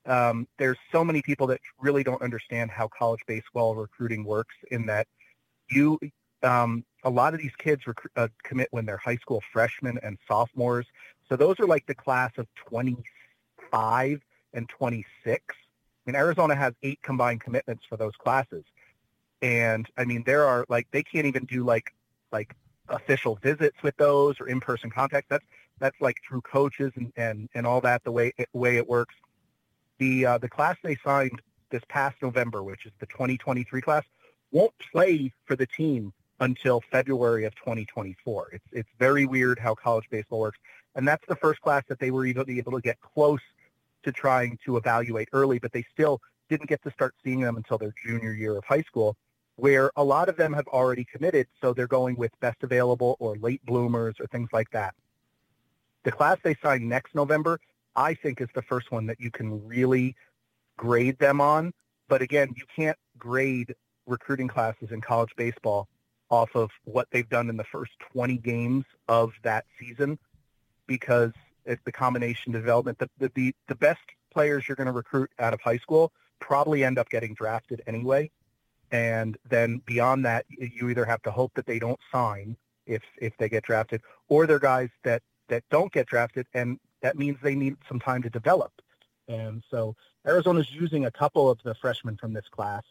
um, 0.07 0.47
there's 0.59 0.79
so 0.93 1.05
many 1.05 1.23
people 1.23 1.47
that 1.49 1.61
really 1.81 2.03
don't 2.05 2.23
understand 2.23 2.71
how 2.71 2.89
college 2.89 3.21
baseball 3.27 3.75
recruiting 3.75 4.25
works. 4.25 4.55
In 4.71 4.87
that 4.87 5.07
you, 5.71 5.99
um, 6.43 6.85
a 7.05 7.11
lot 7.11 7.35
of 7.35 7.41
these 7.41 7.55
kids 7.59 7.87
rec- 7.87 8.11
uh, 8.17 8.29
commit 8.43 8.69
when 8.71 8.87
they're 8.87 8.99
high 8.99 9.17
school 9.17 9.43
freshmen 9.53 9.99
and 10.03 10.19
sophomores. 10.29 10.87
So 11.29 11.37
those 11.37 11.59
are 11.61 11.67
like 11.67 11.87
the 11.87 11.95
class 11.95 12.33
of 12.39 12.47
25 12.69 14.21
and 14.53 14.69
26. 14.69 15.45
I 16.07 16.11
mean, 16.11 16.17
Arizona 16.17 16.55
has 16.55 16.75
eight 16.83 17.01
combined 17.03 17.41
commitments 17.41 17.85
for 17.89 17.97
those 17.97 18.15
classes. 18.17 18.65
And 19.43 19.87
I 19.97 20.05
mean, 20.05 20.23
there 20.25 20.45
are 20.45 20.65
like, 20.69 20.87
they 20.91 21.03
can't 21.03 21.27
even 21.27 21.45
do 21.45 21.65
like, 21.65 21.93
like 22.31 22.55
official 22.89 23.39
visits 23.43 23.83
with 23.83 23.97
those 23.97 24.41
or 24.41 24.49
in-person 24.49 24.91
contact. 24.91 25.29
That's, 25.31 25.45
that's 25.79 26.01
like 26.01 26.17
through 26.29 26.43
coaches 26.43 26.93
and, 26.97 27.13
and, 27.17 27.49
and 27.55 27.67
all 27.67 27.81
that, 27.81 28.05
the 28.05 28.13
way, 28.13 28.33
way 28.53 28.77
it 28.77 28.89
works. 28.89 29.15
The, 29.99 30.27
uh, 30.27 30.39
the 30.39 30.49
class 30.49 30.77
they 30.83 30.97
signed 31.05 31.41
this 31.71 31.83
past 31.89 32.17
November, 32.23 32.63
which 32.63 32.87
is 32.87 32.93
the 33.01 33.07
2023 33.07 33.81
class, 33.81 34.05
won't 34.53 34.73
play 34.93 35.33
for 35.47 35.57
the 35.57 35.67
team 35.67 36.13
until 36.41 36.83
February 36.91 37.45
of 37.45 37.55
2024. 37.57 38.51
It's, 38.53 38.65
it's 38.73 38.89
very 38.99 39.27
weird 39.27 39.59
how 39.59 39.75
college 39.75 40.07
baseball 40.11 40.41
works. 40.41 40.59
And 40.95 41.07
that's 41.07 41.25
the 41.29 41.37
first 41.37 41.61
class 41.61 41.85
that 41.89 41.99
they 41.99 42.11
were 42.11 42.27
able, 42.27 42.45
able 42.49 42.73
to 42.73 42.81
get 42.81 43.01
close 43.01 43.41
to 44.05 44.13
trying 44.13 44.59
to 44.65 44.77
evaluate 44.77 45.29
early, 45.33 45.59
but 45.59 45.73
they 45.73 45.85
still 45.93 46.21
didn't 46.49 46.69
get 46.69 46.83
to 46.83 46.91
start 46.91 47.15
seeing 47.25 47.41
them 47.41 47.57
until 47.57 47.79
their 47.79 47.95
junior 48.05 48.33
year 48.33 48.57
of 48.57 48.65
high 48.65 48.83
school, 48.83 49.17
where 49.57 49.91
a 49.97 50.05
lot 50.05 50.29
of 50.29 50.37
them 50.37 50.53
have 50.53 50.67
already 50.69 51.05
committed, 51.05 51.47
so 51.61 51.73
they're 51.73 51.87
going 51.87 52.17
with 52.17 52.31
best 52.41 52.63
available 52.63 53.17
or 53.19 53.37
late 53.37 53.65
bloomers 53.65 54.15
or 54.21 54.27
things 54.27 54.49
like 54.53 54.71
that. 54.71 54.95
The 56.03 56.13
class 56.13 56.39
they 56.43 56.55
sign 56.63 56.87
next 56.87 57.15
November, 57.15 57.59
I 57.97 58.15
think, 58.15 58.41
is 58.41 58.49
the 58.55 58.63
first 58.63 58.93
one 58.93 59.07
that 59.07 59.21
you 59.21 59.31
can 59.31 59.67
really 59.67 60.15
grade 60.77 61.19
them 61.19 61.41
on. 61.41 61.73
But 62.09 62.21
again, 62.21 62.53
you 62.57 62.65
can't 62.77 62.99
grade 63.17 63.75
recruiting 64.07 64.49
classes 64.49 64.91
in 64.91 65.01
college 65.01 65.31
baseball 65.37 65.89
off 66.31 66.55
of 66.55 66.71
what 66.85 67.09
they've 67.11 67.29
done 67.29 67.49
in 67.49 67.57
the 67.57 67.65
first 67.65 67.93
20 68.13 68.39
games 68.39 68.85
of 69.09 69.33
that 69.43 69.65
season 69.79 70.19
because 70.87 71.33
it's 71.65 71.83
the 71.85 71.93
combination 71.93 72.53
development. 72.53 72.99
The, 72.99 73.31
the, 73.35 73.55
the, 73.69 73.75
best 73.75 74.01
players 74.33 74.69
you're 74.69 74.77
going 74.77 74.87
to 74.87 74.93
recruit 74.93 75.31
out 75.39 75.55
of 75.55 75.61
high 75.61 75.79
school 75.79 76.13
probably 76.41 76.85
end 76.85 76.99
up 76.99 77.09
getting 77.09 77.35
drafted 77.35 77.83
anyway. 77.87 78.31
And 78.91 79.37
then 79.49 79.81
beyond 79.87 80.25
that, 80.25 80.45
you 80.49 80.91
either 80.91 81.05
have 81.05 81.23
to 81.23 81.31
hope 81.31 81.53
that 81.55 81.67
they 81.67 81.79
don't 81.79 81.99
sign 82.13 82.57
if 82.87 83.03
if 83.17 83.33
they 83.39 83.49
get 83.49 83.65
drafted, 83.65 84.03
or 84.29 84.47
they're 84.47 84.59
guys 84.59 84.91
that 85.05 85.23
that 85.49 85.65
don't 85.71 85.93
get 85.93 86.07
drafted, 86.07 86.47
and 86.55 86.79
that 87.01 87.17
means 87.19 87.39
they 87.43 87.55
need 87.55 87.77
some 87.89 87.99
time 87.99 88.23
to 88.23 88.31
develop. 88.31 88.73
And 89.27 89.63
so 89.71 89.97
Arizona's 90.27 90.71
using 90.71 91.07
a 91.07 91.11
couple 91.11 91.51
of 91.51 91.59
the 91.65 91.75
freshmen 91.75 92.17
from 92.17 92.35
this 92.35 92.47
class 92.51 92.83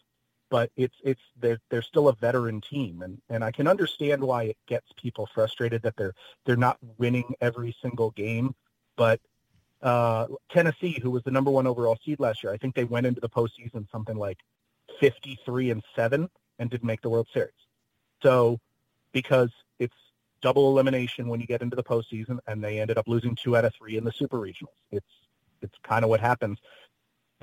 but 0.54 0.70
it's 0.76 0.94
it's 1.04 1.24
they're 1.42 1.58
they're 1.72 1.82
still 1.82 2.10
a 2.10 2.13
veteran 2.13 2.62
team, 2.62 3.02
and 3.02 3.20
and 3.28 3.44
I 3.44 3.50
can 3.50 3.68
understand 3.68 4.24
why 4.24 4.44
it 4.44 4.58
gets 4.68 4.86
people 5.02 5.28
frustrated 5.34 5.82
that 5.82 5.96
they're 5.98 6.13
they're 6.46 6.56
not 6.56 6.78
winning 7.00 7.34
every 7.42 7.76
single 7.82 8.12
game. 8.12 8.54
But 8.96 9.20
uh, 9.82 10.28
Tennessee, 10.52 11.00
who 11.02 11.10
was 11.10 11.24
the 11.24 11.32
number 11.32 11.50
one 11.50 11.66
overall 11.66 11.98
seed 12.06 12.20
last 12.20 12.44
year, 12.44 12.54
I 12.54 12.58
think 12.58 12.76
they 12.76 12.84
went 12.84 13.08
into 13.08 13.20
the 13.20 13.30
postseason 13.30 13.89
something 13.92 14.16
like 14.16 14.38
fifty 15.00 15.39
three 15.44 15.72
and 15.72 15.82
seven 15.96 16.30
and 16.60 16.70
didn't 16.70 16.86
make 16.86 17.02
the 17.02 17.10
World 17.10 17.30
Series. 17.34 17.50
So 18.22 18.60
because 19.12 19.50
it's 19.80 19.98
double 20.42 20.70
elimination 20.70 21.30
when 21.30 21.42
you 21.42 21.48
get 21.48 21.63
into 21.63 21.76
the 21.76 21.84
postseason, 21.84 22.38
and 22.46 22.63
they 22.63 22.80
ended 22.80 23.00
up 23.00 23.08
losing 23.08 23.34
two 23.34 23.58
out 23.58 23.66
of 23.66 23.74
three 23.74 23.98
in 23.98 24.04
the 24.04 24.12
Super 24.12 24.38
Regionals. 24.38 24.78
It's 24.92 25.13
it's 25.63 25.80
kind 25.82 26.04
of 26.04 26.12
what 26.12 26.20
happens 26.20 26.60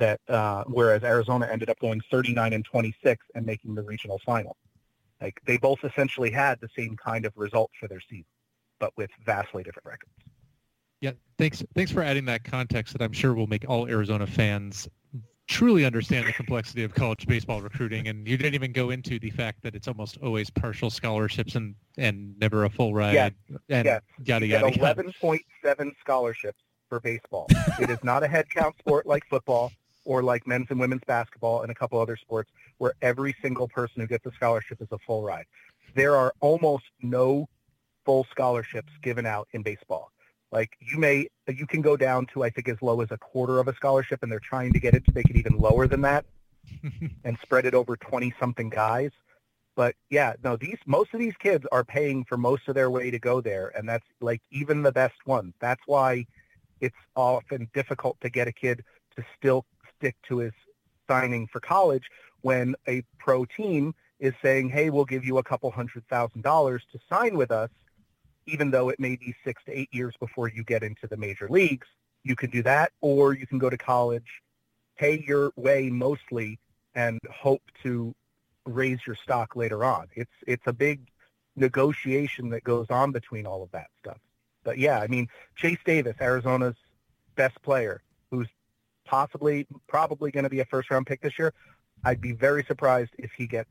that 0.00 0.20
uh, 0.28 0.64
whereas 0.66 1.04
Arizona 1.04 1.48
ended 1.50 1.70
up 1.70 1.78
going 1.78 2.00
39 2.10 2.52
and 2.52 2.64
26 2.64 3.24
and 3.34 3.46
making 3.46 3.74
the 3.74 3.82
regional 3.82 4.18
final. 4.26 4.56
Like 5.20 5.40
they 5.46 5.58
both 5.58 5.84
essentially 5.84 6.30
had 6.30 6.58
the 6.60 6.68
same 6.76 6.96
kind 6.96 7.24
of 7.24 7.32
result 7.36 7.70
for 7.78 7.86
their 7.86 8.00
season, 8.00 8.24
but 8.80 8.92
with 8.96 9.10
vastly 9.24 9.62
different 9.62 9.86
records. 9.86 10.12
Yeah, 11.00 11.12
thanks. 11.38 11.62
Thanks 11.74 11.92
for 11.92 12.02
adding 12.02 12.24
that 12.26 12.44
context 12.44 12.92
that 12.94 13.02
I'm 13.02 13.12
sure 13.12 13.34
will 13.34 13.46
make 13.46 13.64
all 13.68 13.86
Arizona 13.86 14.26
fans 14.26 14.88
truly 15.46 15.84
understand 15.84 16.26
the 16.26 16.32
complexity 16.32 16.84
of 16.84 16.94
college 16.94 17.26
baseball 17.26 17.60
recruiting. 17.60 18.08
And 18.08 18.26
you 18.26 18.36
didn't 18.36 18.54
even 18.54 18.72
go 18.72 18.90
into 18.90 19.18
the 19.18 19.30
fact 19.30 19.62
that 19.62 19.74
it's 19.74 19.88
almost 19.88 20.18
always 20.22 20.48
partial 20.48 20.90
scholarships 20.90 21.54
and 21.54 21.74
and 21.98 22.38
never 22.38 22.64
a 22.64 22.70
full 22.70 22.94
ride. 22.94 23.14
Yeah, 23.14 23.30
and 23.68 23.84
yeah. 23.84 24.00
yada 24.24 24.46
yada. 24.46 24.70
11.7 24.70 25.92
scholarships 26.00 26.60
for 26.88 27.00
baseball. 27.00 27.46
it 27.80 27.90
is 27.90 28.02
not 28.02 28.22
a 28.22 28.28
head 28.28 28.48
count 28.48 28.76
sport 28.78 29.06
like 29.06 29.26
football 29.28 29.72
or 30.04 30.22
like 30.22 30.46
men's 30.46 30.66
and 30.70 30.80
women's 30.80 31.02
basketball 31.06 31.62
and 31.62 31.70
a 31.70 31.74
couple 31.74 32.00
other 32.00 32.16
sports 32.16 32.50
where 32.78 32.94
every 33.02 33.34
single 33.42 33.68
person 33.68 34.00
who 34.00 34.06
gets 34.06 34.26
a 34.26 34.32
scholarship 34.32 34.80
is 34.80 34.88
a 34.92 34.98
full 34.98 35.22
ride. 35.22 35.44
There 35.94 36.16
are 36.16 36.32
almost 36.40 36.84
no 37.02 37.48
full 38.04 38.26
scholarships 38.30 38.92
given 39.02 39.26
out 39.26 39.48
in 39.52 39.62
baseball. 39.62 40.10
Like 40.52 40.70
you 40.80 40.98
may, 40.98 41.28
you 41.46 41.66
can 41.66 41.80
go 41.80 41.96
down 41.96 42.26
to 42.34 42.42
I 42.42 42.50
think 42.50 42.68
as 42.68 42.76
low 42.82 43.00
as 43.00 43.10
a 43.10 43.18
quarter 43.18 43.58
of 43.60 43.68
a 43.68 43.74
scholarship, 43.74 44.22
and 44.22 44.32
they're 44.32 44.40
trying 44.40 44.72
to 44.72 44.80
get 44.80 44.94
it 44.94 45.04
to 45.04 45.12
make 45.14 45.30
it 45.30 45.36
even 45.36 45.58
lower 45.58 45.86
than 45.86 46.00
that, 46.02 46.24
and 47.24 47.38
spread 47.42 47.66
it 47.66 47.74
over 47.74 47.96
twenty 47.96 48.34
something 48.40 48.68
guys. 48.68 49.10
But 49.76 49.94
yeah, 50.08 50.34
no, 50.42 50.56
these 50.56 50.78
most 50.86 51.14
of 51.14 51.20
these 51.20 51.36
kids 51.38 51.64
are 51.70 51.84
paying 51.84 52.24
for 52.24 52.36
most 52.36 52.66
of 52.66 52.74
their 52.74 52.90
way 52.90 53.10
to 53.12 53.18
go 53.18 53.40
there, 53.40 53.72
and 53.76 53.88
that's 53.88 54.06
like 54.20 54.42
even 54.50 54.82
the 54.82 54.92
best 54.92 55.24
ones. 55.24 55.54
That's 55.60 55.82
why 55.86 56.26
it's 56.80 56.96
often 57.14 57.68
difficult 57.72 58.16
to 58.22 58.30
get 58.30 58.48
a 58.48 58.52
kid 58.52 58.82
to 59.16 59.24
still 59.38 59.64
stick 60.00 60.16
to 60.28 60.38
his 60.38 60.52
signing 61.08 61.46
for 61.46 61.60
college 61.60 62.04
when 62.40 62.74
a 62.88 63.02
pro 63.18 63.44
team 63.44 63.94
is 64.18 64.34
saying, 64.42 64.70
hey, 64.70 64.90
we'll 64.90 65.04
give 65.04 65.24
you 65.24 65.38
a 65.38 65.42
couple 65.42 65.70
hundred 65.70 66.06
thousand 66.08 66.42
dollars 66.42 66.82
to 66.92 66.98
sign 67.08 67.36
with 67.36 67.50
us, 67.50 67.70
even 68.46 68.70
though 68.70 68.88
it 68.88 68.98
may 68.98 69.16
be 69.16 69.34
six 69.44 69.62
to 69.64 69.78
eight 69.78 69.88
years 69.92 70.14
before 70.20 70.48
you 70.48 70.64
get 70.64 70.82
into 70.82 71.06
the 71.06 71.16
major 71.16 71.48
leagues. 71.48 71.86
You 72.22 72.36
can 72.36 72.50
do 72.50 72.62
that, 72.62 72.92
or 73.00 73.34
you 73.34 73.46
can 73.46 73.58
go 73.58 73.70
to 73.70 73.78
college, 73.78 74.42
pay 74.98 75.24
your 75.26 75.52
way 75.56 75.88
mostly, 75.88 76.58
and 76.94 77.18
hope 77.30 77.62
to 77.82 78.14
raise 78.66 78.98
your 79.06 79.16
stock 79.16 79.56
later 79.56 79.84
on. 79.84 80.08
It's 80.14 80.30
it's 80.46 80.66
a 80.66 80.72
big 80.72 81.08
negotiation 81.56 82.50
that 82.50 82.64
goes 82.64 82.86
on 82.90 83.12
between 83.12 83.46
all 83.46 83.62
of 83.62 83.70
that 83.72 83.88
stuff. 84.00 84.18
But 84.64 84.78
yeah, 84.78 85.00
I 85.00 85.06
mean, 85.06 85.28
Chase 85.56 85.78
Davis, 85.84 86.16
Arizona's 86.20 86.76
best 87.36 87.60
player, 87.62 88.02
possibly, 89.10 89.66
probably 89.88 90.30
going 90.30 90.44
to 90.44 90.50
be 90.50 90.60
a 90.60 90.64
first 90.64 90.88
round 90.88 91.04
pick 91.04 91.20
this 91.20 91.36
year. 91.36 91.52
I'd 92.04 92.20
be 92.20 92.32
very 92.32 92.62
surprised 92.64 93.10
if 93.18 93.32
he 93.32 93.48
gets 93.48 93.68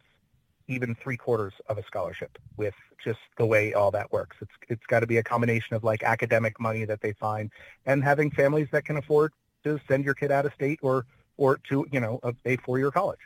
even 0.67 0.93
three 0.95 1.15
quarters 1.15 1.53
of 1.67 1.77
a 1.77 1.83
scholarship 1.83 2.37
with 2.57 2.75
just 3.03 3.19
the 3.37 3.45
way 3.45 3.73
all 3.73 3.89
that 3.91 4.11
works. 4.11 4.35
It's 4.41 4.51
it's 4.67 4.85
got 4.87 4.99
to 4.99 5.07
be 5.07 5.17
a 5.17 5.23
combination 5.23 5.75
of 5.77 5.83
like 5.83 6.03
academic 6.03 6.59
money 6.59 6.83
that 6.85 7.01
they 7.01 7.13
find 7.13 7.49
and 7.85 8.03
having 8.03 8.29
families 8.29 8.67
that 8.73 8.83
can 8.83 8.97
afford 8.97 9.31
to 9.63 9.79
send 9.87 10.03
your 10.03 10.13
kid 10.13 10.29
out 10.29 10.45
of 10.45 10.53
state 10.53 10.79
or 10.83 11.05
or 11.37 11.57
to 11.69 11.87
you 11.91 12.01
know 12.01 12.19
a, 12.45 12.57
four 12.57 12.77
year 12.77 12.91
college. 12.91 13.19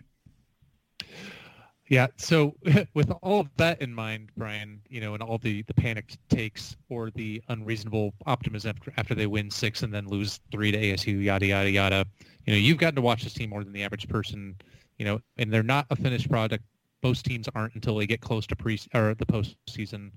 Yeah. 1.93 2.08
So 2.17 2.56
with 2.95 3.12
all 3.21 3.41
of 3.41 3.49
that 3.58 3.79
in 3.79 3.93
mind, 3.93 4.32
Brian, 4.36 4.82
you 4.89 4.99
know, 4.99 5.13
and 5.13 5.21
all 5.21 5.38
the, 5.38 5.62
the 5.62 5.75
panicked 5.75 6.17
takes 6.27 6.75
or 6.89 7.12
the 7.12 7.39
unreasonable 7.49 8.15
optimism 8.25 8.69
after, 8.75 8.91
after 8.97 9.13
they 9.13 9.27
win 9.27 9.51
six 9.51 9.84
and 9.84 9.93
then 9.93 10.08
lose 10.08 10.39
three 10.51 10.71
to 10.71 10.77
ASU, 10.79 11.23
yada, 11.23 11.45
yada, 11.45 11.69
yada, 11.69 12.06
you 12.47 12.53
know, 12.53 12.58
you've 12.58 12.79
gotten 12.79 12.95
to 12.95 13.01
watch 13.03 13.23
this 13.23 13.36
team 13.36 13.51
more 13.51 13.63
than 13.63 13.73
the 13.73 13.84
average 13.84 14.10
person, 14.10 14.56
you 14.97 15.06
know, 15.06 15.21
and 15.38 15.53
they're 15.53 15.62
not 15.62 15.86
a 15.91 15.95
finished 15.95 16.32
product. 16.32 16.63
Most 17.03 17.25
teams 17.25 17.47
aren't 17.53 17.75
until 17.75 17.95
they 17.95 18.08
get 18.08 18.21
close 18.21 18.47
to 18.47 18.56
pre 18.56 18.79
or 18.95 19.13
the 19.13 19.25
postseason. 19.27 20.10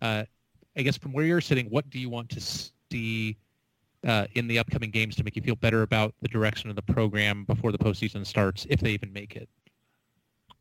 Uh, 0.00 0.22
I 0.76 0.82
guess 0.82 0.96
from 0.96 1.12
where 1.12 1.24
you're 1.24 1.40
sitting, 1.40 1.66
what 1.70 1.90
do 1.90 1.98
you 1.98 2.08
want 2.08 2.28
to 2.30 2.40
see 2.40 3.36
uh, 4.06 4.28
in 4.36 4.46
the 4.46 4.60
upcoming 4.60 4.92
games 4.92 5.16
to 5.16 5.24
make 5.24 5.34
you 5.34 5.42
feel 5.42 5.56
better 5.56 5.82
about 5.82 6.14
the 6.22 6.28
direction 6.28 6.70
of 6.70 6.76
the 6.76 6.82
program 6.82 7.44
before 7.46 7.72
the 7.72 7.78
postseason 7.78 8.24
starts, 8.24 8.64
if 8.70 8.78
they 8.78 8.92
even 8.92 9.12
make 9.12 9.34
it? 9.34 9.48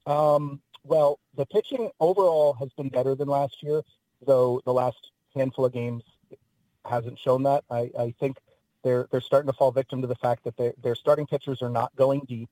Um, 0.06 0.62
well, 0.84 1.20
the 1.36 1.46
pitching 1.46 1.90
overall 2.00 2.54
has 2.54 2.70
been 2.74 2.90
better 2.90 3.16
than 3.16 3.28
last 3.28 3.64
year, 3.64 3.82
though 4.26 4.62
the 4.66 4.74
last 4.74 5.12
handful 5.36 5.66
of 5.66 5.74
games 5.74 6.04
hasn't 6.86 7.20
shown 7.20 7.44
that. 7.44 7.64
I, 7.70 7.92
I 7.98 8.14
think 8.20 8.38
they're 8.84 9.08
they're 9.12 9.22
starting 9.22 9.48
to 9.48 9.58
fall 9.58 9.72
victim 9.72 10.02
to 10.02 10.08
the 10.08 10.16
fact 10.16 10.44
that 10.44 10.56
their 10.58 10.74
their 10.82 10.96
starting 10.96 11.26
pitchers 11.26 11.62
are 11.62 11.70
not 11.70 11.96
going 11.96 12.22
deep, 12.28 12.50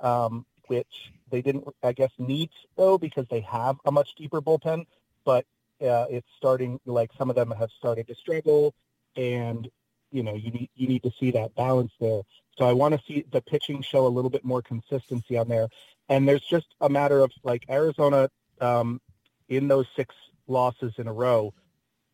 um, 0.00 0.46
which 0.68 1.12
they 1.30 1.42
didn't, 1.42 1.66
I 1.82 1.92
guess, 1.92 2.12
need 2.18 2.50
though 2.76 2.96
because 2.96 3.26
they 3.28 3.40
have 3.40 3.76
a 3.84 3.90
much 3.90 4.14
deeper 4.14 4.40
bullpen. 4.40 4.86
But 5.24 5.44
uh, 5.82 6.06
it's 6.08 6.28
starting 6.36 6.78
like 6.86 7.10
some 7.18 7.28
of 7.28 7.36
them 7.36 7.50
have 7.50 7.70
started 7.70 8.06
to 8.06 8.14
struggle, 8.14 8.74
and 9.16 9.68
you 10.14 10.22
know 10.22 10.34
you 10.34 10.50
need 10.52 10.70
you 10.76 10.86
need 10.86 11.02
to 11.02 11.10
see 11.18 11.32
that 11.32 11.54
balance 11.56 11.92
there. 12.00 12.22
So 12.56 12.64
I 12.64 12.72
want 12.72 12.94
to 12.94 13.00
see 13.06 13.24
the 13.32 13.42
pitching 13.42 13.82
show 13.82 14.06
a 14.06 14.08
little 14.08 14.30
bit 14.30 14.44
more 14.44 14.62
consistency 14.62 15.36
on 15.36 15.48
there. 15.48 15.68
And 16.08 16.28
there's 16.28 16.44
just 16.44 16.66
a 16.80 16.88
matter 16.88 17.20
of 17.20 17.32
like 17.42 17.64
Arizona 17.68 18.30
um, 18.60 19.00
in 19.48 19.66
those 19.66 19.86
six 19.96 20.14
losses 20.46 20.92
in 20.98 21.08
a 21.08 21.12
row 21.12 21.52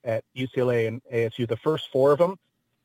at 0.03 0.25
UCLA 0.35 0.89
and 0.89 1.03
ASU. 1.13 1.47
The 1.47 1.59
first 1.59 1.91
four 1.93 2.13
of 2.13 2.19
them 2.19 2.39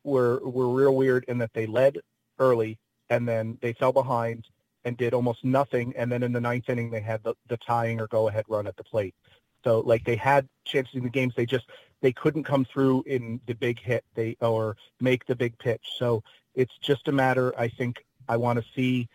were 0.04 0.40
were 0.44 0.70
real 0.70 0.96
weird 0.96 1.24
in 1.30 1.38
that 1.38 1.54
they 1.54 1.66
led 1.66 1.98
early 2.38 2.78
and 3.10 3.28
then 3.28 3.58
they 3.62 3.72
fell 3.72 3.94
behind 3.94 4.48
and 4.84 4.98
did 4.98 5.14
almost 5.14 5.46
nothing. 5.46 5.94
And 5.96 6.12
then 6.12 6.24
in 6.24 6.34
the 6.34 6.42
ninth 6.42 6.70
inning, 6.70 6.92
they 6.92 7.00
had 7.00 7.24
the, 7.24 7.36
the 7.48 7.58
tying 7.58 8.02
or 8.02 8.08
go 8.08 8.28
ahead 8.28 8.46
run 8.50 8.68
at 8.68 8.76
the 8.76 8.84
plate. 8.84 9.16
So 9.64 9.80
like 9.80 10.04
they 10.04 10.16
had 10.16 10.48
chances 10.66 10.96
in 10.96 11.04
the 11.04 11.10
games, 11.10 11.34
they 11.36 11.46
just 11.46 11.66
they 12.02 12.12
couldn't 12.12 12.44
come 12.44 12.66
through 12.66 13.04
in 13.08 13.40
the 13.48 13.54
big 13.54 13.80
hit 13.80 14.04
they 14.16 14.38
or 14.42 14.78
make 15.00 15.26
the 15.26 15.36
big 15.36 15.58
pitch. 15.58 15.82
So 15.98 16.24
it's 16.54 16.78
just 16.80 17.08
a 17.08 17.12
matter. 17.12 17.54
I 17.58 17.68
think 17.68 18.06
I 18.28 18.38
want 18.38 18.60
to 18.60 18.66
see 18.76 19.08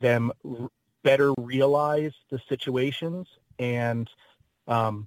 them 0.00 0.32
r- 0.44 0.68
better 1.02 1.32
realize 1.38 2.12
the 2.30 2.40
situations 2.48 3.28
and 3.58 4.10
um, 4.66 5.06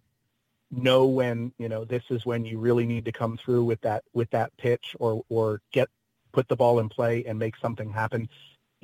know 0.71 1.05
when 1.05 1.51
you 1.57 1.69
know 1.69 1.85
this 1.85 2.03
is 2.09 2.25
when 2.25 2.45
you 2.45 2.59
really 2.59 2.85
need 2.85 3.05
to 3.05 3.11
come 3.11 3.37
through 3.37 3.63
with 3.63 3.79
that 3.81 4.03
with 4.13 4.29
that 4.31 4.55
pitch 4.57 4.95
or 4.99 5.23
or 5.29 5.61
get 5.71 5.89
put 6.33 6.47
the 6.47 6.55
ball 6.55 6.79
in 6.79 6.89
play 6.89 7.23
and 7.25 7.39
make 7.39 7.55
something 7.57 7.89
happen 7.89 8.27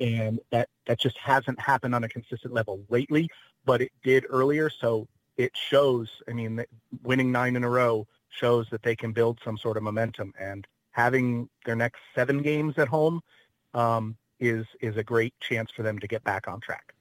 and 0.00 0.40
that 0.50 0.68
that 0.86 0.98
just 0.98 1.16
hasn't 1.18 1.60
happened 1.60 1.94
on 1.94 2.02
a 2.04 2.08
consistent 2.08 2.54
level 2.54 2.80
lately 2.88 3.28
but 3.64 3.82
it 3.82 3.92
did 4.02 4.24
earlier 4.30 4.70
so 4.70 5.06
it 5.36 5.52
shows 5.54 6.22
i 6.28 6.32
mean 6.32 6.64
winning 7.02 7.30
9 7.30 7.54
in 7.54 7.64
a 7.64 7.68
row 7.68 8.06
shows 8.38 8.66
that 8.70 8.82
they 8.82 8.96
can 8.96 9.12
build 9.12 9.38
some 9.44 9.56
sort 9.56 9.76
of 9.76 9.82
momentum 9.82 10.32
and 10.38 10.66
having 10.90 11.48
their 11.64 11.76
next 11.76 12.00
7 12.14 12.42
games 12.42 12.74
at 12.78 12.88
home 12.88 13.20
um, 13.74 14.16
is 14.40 14.66
is 14.80 14.96
a 14.96 15.02
great 15.02 15.34
chance 15.40 15.70
for 15.74 15.82
them 15.82 15.98
to 15.98 16.06
get 16.06 16.22
back 16.24 16.48
on 16.48 16.60
track 16.60 16.94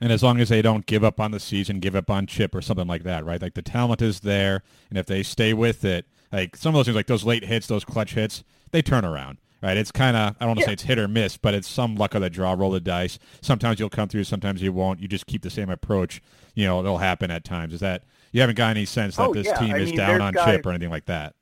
and 0.00 0.12
as 0.12 0.22
long 0.22 0.40
as 0.40 0.48
they 0.48 0.62
don't 0.62 0.86
give 0.86 1.02
up 1.02 1.18
on 1.18 1.32
the 1.32 1.40
season, 1.40 1.80
give 1.80 1.96
up 1.96 2.10
on 2.10 2.26
Chip 2.26 2.54
or 2.54 2.62
something 2.62 2.86
like 2.86 3.02
that, 3.02 3.24
right? 3.24 3.40
Like 3.40 3.54
the 3.54 3.62
talent 3.62 4.00
is 4.00 4.20
there, 4.20 4.62
and 4.90 4.98
if 4.98 5.06
they 5.06 5.22
stay 5.22 5.52
with 5.52 5.84
it, 5.84 6.06
like 6.32 6.56
some 6.56 6.74
of 6.74 6.78
those 6.78 6.86
things, 6.86 6.96
like 6.96 7.06
those 7.06 7.24
late 7.24 7.44
hits, 7.44 7.66
those 7.66 7.84
clutch 7.84 8.14
hits, 8.14 8.44
they 8.70 8.82
turn 8.82 9.04
around, 9.04 9.38
right? 9.62 9.76
It's 9.76 9.90
kind 9.90 10.16
of 10.16 10.36
I 10.36 10.44
don't 10.44 10.50
want 10.50 10.58
to 10.58 10.62
yeah. 10.62 10.66
say 10.66 10.72
it's 10.74 10.82
hit 10.84 10.98
or 10.98 11.08
miss, 11.08 11.36
but 11.36 11.54
it's 11.54 11.68
some 11.68 11.96
luck 11.96 12.14
of 12.14 12.22
the 12.22 12.30
draw, 12.30 12.52
roll 12.52 12.70
the 12.70 12.80
dice. 12.80 13.18
Sometimes 13.40 13.80
you'll 13.80 13.90
come 13.90 14.08
through, 14.08 14.24
sometimes 14.24 14.62
you 14.62 14.72
won't. 14.72 15.00
You 15.00 15.08
just 15.08 15.26
keep 15.26 15.42
the 15.42 15.50
same 15.50 15.70
approach. 15.70 16.22
You 16.54 16.66
know, 16.66 16.80
it'll 16.80 16.98
happen 16.98 17.30
at 17.30 17.44
times. 17.44 17.74
Is 17.74 17.80
that 17.80 18.04
you 18.32 18.40
haven't 18.40 18.56
got 18.56 18.70
any 18.70 18.84
sense 18.84 19.16
that 19.16 19.28
oh, 19.28 19.34
this 19.34 19.46
yeah. 19.46 19.58
team 19.58 19.74
I 19.74 19.78
is 19.78 19.88
mean, 19.90 19.96
down 19.96 20.20
on 20.20 20.32
guys, 20.32 20.56
Chip 20.56 20.66
or 20.66 20.70
anything 20.70 20.90
like 20.90 21.06
that? 21.06 21.34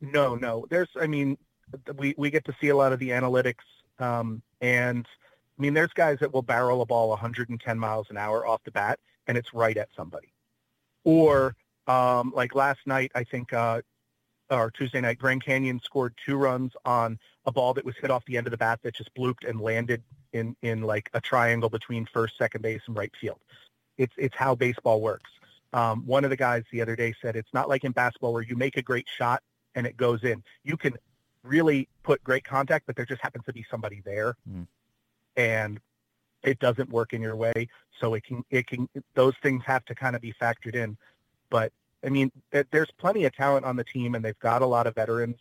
No, 0.00 0.34
no. 0.34 0.66
There's, 0.70 0.88
I 1.00 1.06
mean, 1.06 1.36
we 1.96 2.14
we 2.16 2.30
get 2.30 2.44
to 2.46 2.54
see 2.60 2.68
a 2.68 2.76
lot 2.76 2.92
of 2.92 2.98
the 2.98 3.10
analytics, 3.10 3.64
um, 3.98 4.42
and 4.60 5.06
I 5.58 5.62
mean, 5.62 5.74
there's 5.74 5.92
guys 5.92 6.18
that 6.20 6.32
will 6.32 6.42
barrel 6.42 6.82
a 6.82 6.86
ball 6.86 7.08
110 7.10 7.78
miles 7.78 8.06
an 8.10 8.16
hour 8.16 8.46
off 8.46 8.62
the 8.64 8.70
bat, 8.70 8.98
and 9.26 9.36
it's 9.36 9.52
right 9.52 9.76
at 9.76 9.88
somebody. 9.96 10.32
Or 11.04 11.56
um, 11.86 12.32
like 12.34 12.54
last 12.54 12.80
night, 12.86 13.10
I 13.14 13.24
think, 13.24 13.52
uh, 13.52 13.82
or 14.50 14.70
Tuesday 14.70 15.00
night, 15.00 15.18
Grand 15.18 15.44
Canyon 15.44 15.80
scored 15.82 16.14
two 16.24 16.36
runs 16.36 16.72
on 16.84 17.18
a 17.44 17.52
ball 17.52 17.74
that 17.74 17.84
was 17.84 17.96
hit 17.96 18.10
off 18.10 18.24
the 18.26 18.36
end 18.36 18.46
of 18.46 18.50
the 18.50 18.56
bat 18.56 18.80
that 18.82 18.94
just 18.94 19.14
blooped 19.14 19.48
and 19.48 19.60
landed 19.60 20.02
in 20.32 20.54
in 20.62 20.82
like 20.82 21.10
a 21.14 21.20
triangle 21.20 21.68
between 21.68 22.06
first, 22.06 22.38
second 22.38 22.62
base, 22.62 22.82
and 22.86 22.96
right 22.96 23.12
field. 23.20 23.40
It's 23.96 24.14
it's 24.16 24.36
how 24.36 24.54
baseball 24.54 25.00
works. 25.00 25.30
Um, 25.72 26.06
one 26.06 26.24
of 26.24 26.30
the 26.30 26.36
guys 26.36 26.64
the 26.72 26.80
other 26.80 26.96
day 26.96 27.14
said 27.20 27.36
it's 27.36 27.52
not 27.52 27.68
like 27.68 27.84
in 27.84 27.92
basketball 27.92 28.32
where 28.32 28.42
you 28.42 28.56
make 28.56 28.76
a 28.76 28.82
great 28.82 29.06
shot 29.08 29.42
and 29.74 29.86
it 29.86 29.96
goes 29.96 30.24
in. 30.24 30.42
You 30.64 30.76
can 30.76 30.94
really 31.42 31.88
put 32.02 32.24
great 32.24 32.44
contact, 32.44 32.86
but 32.86 32.96
there 32.96 33.04
just 33.04 33.20
happens 33.20 33.44
to 33.44 33.52
be 33.52 33.64
somebody 33.70 34.02
there. 34.04 34.36
Mm 34.50 34.66
and 35.38 35.80
it 36.42 36.58
doesn't 36.58 36.90
work 36.90 37.14
in 37.14 37.22
your 37.22 37.36
way. 37.36 37.68
So 37.98 38.14
it 38.14 38.24
can, 38.24 38.44
it 38.50 38.66
can, 38.66 38.88
those 39.14 39.34
things 39.42 39.62
have 39.64 39.84
to 39.86 39.94
kind 39.94 40.14
of 40.14 40.20
be 40.20 40.34
factored 40.34 40.74
in. 40.74 40.98
But 41.48 41.72
I 42.04 42.10
mean, 42.10 42.30
there's 42.70 42.90
plenty 42.98 43.24
of 43.24 43.34
talent 43.34 43.64
on 43.64 43.76
the 43.76 43.84
team 43.84 44.14
and 44.14 44.24
they've 44.24 44.38
got 44.40 44.60
a 44.60 44.66
lot 44.66 44.86
of 44.86 44.94
veterans. 44.94 45.38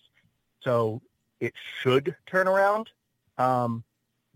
So 0.62 1.02
it 1.40 1.54
should 1.82 2.16
turn 2.26 2.48
around. 2.48 2.90
Um, 3.38 3.84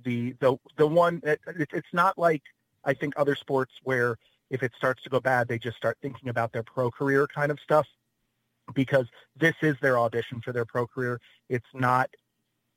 the, 0.04 0.36
the, 0.40 0.58
the 0.78 0.88
one, 0.88 1.22
it, 1.24 1.40
it's 1.48 1.94
not 1.94 2.18
like 2.18 2.44
I 2.84 2.94
think 2.94 3.14
other 3.16 3.36
sports 3.36 3.74
where 3.84 4.18
if 4.52 4.62
it 4.62 4.74
starts 4.78 5.02
to 5.04 5.10
go 5.10 5.20
bad, 5.20 5.48
they 5.48 5.58
just 5.58 5.78
start 5.78 5.98
thinking 6.02 6.30
about 6.30 6.52
their 6.52 6.62
pro 6.62 6.92
career 6.92 7.26
kind 7.26 7.52
of 7.52 7.60
stuff 7.60 7.88
because 8.76 9.08
this 9.36 9.56
is 9.62 9.76
their 9.82 9.98
audition 9.98 10.42
for 10.42 10.52
their 10.52 10.66
pro 10.66 10.86
career. 10.86 11.20
It's 11.50 11.66
not 11.74 12.10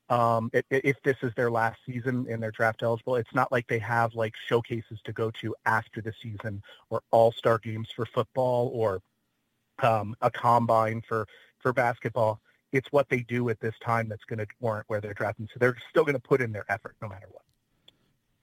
um, 0.09 0.51
it, 0.53 0.65
if 0.71 0.97
this 1.03 1.17
is 1.23 1.33
their 1.35 1.51
last 1.51 1.79
season 1.85 2.27
and 2.31 2.43
they're 2.43 2.53
draft 2.53 2.83
eligible, 2.83 3.17
it's 3.17 3.35
not 3.35 3.51
like 3.51 3.67
they 3.67 3.79
have 3.81 4.15
like 4.15 4.35
showcases 4.47 5.01
to 5.05 5.13
go 5.13 5.31
to 5.43 5.55
after 5.67 6.01
the 6.01 6.13
season 6.23 6.63
or 6.91 7.03
all-star 7.11 7.59
games 7.59 7.89
for 7.95 8.07
football 8.07 8.71
or 8.73 9.01
um, 9.83 10.15
a 10.21 10.31
combine 10.31 11.03
for, 11.09 11.27
for 11.59 11.73
basketball. 11.73 12.41
It's 12.71 12.93
what 12.93 13.09
they 13.09 13.21
do 13.21 13.49
at 13.49 13.61
this 13.61 13.75
time 13.85 14.09
that's 14.09 14.25
going 14.25 14.41
to 14.41 14.47
warrant 14.61 14.85
where 14.89 15.01
they're 15.01 15.15
drafting. 15.15 15.49
So 15.53 15.59
they're 15.59 15.77
still 15.91 16.05
going 16.05 16.17
to 16.17 16.21
put 16.21 16.41
in 16.41 16.53
their 16.53 16.67
effort 16.69 16.97
no 17.01 17.09
matter 17.09 17.27
what. 17.31 17.43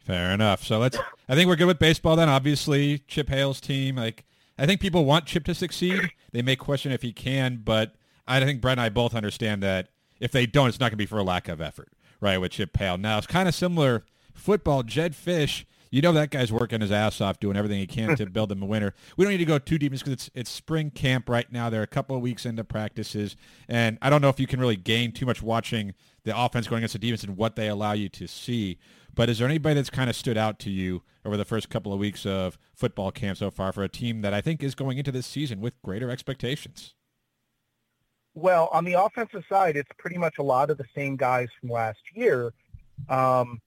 Fair 0.06 0.32
enough. 0.32 0.64
So 0.64 0.80
let's. 0.80 0.98
I 1.30 1.36
think 1.36 1.48
we're 1.48 1.56
good 1.56 1.68
with 1.68 1.80
baseball. 1.80 2.16
Then 2.16 2.30
obviously 2.30 3.00
Chip 3.08 3.30
Hale's 3.30 3.62
team. 3.62 3.96
Like 3.96 4.26
I 4.58 4.66
think 4.66 4.82
people 4.82 5.06
want 5.06 5.26
Chip 5.26 5.44
to 5.46 5.56
succeed. 5.56 6.12
They 6.32 6.42
may 6.42 6.56
question 6.56 6.92
if 6.92 7.02
he 7.02 7.14
can, 7.14 7.62
but 7.64 7.96
I 8.28 8.40
think 8.40 8.62
Brett 8.62 8.74
and 8.74 8.82
I 8.82 8.90
both 8.90 9.16
understand 9.16 9.62
that 9.64 9.90
if 10.20 10.32
they 10.32 10.46
don't, 10.46 10.70
it's 10.70 10.80
not 10.80 10.86
going 10.86 10.92
to 10.92 10.98
be 10.98 11.06
for 11.06 11.18
a 11.18 11.24
lack 11.24 11.48
of 11.48 11.62
effort, 11.62 11.90
right? 12.20 12.38
With 12.38 12.52
Chip 12.54 12.76
Hale. 12.78 12.98
Now 12.98 13.18
it's 13.18 13.28
kind 13.28 13.48
of 13.48 13.56
similar. 13.56 14.04
Football, 14.34 14.84
Jedd 14.84 15.14
Fisch. 15.14 15.66
You 15.90 16.02
know 16.02 16.14
that 16.14 16.32
guy's 16.32 16.54
working 16.54 16.80
his 16.80 16.92
ass 16.92 17.20
off, 17.20 17.42
doing 17.42 17.58
everything 17.58 17.80
he 17.80 17.86
can 17.86 18.16
to 18.16 18.26
build 18.26 18.48
them 18.48 18.64
a 18.64 18.66
winner. 18.66 18.94
We 19.18 19.26
don't 19.26 19.34
need 19.34 19.40
to 19.40 19.46
go 19.46 19.60
too 19.60 19.78
deep 19.78 19.92
because 19.92 20.14
it's 20.14 20.30
it's 20.34 20.50
spring 20.50 20.90
camp 20.90 21.28
right 21.28 21.52
now. 21.52 21.70
They're 21.70 21.84
a 21.84 21.88
couple 21.88 22.16
of 22.16 22.22
weeks 22.22 22.46
into 22.46 22.64
practices, 22.64 23.36
and 23.68 23.98
I 24.02 24.10
don't 24.10 24.22
know 24.22 24.30
if 24.30 24.40
you 24.40 24.48
can 24.48 24.62
really 24.62 24.78
gain 24.78 25.12
too 25.12 25.26
much 25.26 25.42
watching 25.44 25.94
the 26.24 26.38
offense 26.38 26.68
going 26.68 26.80
against 26.80 26.94
the 26.94 27.00
defense 27.00 27.24
and 27.24 27.38
what 27.38 27.56
they 27.56 27.68
allow 27.68 27.94
you 27.94 28.10
to 28.10 28.28
see. 28.28 28.78
But 29.14 29.30
is 29.30 29.40
there 29.40 29.48
anybody 29.48 29.76
that's 29.76 29.90
kind 29.90 30.10
of 30.10 30.16
stood 30.16 30.38
out 30.38 30.60
to 30.60 30.70
you 30.70 31.04
over 31.26 31.36
the 31.36 31.46
first 31.46 31.70
couple 31.70 31.92
of 31.92 32.00
weeks 32.00 32.26
of 32.26 32.58
football 32.74 33.12
camp 33.12 33.38
so 33.38 33.52
far 33.52 33.72
for 33.74 33.84
a 33.84 33.90
team 33.90 34.22
that 34.22 34.34
I 34.34 34.42
think 34.42 34.64
is 34.64 34.76
going 34.76 34.98
into 34.98 35.12
this 35.12 35.26
season 35.26 35.60
with 35.60 35.74
greater 35.82 36.10
expectations? 36.10 36.94
Well, 38.34 38.70
on 38.72 38.86
the 38.86 38.94
offensive 38.94 39.44
side, 39.50 39.76
it's 39.76 39.90
pretty 39.98 40.18
much 40.18 40.36
a 40.40 40.44
lot 40.44 40.70
of 40.70 40.78
the 40.78 40.86
same 40.96 41.18
guys 41.18 41.50
from 41.60 41.70
last 41.70 42.00
year, 42.14 42.54
um, 43.10 43.60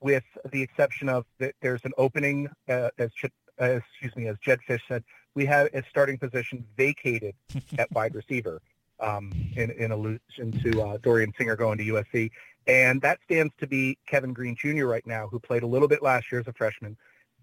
with 0.00 0.24
the 0.52 0.60
exception 0.60 1.08
of 1.08 1.24
that 1.38 1.54
there's 1.62 1.80
an 1.84 1.92
opening, 1.96 2.48
uh, 2.68 2.90
as 2.98 3.10
Chip, 3.14 3.32
uh, 3.60 3.80
excuse 3.92 4.14
me, 4.14 4.26
as 4.26 4.36
Jedd 4.44 4.58
Fisch 4.68 4.80
said, 4.88 5.02
we 5.34 5.46
have 5.46 5.68
a 5.72 5.82
starting 5.88 6.18
position 6.18 6.64
vacated 6.76 7.34
at 7.78 7.90
wide 7.92 8.14
receiver, 8.14 8.60
um, 9.04 9.32
in, 9.56 9.70
in 9.72 9.90
allusion 9.90 10.52
to 10.62 10.82
uh, 10.82 10.98
Dorian 11.02 11.32
Singer 11.36 11.56
going 11.56 11.78
to 11.78 11.84
USC, 11.84 12.30
and 12.66 13.00
that 13.02 13.18
stands 13.24 13.52
to 13.58 13.66
be 13.66 13.98
Kevin 14.06 14.32
Green 14.32 14.56
Jr. 14.56 14.86
right 14.86 15.06
now, 15.06 15.28
who 15.28 15.38
played 15.38 15.62
a 15.62 15.66
little 15.66 15.88
bit 15.88 16.02
last 16.02 16.32
year 16.32 16.40
as 16.40 16.48
a 16.48 16.52
freshman. 16.52 16.96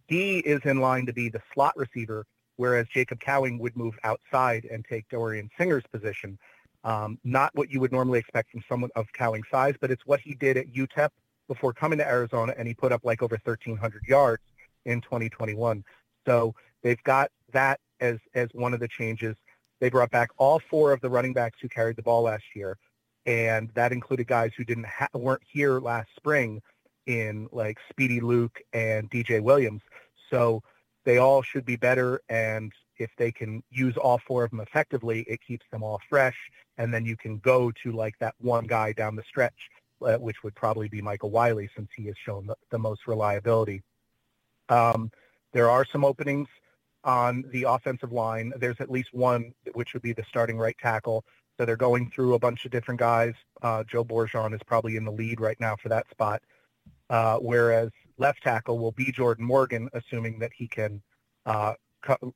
He 0.07 0.39
is 0.39 0.61
in 0.65 0.79
line 0.81 1.05
to 1.05 1.13
be 1.13 1.29
the 1.29 1.41
slot 1.53 1.77
receiver 1.77 2.25
whereas 2.61 2.85
Jacob 2.93 3.19
Cowing 3.19 3.57
would 3.57 3.75
move 3.75 3.97
outside 4.03 4.65
and 4.65 4.85
take 4.85 5.09
Dorian 5.09 5.49
Singer's 5.57 5.83
position. 5.91 6.37
Um, 6.83 7.17
not 7.23 7.49
what 7.55 7.71
you 7.71 7.79
would 7.79 7.91
normally 7.91 8.19
expect 8.19 8.51
from 8.51 8.63
someone 8.69 8.91
of 8.95 9.07
Cowing's 9.13 9.49
size, 9.49 9.73
but 9.81 9.89
it's 9.89 10.05
what 10.05 10.19
he 10.19 10.35
did 10.35 10.57
at 10.57 10.71
UTEP 10.71 11.09
before 11.47 11.73
coming 11.73 11.97
to 11.97 12.07
Arizona, 12.07 12.53
and 12.55 12.67
he 12.67 12.75
put 12.75 12.91
up 12.91 13.01
like 13.03 13.23
over 13.23 13.39
1,300 13.43 14.03
yards 14.07 14.43
in 14.85 15.01
2021. 15.01 15.83
So 16.27 16.53
they've 16.83 17.01
got 17.03 17.31
that 17.51 17.79
as 17.99 18.19
as 18.35 18.47
one 18.53 18.75
of 18.75 18.79
the 18.79 18.87
changes. 18.87 19.35
They 19.81 19.89
brought 19.89 20.11
back 20.11 20.29
all 20.37 20.61
four 20.69 20.93
of 20.93 21.01
the 21.01 21.09
running 21.09 21.33
backs 21.33 21.57
who 21.61 21.67
carried 21.67 21.97
the 21.97 22.03
ball 22.03 22.21
last 22.21 22.43
year, 22.55 22.77
and 23.25 23.69
that 23.73 23.91
included 23.91 24.27
guys 24.27 24.51
who 24.55 24.63
didn't 24.63 24.85
ha- 24.85 25.09
weren't 25.13 25.41
here 25.51 25.79
last 25.79 26.09
spring 26.15 26.61
in 27.07 27.49
like 27.51 27.77
Speedy 27.89 28.21
Luke 28.21 28.61
and 28.73 29.09
DJ 29.09 29.41
Williams. 29.41 29.81
So 30.29 30.61
they 31.03 31.17
all 31.17 31.41
should 31.41 31.65
be 31.65 31.75
better. 31.75 32.21
And 32.29 32.71
if 32.97 33.09
they 33.17 33.31
can 33.31 33.63
use 33.71 33.97
all 33.97 34.19
four 34.27 34.43
of 34.43 34.51
them 34.51 34.59
effectively, 34.59 35.21
it 35.21 35.39
keeps 35.45 35.65
them 35.71 35.81
all 35.81 35.99
fresh. 36.07 36.37
And 36.77 36.93
then 36.93 37.03
you 37.03 37.17
can 37.17 37.39
go 37.39 37.71
to 37.83 37.91
like 37.91 38.17
that 38.19 38.35
one 38.39 38.67
guy 38.67 38.93
down 38.93 39.15
the 39.15 39.23
stretch, 39.27 39.69
uh, 40.05 40.17
which 40.17 40.43
would 40.43 40.53
probably 40.53 40.89
be 40.89 41.01
Michael 41.01 41.31
Wiley 41.31 41.69
since 41.75 41.89
he 41.95 42.05
has 42.05 42.15
shown 42.23 42.45
the, 42.45 42.55
the 42.69 42.77
most 42.77 43.07
reliability. 43.07 43.81
Um, 44.69 45.11
there 45.53 45.69
are 45.71 45.85
some 45.85 46.05
openings 46.05 46.47
on 47.03 47.43
the 47.51 47.63
offensive 47.63 48.11
line. 48.11 48.53
There's 48.57 48.79
at 48.79 48.89
least 48.89 49.13
one, 49.13 49.53
which 49.73 49.93
would 49.93 50.03
be 50.03 50.13
the 50.13 50.23
starting 50.27 50.57
right 50.57 50.77
tackle. 50.79 51.25
So 51.57 51.65
they're 51.65 51.75
going 51.75 52.09
through 52.09 52.33
a 52.33 52.39
bunch 52.39 52.65
of 52.65 52.71
different 52.71 52.99
guys. 52.99 53.33
Uh, 53.61 53.83
Joe 53.83 54.03
Borjon 54.03 54.53
is 54.53 54.61
probably 54.65 54.95
in 54.95 55.05
the 55.05 55.11
lead 55.11 55.39
right 55.39 55.59
now 55.59 55.75
for 55.75 55.89
that 55.89 56.09
spot. 56.09 56.41
Uh, 57.09 57.37
whereas 57.37 57.89
left 58.17 58.41
tackle 58.41 58.79
will 58.79 58.93
be 58.93 59.11
Jordan 59.11 59.45
Morgan, 59.45 59.89
assuming 59.93 60.39
that 60.39 60.51
he 60.55 60.67
can 60.67 61.01
uh, 61.45 61.73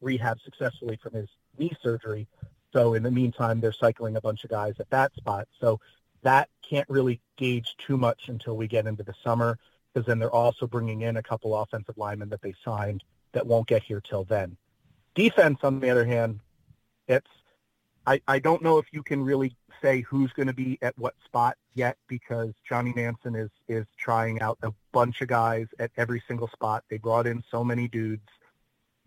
rehab 0.02 0.40
successfully 0.42 1.00
from 1.02 1.14
his 1.14 1.30
knee 1.58 1.76
surgery. 1.82 2.28
So 2.74 2.94
in 2.94 3.04
the 3.04 3.12
meantime, 3.12 3.62
they're 3.62 3.72
cycling 3.72 4.18
a 4.18 4.22
bunch 4.22 4.44
of 4.44 4.50
guys 4.50 4.76
at 4.80 4.90
that 4.90 5.16
spot. 5.16 5.48
So 5.62 5.80
that 6.24 6.50
can't 6.62 6.90
really 6.90 7.22
gauge 7.38 7.76
too 7.78 7.98
much 7.98 8.28
until 8.28 8.58
we 8.58 8.68
get 8.68 8.86
into 8.86 9.04
the 9.04 9.14
summer, 9.24 9.58
because 9.94 10.06
then 10.06 10.20
they're 10.20 10.30
also 10.30 10.68
bringing 10.68 11.02
in 11.02 11.18
a 11.18 11.24
couple 11.24 11.56
offensive 11.56 11.98
linemen 11.98 12.30
that 12.30 12.42
they 12.42 12.54
signed 12.64 13.04
that 13.36 13.46
won't 13.46 13.68
get 13.68 13.84
here 13.84 14.02
till 14.02 14.24
then. 14.24 14.58
Defense, 15.14 15.60
on 15.62 15.80
the 15.80 15.90
other 15.90 16.06
hand, 16.06 16.40
it's 17.08 17.30
I, 18.08 18.22
I 18.28 18.40
don't 18.40 18.64
know 18.64 18.78
if 18.78 18.86
you 18.92 19.04
can 19.04 19.24
really 19.24 19.56
say 19.82 20.02
who's 20.02 20.32
going 20.34 20.48
to 20.48 20.54
be 20.54 20.78
at 20.82 20.98
what 20.98 21.14
spot 21.24 21.58
yet 21.74 21.98
because 22.08 22.54
Johnny 22.68 22.94
Nansen 22.96 23.36
is 23.36 23.52
is 23.68 23.86
trying 23.98 24.42
out 24.42 24.58
a 24.64 24.72
bunch 24.92 25.22
of 25.22 25.28
guys 25.28 25.68
at 25.80 25.92
every 25.98 26.24
single 26.28 26.48
spot. 26.48 26.84
They 26.90 26.98
brought 26.98 27.28
in 27.28 27.44
so 27.52 27.64
many 27.64 27.88
dudes 27.88 28.28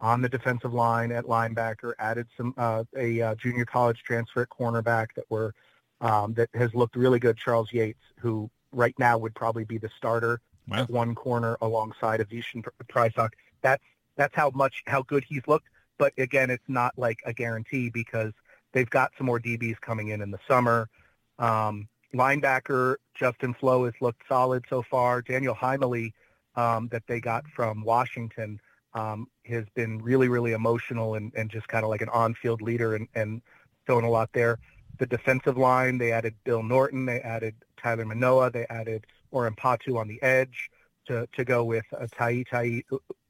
on 0.00 0.22
the 0.22 0.28
defensive 0.28 0.74
line 0.74 1.10
at 1.10 1.24
linebacker, 1.24 1.92
added 1.98 2.26
some 2.36 2.54
uh, 2.56 2.84
a 2.96 3.20
uh, 3.20 3.34
junior 3.34 3.64
college 3.64 4.02
transfer 4.02 4.42
at 4.42 4.50
cornerback 4.50 5.08
that 5.16 5.24
were 5.30 5.54
um, 6.00 6.34
that 6.34 6.48
has 6.54 6.74
looked 6.74 6.96
really 6.96 7.18
good. 7.18 7.36
Charles 7.36 7.72
Yates, 7.72 8.02
who 8.20 8.50
right 8.72 8.94
now 8.98 9.18
would 9.18 9.34
probably 9.34 9.64
be 9.64 9.78
the 9.78 9.90
starter 9.96 10.40
wow. 10.68 10.78
at 10.78 10.90
one 10.90 11.14
corner 11.14 11.56
alongside 11.60 12.20
of 12.20 12.28
Ephesians 12.28 12.64
Prysock. 12.88 13.30
That's 13.62 13.82
that's 14.18 14.34
how 14.34 14.50
much 14.54 14.82
how 14.86 15.02
good 15.02 15.24
he's 15.26 15.42
looked. 15.46 15.68
But 15.96 16.12
again, 16.18 16.50
it's 16.50 16.68
not 16.68 16.92
like 16.98 17.20
a 17.24 17.32
guarantee 17.32 17.88
because 17.88 18.32
they've 18.72 18.90
got 18.90 19.12
some 19.16 19.26
more 19.26 19.40
DBs 19.40 19.80
coming 19.80 20.08
in 20.08 20.20
in 20.20 20.30
the 20.30 20.38
summer. 20.46 20.90
Um, 21.38 21.88
linebacker 22.14 22.96
Justin 23.14 23.54
Flowe 23.54 23.86
has 23.86 23.94
looked 24.00 24.22
solid 24.28 24.64
so 24.68 24.82
far. 24.82 25.22
Daniel 25.22 25.54
Heimuli 25.54 26.12
um, 26.56 26.88
that 26.88 27.04
they 27.06 27.20
got 27.20 27.44
from 27.54 27.82
Washington 27.84 28.60
um, 28.94 29.28
has 29.46 29.64
been 29.74 29.98
really, 29.98 30.28
really 30.28 30.52
emotional 30.52 31.14
and, 31.14 31.32
and 31.36 31.50
just 31.50 31.68
kind 31.68 31.84
of 31.84 31.90
like 31.90 32.00
an 32.02 32.08
on-field 32.08 32.60
leader 32.60 32.96
and, 32.96 33.06
and 33.14 33.40
showing 33.86 34.04
a 34.04 34.10
lot 34.10 34.30
there. 34.32 34.58
The 34.98 35.06
defensive 35.06 35.56
line, 35.56 35.98
they 35.98 36.10
added 36.10 36.34
Bill 36.44 36.62
Norton, 36.62 37.06
they 37.06 37.20
added 37.20 37.54
Tyler 37.80 38.04
Manoa, 38.04 38.50
they 38.50 38.66
added 38.68 39.06
Orrin 39.30 39.54
Patu 39.54 39.96
on 39.96 40.08
the 40.08 40.20
edge 40.22 40.70
to, 41.06 41.28
to 41.34 41.44
go 41.44 41.64
with 41.64 41.84
uh, 41.96 42.06
Tai 42.10 42.42
Tai 42.50 42.82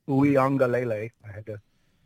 Uiagalelei. 0.08 1.10
I 1.28 1.32
had 1.32 1.46
to 1.46 1.60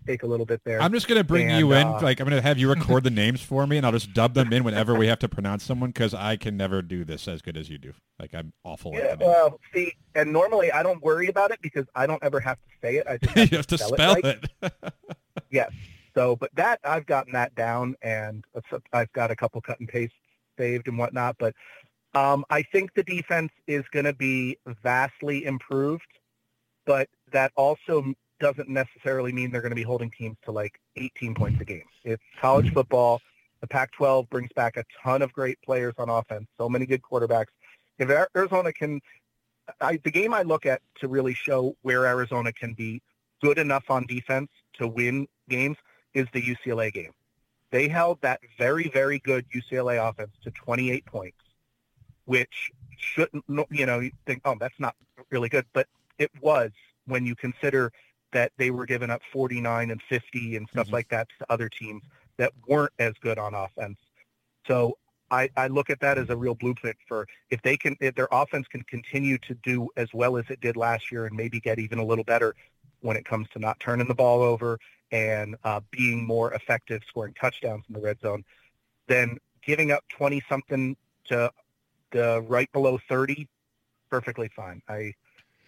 take 0.06 0.22
a 0.22 0.26
little 0.26 0.46
bit 0.46 0.60
there. 0.64 0.82
I'm 0.82 0.92
just 0.92 1.08
going 1.08 1.18
to 1.18 1.24
bring 1.24 1.50
and, 1.50 1.58
you 1.58 1.72
in. 1.72 1.86
Uh, 1.86 2.00
like 2.02 2.20
I'm 2.20 2.28
going 2.28 2.40
to 2.40 2.46
have 2.46 2.58
you 2.58 2.68
record 2.74 3.04
the 3.04 3.10
names 3.10 3.40
for 3.40 3.66
me, 3.66 3.76
and 3.76 3.86
I'll 3.86 3.92
just 3.92 4.12
dub 4.12 4.34
them 4.34 4.52
in 4.52 4.64
whenever 4.64 4.94
we 4.94 5.06
have 5.06 5.18
to 5.20 5.28
pronounce 5.28 5.64
someone 5.64 5.90
because 5.90 6.14
I 6.14 6.36
can 6.36 6.56
never 6.56 6.82
do 6.82 7.04
this 7.04 7.28
as 7.28 7.42
good 7.42 7.56
as 7.56 7.70
you 7.70 7.78
do. 7.78 7.92
Like 8.18 8.34
I'm 8.34 8.52
awful. 8.64 8.92
Yeah, 8.94 9.14
well, 9.18 9.58
see, 9.74 9.92
and 10.14 10.32
normally 10.32 10.72
I 10.72 10.82
don't 10.82 11.02
worry 11.02 11.28
about 11.28 11.50
it 11.50 11.60
because 11.62 11.86
I 11.94 12.06
don't 12.06 12.22
ever 12.22 12.40
have 12.40 12.56
to 12.56 12.86
say 12.86 12.96
it. 12.96 13.06
I 13.06 13.18
just 13.18 13.32
have 13.36 13.50
you 13.50 13.56
have 13.56 13.66
to 13.68 13.78
spell, 13.78 14.16
it. 14.16 14.44
it. 14.62 14.72
yes. 15.50 15.72
So, 16.14 16.36
but 16.36 16.50
that 16.56 16.78
I've 16.84 17.06
gotten 17.06 17.32
that 17.32 17.54
down, 17.54 17.96
and 18.02 18.44
I've 18.92 19.12
got 19.12 19.30
a 19.30 19.36
couple 19.36 19.60
cut 19.60 19.80
and 19.80 19.88
paste 19.88 20.12
saved 20.58 20.88
and 20.88 20.98
whatnot. 20.98 21.36
But 21.38 21.54
um, 22.14 22.44
I 22.50 22.62
think 22.62 22.92
the 22.94 23.02
defense 23.02 23.50
is 23.66 23.84
going 23.92 24.04
to 24.04 24.12
be 24.12 24.58
vastly 24.82 25.46
improved, 25.46 26.06
but 26.86 27.08
that 27.32 27.52
also 27.56 28.12
doesn't 28.40 28.68
necessarily 28.68 29.32
mean 29.32 29.50
they're 29.50 29.62
going 29.62 29.70
to 29.70 29.76
be 29.76 29.82
holding 29.82 30.10
teams 30.10 30.36
to 30.44 30.50
like 30.50 30.78
18 30.96 31.34
points 31.34 31.60
a 31.60 31.64
game. 31.64 31.84
It's 32.04 32.22
college 32.40 32.66
mm-hmm. 32.66 32.74
football. 32.74 33.20
The 33.60 33.68
Pac-12 33.68 34.28
brings 34.28 34.50
back 34.54 34.76
a 34.76 34.84
ton 35.02 35.22
of 35.22 35.32
great 35.32 35.58
players 35.62 35.94
on 35.96 36.08
offense, 36.08 36.48
so 36.58 36.68
many 36.68 36.84
good 36.84 37.00
quarterbacks. 37.00 37.52
If 37.98 38.10
Arizona 38.10 38.72
can, 38.72 39.00
I, 39.80 40.00
the 40.02 40.10
game 40.10 40.34
I 40.34 40.42
look 40.42 40.66
at 40.66 40.82
to 41.00 41.08
really 41.08 41.34
show 41.34 41.76
where 41.82 42.04
Arizona 42.04 42.52
can 42.52 42.74
be 42.74 43.00
good 43.40 43.58
enough 43.58 43.84
on 43.88 44.04
defense 44.06 44.48
to 44.74 44.88
win 44.88 45.28
games 45.48 45.76
is 46.12 46.26
the 46.32 46.42
UCLA 46.42 46.92
game. 46.92 47.12
They 47.70 47.88
held 47.88 48.20
that 48.22 48.40
very, 48.58 48.88
very 48.88 49.20
good 49.20 49.46
UCLA 49.54 50.08
offense 50.08 50.32
to 50.42 50.50
28 50.50 51.06
points, 51.06 51.38
which 52.24 52.72
shouldn't, 52.98 53.44
you 53.70 53.86
know, 53.86 54.00
you 54.00 54.10
think, 54.26 54.42
oh, 54.44 54.56
that's 54.58 54.78
not 54.78 54.96
really 55.30 55.48
good, 55.48 55.64
but 55.72 55.86
it 56.22 56.30
was 56.40 56.70
when 57.06 57.26
you 57.26 57.34
consider 57.34 57.92
that 58.32 58.52
they 58.56 58.70
were 58.70 58.86
giving 58.86 59.10
up 59.10 59.20
49 59.32 59.90
and 59.90 60.00
50 60.08 60.56
and 60.56 60.68
stuff 60.68 60.86
mm-hmm. 60.86 60.94
like 60.94 61.08
that 61.08 61.28
to 61.38 61.46
other 61.50 61.68
teams 61.68 62.02
that 62.38 62.52
weren't 62.66 62.92
as 62.98 63.12
good 63.20 63.38
on 63.38 63.54
offense. 63.54 63.98
So 64.66 64.96
I, 65.30 65.50
I 65.56 65.66
look 65.66 65.90
at 65.90 66.00
that 66.00 66.18
as 66.18 66.30
a 66.30 66.36
real 66.36 66.54
blueprint 66.54 66.96
for 67.06 67.26
if 67.50 67.60
they 67.62 67.76
can, 67.76 67.96
if 68.00 68.14
their 68.14 68.28
offense 68.32 68.66
can 68.68 68.82
continue 68.82 69.38
to 69.38 69.54
do 69.62 69.88
as 69.96 70.08
well 70.14 70.36
as 70.36 70.44
it 70.48 70.60
did 70.60 70.76
last 70.76 71.10
year 71.10 71.26
and 71.26 71.36
maybe 71.36 71.60
get 71.60 71.78
even 71.78 71.98
a 71.98 72.04
little 72.04 72.24
better 72.24 72.54
when 73.00 73.16
it 73.16 73.24
comes 73.24 73.48
to 73.50 73.58
not 73.58 73.78
turning 73.80 74.08
the 74.08 74.14
ball 74.14 74.42
over 74.42 74.78
and 75.10 75.56
uh, 75.64 75.80
being 75.90 76.24
more 76.24 76.54
effective 76.54 77.02
scoring 77.06 77.34
touchdowns 77.38 77.84
in 77.88 77.94
the 77.94 78.00
red 78.00 78.18
zone, 78.20 78.44
then 79.08 79.36
giving 79.62 79.90
up 79.90 80.04
20 80.08 80.42
something 80.48 80.96
to 81.26 81.50
the 82.12 82.42
right 82.48 82.70
below 82.72 82.98
30, 83.08 83.48
perfectly 84.10 84.50
fine. 84.54 84.82
I, 84.88 85.12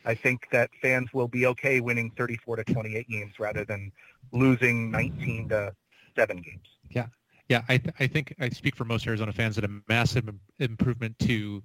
I 0.04 0.14
think 0.14 0.48
that 0.52 0.70
fans 0.82 1.12
will 1.12 1.28
be 1.28 1.46
okay 1.46 1.80
winning 1.80 2.10
34 2.16 2.56
to 2.56 2.64
28 2.64 3.08
games 3.08 3.34
rather 3.38 3.64
than 3.64 3.90
losing 4.32 4.90
19 4.90 5.48
to 5.48 5.74
seven 6.16 6.36
games. 6.38 6.66
Yeah. 6.90 7.06
Yeah, 7.48 7.62
I, 7.68 7.76
th- 7.76 7.94
I 8.00 8.06
think 8.06 8.34
I 8.40 8.48
speak 8.48 8.74
for 8.74 8.84
most 8.84 9.06
Arizona 9.06 9.32
fans 9.32 9.56
that 9.56 9.64
a 9.64 9.80
massive 9.88 10.28
improvement 10.58 11.18
to 11.20 11.62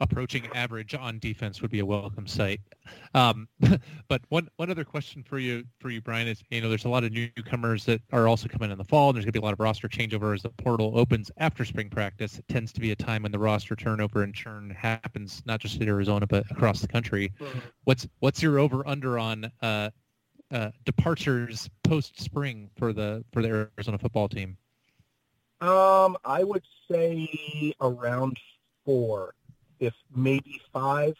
approaching 0.00 0.46
average 0.54 0.94
on 0.94 1.18
defense 1.18 1.60
would 1.60 1.70
be 1.70 1.80
a 1.80 1.86
welcome 1.86 2.26
sight. 2.26 2.60
Um, 3.14 3.48
but 4.08 4.22
one 4.28 4.48
one 4.56 4.70
other 4.70 4.84
question 4.84 5.22
for 5.22 5.38
you 5.38 5.64
for 5.78 5.90
you, 5.90 6.00
Brian, 6.00 6.28
is 6.28 6.42
you 6.50 6.60
know 6.60 6.68
there's 6.68 6.84
a 6.84 6.88
lot 6.88 7.04
of 7.04 7.12
newcomers 7.12 7.84
that 7.86 8.00
are 8.12 8.28
also 8.28 8.48
coming 8.48 8.70
in 8.70 8.78
the 8.78 8.84
fall, 8.84 9.08
and 9.08 9.16
there's 9.16 9.24
going 9.24 9.32
to 9.32 9.40
be 9.40 9.42
a 9.42 9.44
lot 9.44 9.52
of 9.52 9.60
roster 9.60 9.88
changeover 9.88 10.34
as 10.34 10.42
the 10.42 10.50
portal 10.50 10.92
opens 10.96 11.30
after 11.38 11.64
spring 11.64 11.90
practice. 11.90 12.38
It 12.38 12.46
tends 12.48 12.72
to 12.72 12.80
be 12.80 12.92
a 12.92 12.96
time 12.96 13.22
when 13.22 13.32
the 13.32 13.38
roster 13.38 13.74
turnover 13.74 14.22
and 14.22 14.34
churn 14.34 14.70
happens, 14.70 15.42
not 15.46 15.60
just 15.60 15.80
in 15.80 15.88
Arizona 15.88 16.26
but 16.26 16.50
across 16.50 16.80
the 16.80 16.88
country. 16.88 17.32
Mm-hmm. 17.40 17.58
What's 17.84 18.06
what's 18.20 18.42
your 18.42 18.58
over 18.58 18.86
under 18.86 19.18
on 19.18 19.50
uh, 19.62 19.90
uh, 20.50 20.70
departures 20.84 21.68
post 21.82 22.20
spring 22.20 22.70
for 22.76 22.92
the 22.92 23.24
for 23.32 23.42
the 23.42 23.70
Arizona 23.76 23.98
football 23.98 24.28
team? 24.28 24.56
Um, 25.60 26.16
I 26.24 26.44
would 26.44 26.62
say 26.88 27.74
around 27.80 28.38
four 28.84 29.34
if 29.80 29.94
maybe 30.14 30.60
five. 30.72 31.16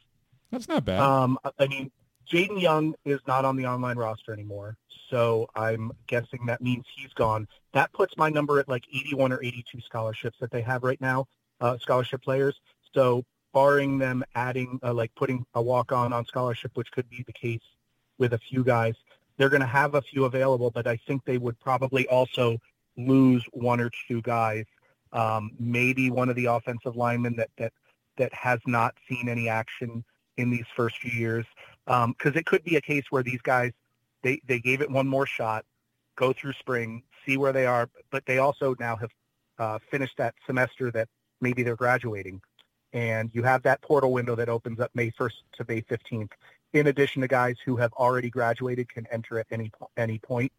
That's 0.51 0.69
not 0.69 0.85
bad. 0.85 1.01
Um, 1.01 1.39
I 1.59 1.67
mean, 1.67 1.91
Jaden 2.31 2.61
Young 2.61 2.95
is 3.05 3.21
not 3.27 3.45
on 3.45 3.57
the 3.57 3.67
online 3.67 3.97
roster 3.97 4.33
anymore, 4.33 4.77
so 5.11 5.49
I'm 5.55 5.93
guessing 6.07 6.47
that 6.47 6.61
means 6.61 6.85
he's 6.95 7.13
gone. 7.15 7.49
That 7.73 7.93
puts 7.93 8.17
my 8.17 8.29
number 8.29 8.59
at 8.59 8.69
like 8.69 8.85
81 8.93 9.33
or 9.33 9.43
82 9.43 9.81
scholarships 9.81 10.39
that 10.41 10.51
they 10.51 10.63
have 10.63 10.83
right 10.83 11.01
now, 11.01 11.27
uh, 11.61 11.79
scholarship 11.79 12.23
players. 12.23 12.59
So 12.95 13.25
barring 13.53 13.99
them 13.99 14.25
adding, 14.35 14.79
uh, 14.83 14.93
like 14.93 15.15
putting 15.15 15.45
a 15.55 15.63
walk-on 15.63 16.13
on 16.13 16.25
scholarship, 16.27 16.73
which 16.75 16.91
could 16.91 17.09
be 17.09 17.25
the 17.27 17.33
case 17.33 17.63
with 18.19 18.33
a 18.33 18.39
few 18.39 18.65
guys, 18.65 18.95
they're 19.37 19.49
going 19.49 19.61
to 19.61 19.67
have 19.67 19.95
a 19.95 20.03
few 20.03 20.25
available, 20.25 20.71
but 20.71 20.87
I 20.87 20.99
think 21.07 21.25
they 21.25 21.39
would 21.39 21.59
probably 21.61 22.07
also 22.09 22.59
lose 22.97 23.45
one 23.53 23.81
or 23.81 23.91
two 24.09 24.21
guys. 24.23 24.65
Um, 25.13 25.53
maybe 25.59 26.11
one 26.11 26.29
of 26.29 26.37
the 26.37 26.47
offensive 26.47 26.97
linemen 26.97 27.37
that, 27.37 27.51
that– 27.59 27.73
that 28.19 28.33
has 28.35 28.61
not 28.67 28.95
seen 29.09 29.29
any 29.29 29.49
action 29.49 30.05
in 30.37 30.51
these 30.51 30.67
first 30.77 30.99
few 30.99 31.11
years. 31.11 31.47
Because 31.87 32.05
um, 32.05 32.37
it 32.37 32.47
could 32.47 32.63
be 32.65 32.77
a 32.77 32.81
case 32.81 33.05
where 33.11 33.23
these 33.23 33.41
guys, 33.43 33.73
they, 34.23 34.41
they 34.47 34.61
gave 34.61 34.83
it 34.83 34.91
one 34.91 35.09
more 35.09 35.27
shot, 35.27 35.65
go 36.17 36.33
through 36.33 36.53
spring, 36.55 37.03
see 37.27 37.37
where 37.37 37.53
they 37.53 37.67
are, 37.67 37.89
but 38.11 38.25
they 38.27 38.39
also 38.39 38.75
now 38.79 38.97
have 38.97 39.11
uh, 39.59 39.79
finished 39.91 40.17
that 40.19 40.35
semester 40.47 40.91
that 40.91 41.09
maybe 41.41 41.63
they're 41.63 41.77
graduating. 41.77 42.41
And 42.93 43.31
you 43.33 43.43
have 43.43 43.63
that 43.63 43.83
portal 43.83 44.13
window 44.13 44.35
that 44.35 44.49
opens 44.49 44.81
up 44.81 44.91
May 44.95 45.11
1st 45.11 45.33
to 45.55 45.65
May 45.69 45.83
15th. 45.83 46.31
In 46.73 46.87
addition 46.89 47.23
to 47.23 47.29
guys 47.29 47.57
who 47.65 47.77
have 47.77 47.93
already 47.95 48.31
graduated 48.31 48.93
can 48.93 49.07
enter 49.11 49.39
at 49.39 49.47
any 49.51 49.71
any 49.97 50.19
point. 50.19 50.53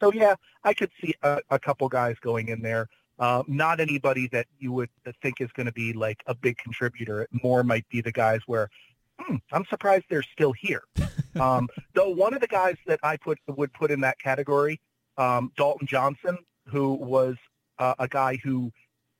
So 0.00 0.12
yeah, 0.12 0.34
I 0.62 0.74
could 0.74 0.90
see 1.00 1.14
a, 1.22 1.40
a 1.50 1.58
couple 1.58 1.88
guys 1.88 2.16
going 2.20 2.48
in 2.48 2.60
there. 2.62 2.88
Uh, 3.18 3.42
not 3.46 3.80
anybody 3.80 4.28
that 4.28 4.46
you 4.58 4.72
would 4.72 4.90
think 5.22 5.40
is 5.40 5.50
going 5.52 5.66
to 5.66 5.72
be 5.72 5.92
like 5.92 6.22
a 6.26 6.34
big 6.34 6.58
contributor. 6.58 7.26
More 7.42 7.64
might 7.64 7.88
be 7.88 8.00
the 8.00 8.12
guys 8.12 8.40
where 8.46 8.68
hmm, 9.18 9.36
I'm 9.52 9.64
surprised 9.66 10.04
they're 10.10 10.22
still 10.22 10.52
here. 10.52 10.82
um, 11.40 11.68
though 11.94 12.10
one 12.10 12.34
of 12.34 12.40
the 12.40 12.46
guys 12.46 12.76
that 12.86 13.00
I 13.02 13.16
put 13.16 13.38
would 13.48 13.72
put 13.72 13.90
in 13.90 14.00
that 14.00 14.18
category, 14.18 14.80
um, 15.16 15.50
Dalton 15.56 15.86
Johnson, 15.86 16.38
who 16.66 16.94
was 16.94 17.36
uh, 17.78 17.94
a 17.98 18.08
guy 18.08 18.38
who 18.42 18.70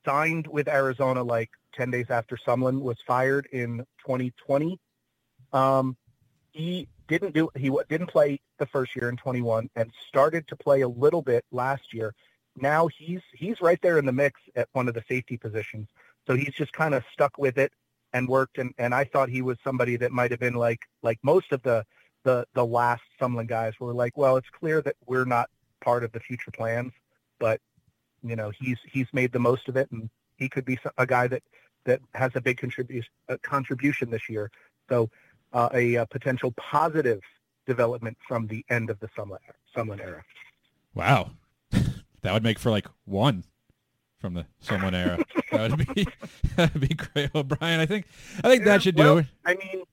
signed 0.04 0.46
with 0.46 0.68
Arizona 0.68 1.22
like 1.22 1.50
10 1.74 1.90
days 1.90 2.06
after 2.10 2.36
Sumlin 2.36 2.80
was 2.80 2.96
fired 3.06 3.48
in 3.52 3.78
2020. 4.06 4.78
Um, 5.52 5.96
he 6.52 6.88
didn't 7.08 7.34
do 7.34 7.50
he 7.54 7.70
didn't 7.88 8.08
play 8.08 8.40
the 8.58 8.66
first 8.66 8.96
year 8.96 9.08
in 9.08 9.16
21 9.16 9.68
and 9.76 9.90
started 10.08 10.48
to 10.48 10.56
play 10.56 10.80
a 10.80 10.88
little 10.88 11.22
bit 11.22 11.44
last 11.52 11.92
year 11.92 12.14
now 12.56 12.88
he's 12.88 13.20
he's 13.32 13.60
right 13.60 13.80
there 13.82 13.98
in 13.98 14.06
the 14.06 14.12
mix 14.12 14.40
at 14.54 14.68
one 14.72 14.88
of 14.88 14.94
the 14.94 15.04
safety 15.08 15.36
positions. 15.36 15.88
So 16.26 16.34
he's 16.34 16.54
just 16.54 16.72
kind 16.72 16.94
of 16.94 17.04
stuck 17.12 17.38
with 17.38 17.58
it 17.58 17.72
and 18.12 18.28
worked. 18.28 18.58
And, 18.58 18.74
and 18.78 18.94
I 18.94 19.04
thought 19.04 19.28
he 19.28 19.42
was 19.42 19.58
somebody 19.62 19.96
that 19.96 20.12
might 20.12 20.30
have 20.30 20.40
been 20.40 20.54
like 20.54 20.80
like 21.02 21.18
most 21.22 21.52
of 21.52 21.62
the 21.62 21.84
the 22.24 22.46
the 22.54 22.66
last 22.66 23.02
Sumlin 23.20 23.46
guys 23.46 23.74
were 23.78 23.94
like, 23.94 24.16
well, 24.16 24.36
it's 24.36 24.50
clear 24.50 24.82
that 24.82 24.96
we're 25.06 25.24
not 25.24 25.48
part 25.80 26.02
of 26.02 26.12
the 26.12 26.20
future 26.20 26.50
plans, 26.50 26.92
but 27.38 27.60
you 28.22 28.36
know 28.36 28.50
he's 28.58 28.78
he's 28.90 29.06
made 29.12 29.32
the 29.32 29.38
most 29.38 29.68
of 29.68 29.76
it, 29.76 29.90
and 29.92 30.10
he 30.36 30.48
could 30.48 30.64
be 30.64 30.78
a 30.98 31.06
guy 31.06 31.28
that 31.28 31.42
that 31.84 32.00
has 32.14 32.32
a 32.34 32.40
big 32.40 32.58
contribution 32.58 33.10
contribution 33.42 34.10
this 34.10 34.28
year. 34.28 34.50
So 34.88 35.10
uh, 35.52 35.68
a, 35.72 35.94
a, 35.94 36.06
potential 36.06 36.52
positive 36.52 37.20
development 37.66 38.16
from 38.26 38.46
the 38.46 38.64
end 38.68 38.90
of 38.90 38.98
the 39.00 39.08
Sumlin, 39.08 39.38
Sumlin 39.74 40.00
era. 40.00 40.22
Wow, 40.94 41.30
that 42.22 42.32
would 42.32 42.42
make 42.42 42.58
for 42.58 42.70
like 42.70 42.86
one 43.04 43.44
from 44.18 44.34
the 44.34 44.46
Sumlin 44.64 44.94
era. 44.94 45.18
that 45.52 45.70
would 45.70 45.94
be 45.94 46.06
that'd 46.56 46.80
be 46.80 46.94
great. 46.94 47.30
O'Brien, 47.34 47.80
I 47.80 47.86
think 47.86 48.06
I 48.42 48.48
think 48.48 48.60
yeah, 48.60 48.72
that 48.72 48.82
should 48.82 48.96
well, 48.96 49.14
do 49.14 49.18
it. 49.20 49.26
I 49.44 49.54
mean, 49.54 49.84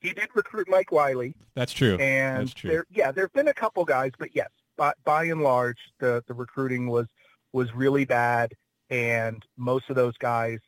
he 0.00 0.12
did 0.12 0.28
recruit 0.34 0.68
Mike 0.68 0.92
Wiley. 0.92 1.34
That's 1.54 1.72
true. 1.72 1.96
And 1.96 2.46
That's 2.46 2.54
true. 2.54 2.70
There, 2.70 2.86
yeah, 2.90 3.12
there 3.12 3.24
have 3.24 3.32
been 3.32 3.48
a 3.48 3.54
couple 3.54 3.84
guys, 3.84 4.12
but 4.18 4.34
yes, 4.34 4.48
by, 4.76 4.92
by 5.04 5.24
and 5.24 5.42
large, 5.42 5.78
the 5.98 6.22
the 6.26 6.34
recruiting 6.34 6.88
was 6.88 7.06
was 7.52 7.74
really 7.74 8.04
bad, 8.04 8.52
and 8.90 9.44
most 9.56 9.88
of 9.88 9.96
those 9.96 10.16
guys 10.18 10.58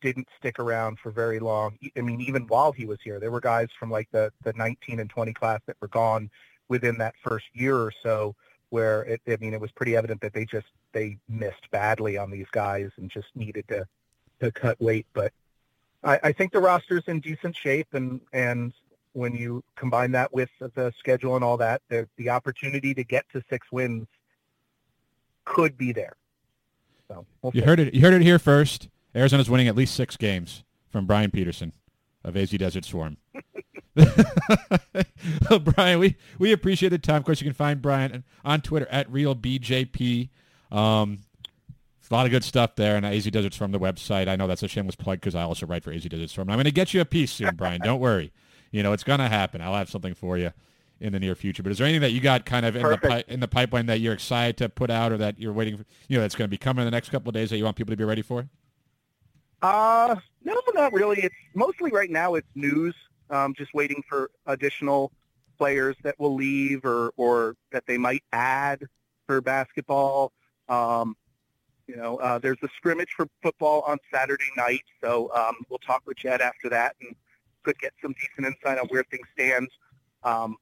didn't 0.00 0.28
stick 0.38 0.58
around 0.58 0.98
for 0.98 1.10
very 1.10 1.40
long. 1.40 1.76
I 1.96 2.00
mean, 2.00 2.20
even 2.22 2.46
while 2.46 2.72
he 2.72 2.86
was 2.86 2.98
here, 3.04 3.20
there 3.20 3.30
were 3.30 3.40
guys 3.40 3.68
from 3.78 3.90
like 3.90 4.08
the 4.12 4.32
the 4.44 4.52
19 4.54 5.00
and 5.00 5.10
20 5.10 5.32
class 5.34 5.60
that 5.66 5.76
were 5.80 5.88
gone 5.88 6.30
within 6.68 6.96
that 6.98 7.14
first 7.22 7.46
year 7.52 7.76
or 7.76 7.92
so 8.02 8.34
where 8.70 9.02
it, 9.02 9.20
I 9.28 9.36
mean, 9.40 9.52
it 9.52 9.60
was 9.60 9.70
pretty 9.72 9.96
evident 9.96 10.20
that 10.22 10.32
they 10.32 10.44
just 10.44 10.66
they 10.92 11.18
missed 11.28 11.70
badly 11.70 12.16
on 12.16 12.30
these 12.30 12.46
guys 12.52 12.90
and 12.96 13.10
just 13.10 13.28
needed 13.34 13.66
to 13.68 13.86
to 14.40 14.50
cut 14.50 14.80
weight. 14.80 15.06
But 15.12 15.32
I, 16.02 16.18
I 16.24 16.32
think 16.32 16.52
the 16.52 16.60
roster's 16.60 17.04
in 17.06 17.20
decent 17.20 17.54
shape, 17.56 17.88
and 17.92 18.20
and 18.32 18.72
when 19.12 19.34
you 19.34 19.62
combine 19.76 20.12
that 20.12 20.32
with 20.32 20.50
the 20.58 20.92
schedule 20.98 21.34
and 21.34 21.44
all 21.44 21.56
that, 21.58 21.82
the 21.88 22.08
the 22.16 22.30
opportunity 22.30 22.94
to 22.94 23.04
get 23.04 23.26
to 23.32 23.42
six 23.50 23.70
wins 23.70 24.06
could 25.44 25.76
be 25.76 25.92
there. 25.92 26.16
So 27.08 27.26
we'll 27.42 27.52
you 27.54 27.62
heard 27.62 27.80
it. 27.80 27.92
You 27.92 28.00
heard 28.02 28.14
it 28.14 28.22
here 28.22 28.38
first. 28.38 28.88
Arizona's 29.14 29.50
winning 29.50 29.66
at 29.66 29.74
least 29.74 29.94
six 29.94 30.16
games 30.16 30.62
from 30.88 31.06
Brian 31.06 31.30
Pedersen 31.30 31.72
of 32.24 32.36
AZ 32.36 32.50
Desert 32.50 32.84
Swarm. 32.84 33.16
well, 33.96 35.58
Brian, 35.58 35.98
we, 35.98 36.16
we 36.38 36.52
appreciate 36.52 36.90
the 36.90 36.98
time. 36.98 37.16
Of 37.16 37.24
course, 37.24 37.40
you 37.40 37.46
can 37.46 37.54
find 37.54 37.82
Brian 37.82 38.24
on 38.44 38.60
Twitter 38.60 38.86
at 38.90 39.10
RealBJP. 39.10 40.28
Um, 40.70 41.20
a 42.10 42.14
lot 42.14 42.26
of 42.26 42.32
good 42.32 42.44
stuff 42.44 42.74
there, 42.74 42.96
and 42.96 43.06
AZ 43.06 43.24
Desert 43.26 43.54
Swarm, 43.54 43.70
the 43.70 43.78
website. 43.78 44.28
I 44.28 44.36
know 44.36 44.46
that's 44.46 44.62
a 44.62 44.68
shameless 44.68 44.96
plug 44.96 45.20
because 45.20 45.34
I 45.34 45.42
also 45.42 45.66
write 45.66 45.84
for 45.84 45.92
AZ 45.92 46.02
Desert 46.02 46.30
Swarm. 46.30 46.50
I'm 46.50 46.56
going 46.56 46.64
to 46.64 46.72
get 46.72 46.92
you 46.92 47.00
a 47.00 47.04
piece 47.04 47.30
soon, 47.32 47.54
Brian. 47.54 47.80
Don't 47.82 48.00
worry. 48.00 48.32
You 48.72 48.82
know, 48.82 48.92
it's 48.92 49.04
going 49.04 49.20
to 49.20 49.28
happen. 49.28 49.60
I'll 49.60 49.74
have 49.74 49.90
something 49.90 50.14
for 50.14 50.36
you 50.36 50.52
in 51.00 51.12
the 51.12 51.20
near 51.20 51.34
future. 51.34 51.62
But 51.62 51.72
is 51.72 51.78
there 51.78 51.86
anything 51.86 52.02
that 52.02 52.10
you 52.10 52.20
got 52.20 52.44
kind 52.44 52.66
of 52.66 52.74
in 52.74 52.82
the 52.82 52.98
pi- 52.98 53.24
in 53.28 53.40
the 53.40 53.48
pipeline 53.48 53.86
that 53.86 54.00
you're 54.00 54.12
excited 54.12 54.56
to 54.58 54.68
put 54.68 54.90
out, 54.90 55.12
or 55.12 55.18
that 55.18 55.38
you're 55.38 55.52
waiting 55.52 55.76
for? 55.76 55.84
You 56.08 56.16
know, 56.16 56.22
that's 56.22 56.34
going 56.34 56.48
to 56.48 56.50
be 56.50 56.58
coming 56.58 56.82
in 56.82 56.86
the 56.86 56.90
next 56.90 57.10
couple 57.10 57.28
of 57.28 57.34
days 57.34 57.50
that 57.50 57.58
you 57.58 57.64
want 57.64 57.76
people 57.76 57.92
to 57.92 57.96
be 57.96 58.04
ready 58.04 58.22
for? 58.22 58.48
Uh, 59.62 60.16
no, 60.42 60.60
not 60.74 60.92
really. 60.92 61.20
It's 61.22 61.34
mostly 61.54 61.90
right 61.90 62.10
now. 62.10 62.34
It's 62.34 62.48
news. 62.54 62.94
Um, 63.28 63.54
just 63.56 63.72
waiting 63.74 64.02
for 64.08 64.30
additional 64.46 65.12
players 65.58 65.96
that 66.02 66.18
will 66.18 66.34
leave 66.34 66.84
or 66.84 67.12
or 67.16 67.54
that 67.70 67.84
they 67.86 67.98
might 67.98 68.24
add 68.32 68.84
for 69.26 69.40
basketball. 69.40 70.32
Um, 70.68 71.16
you 71.86 71.96
know, 71.96 72.16
uh, 72.18 72.38
there's 72.38 72.58
a 72.62 72.68
scrimmage 72.76 73.10
for 73.16 73.26
football 73.42 73.82
on 73.86 73.98
Saturday 74.12 74.50
night, 74.56 74.82
so 75.02 75.30
um, 75.34 75.56
we'll 75.68 75.80
talk 75.80 76.02
with 76.06 76.16
Jedd 76.16 76.40
after 76.40 76.68
that 76.70 76.94
and 77.00 77.14
could 77.64 77.78
get 77.78 77.92
some 78.00 78.14
decent 78.14 78.46
insight 78.46 78.78
on 78.78 78.86
where 78.88 79.04
things 79.10 79.26
stand. 79.34 79.68
Um, 80.22 80.56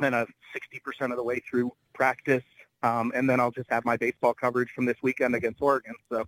then 0.00 0.12
a 0.12 0.26
60% 0.54 1.10
of 1.10 1.16
the 1.16 1.22
way 1.22 1.40
through 1.48 1.72
practice, 1.94 2.42
um, 2.82 3.12
and 3.14 3.30
then 3.30 3.40
I'll 3.40 3.52
just 3.52 3.70
have 3.70 3.84
my 3.84 3.96
baseball 3.96 4.34
coverage 4.34 4.70
from 4.74 4.84
this 4.84 4.96
weekend 5.02 5.34
against 5.34 5.62
Oregon. 5.62 5.94
So 6.10 6.26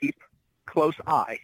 keep 0.00 0.16
close 0.70 0.94
eye. 1.06 1.38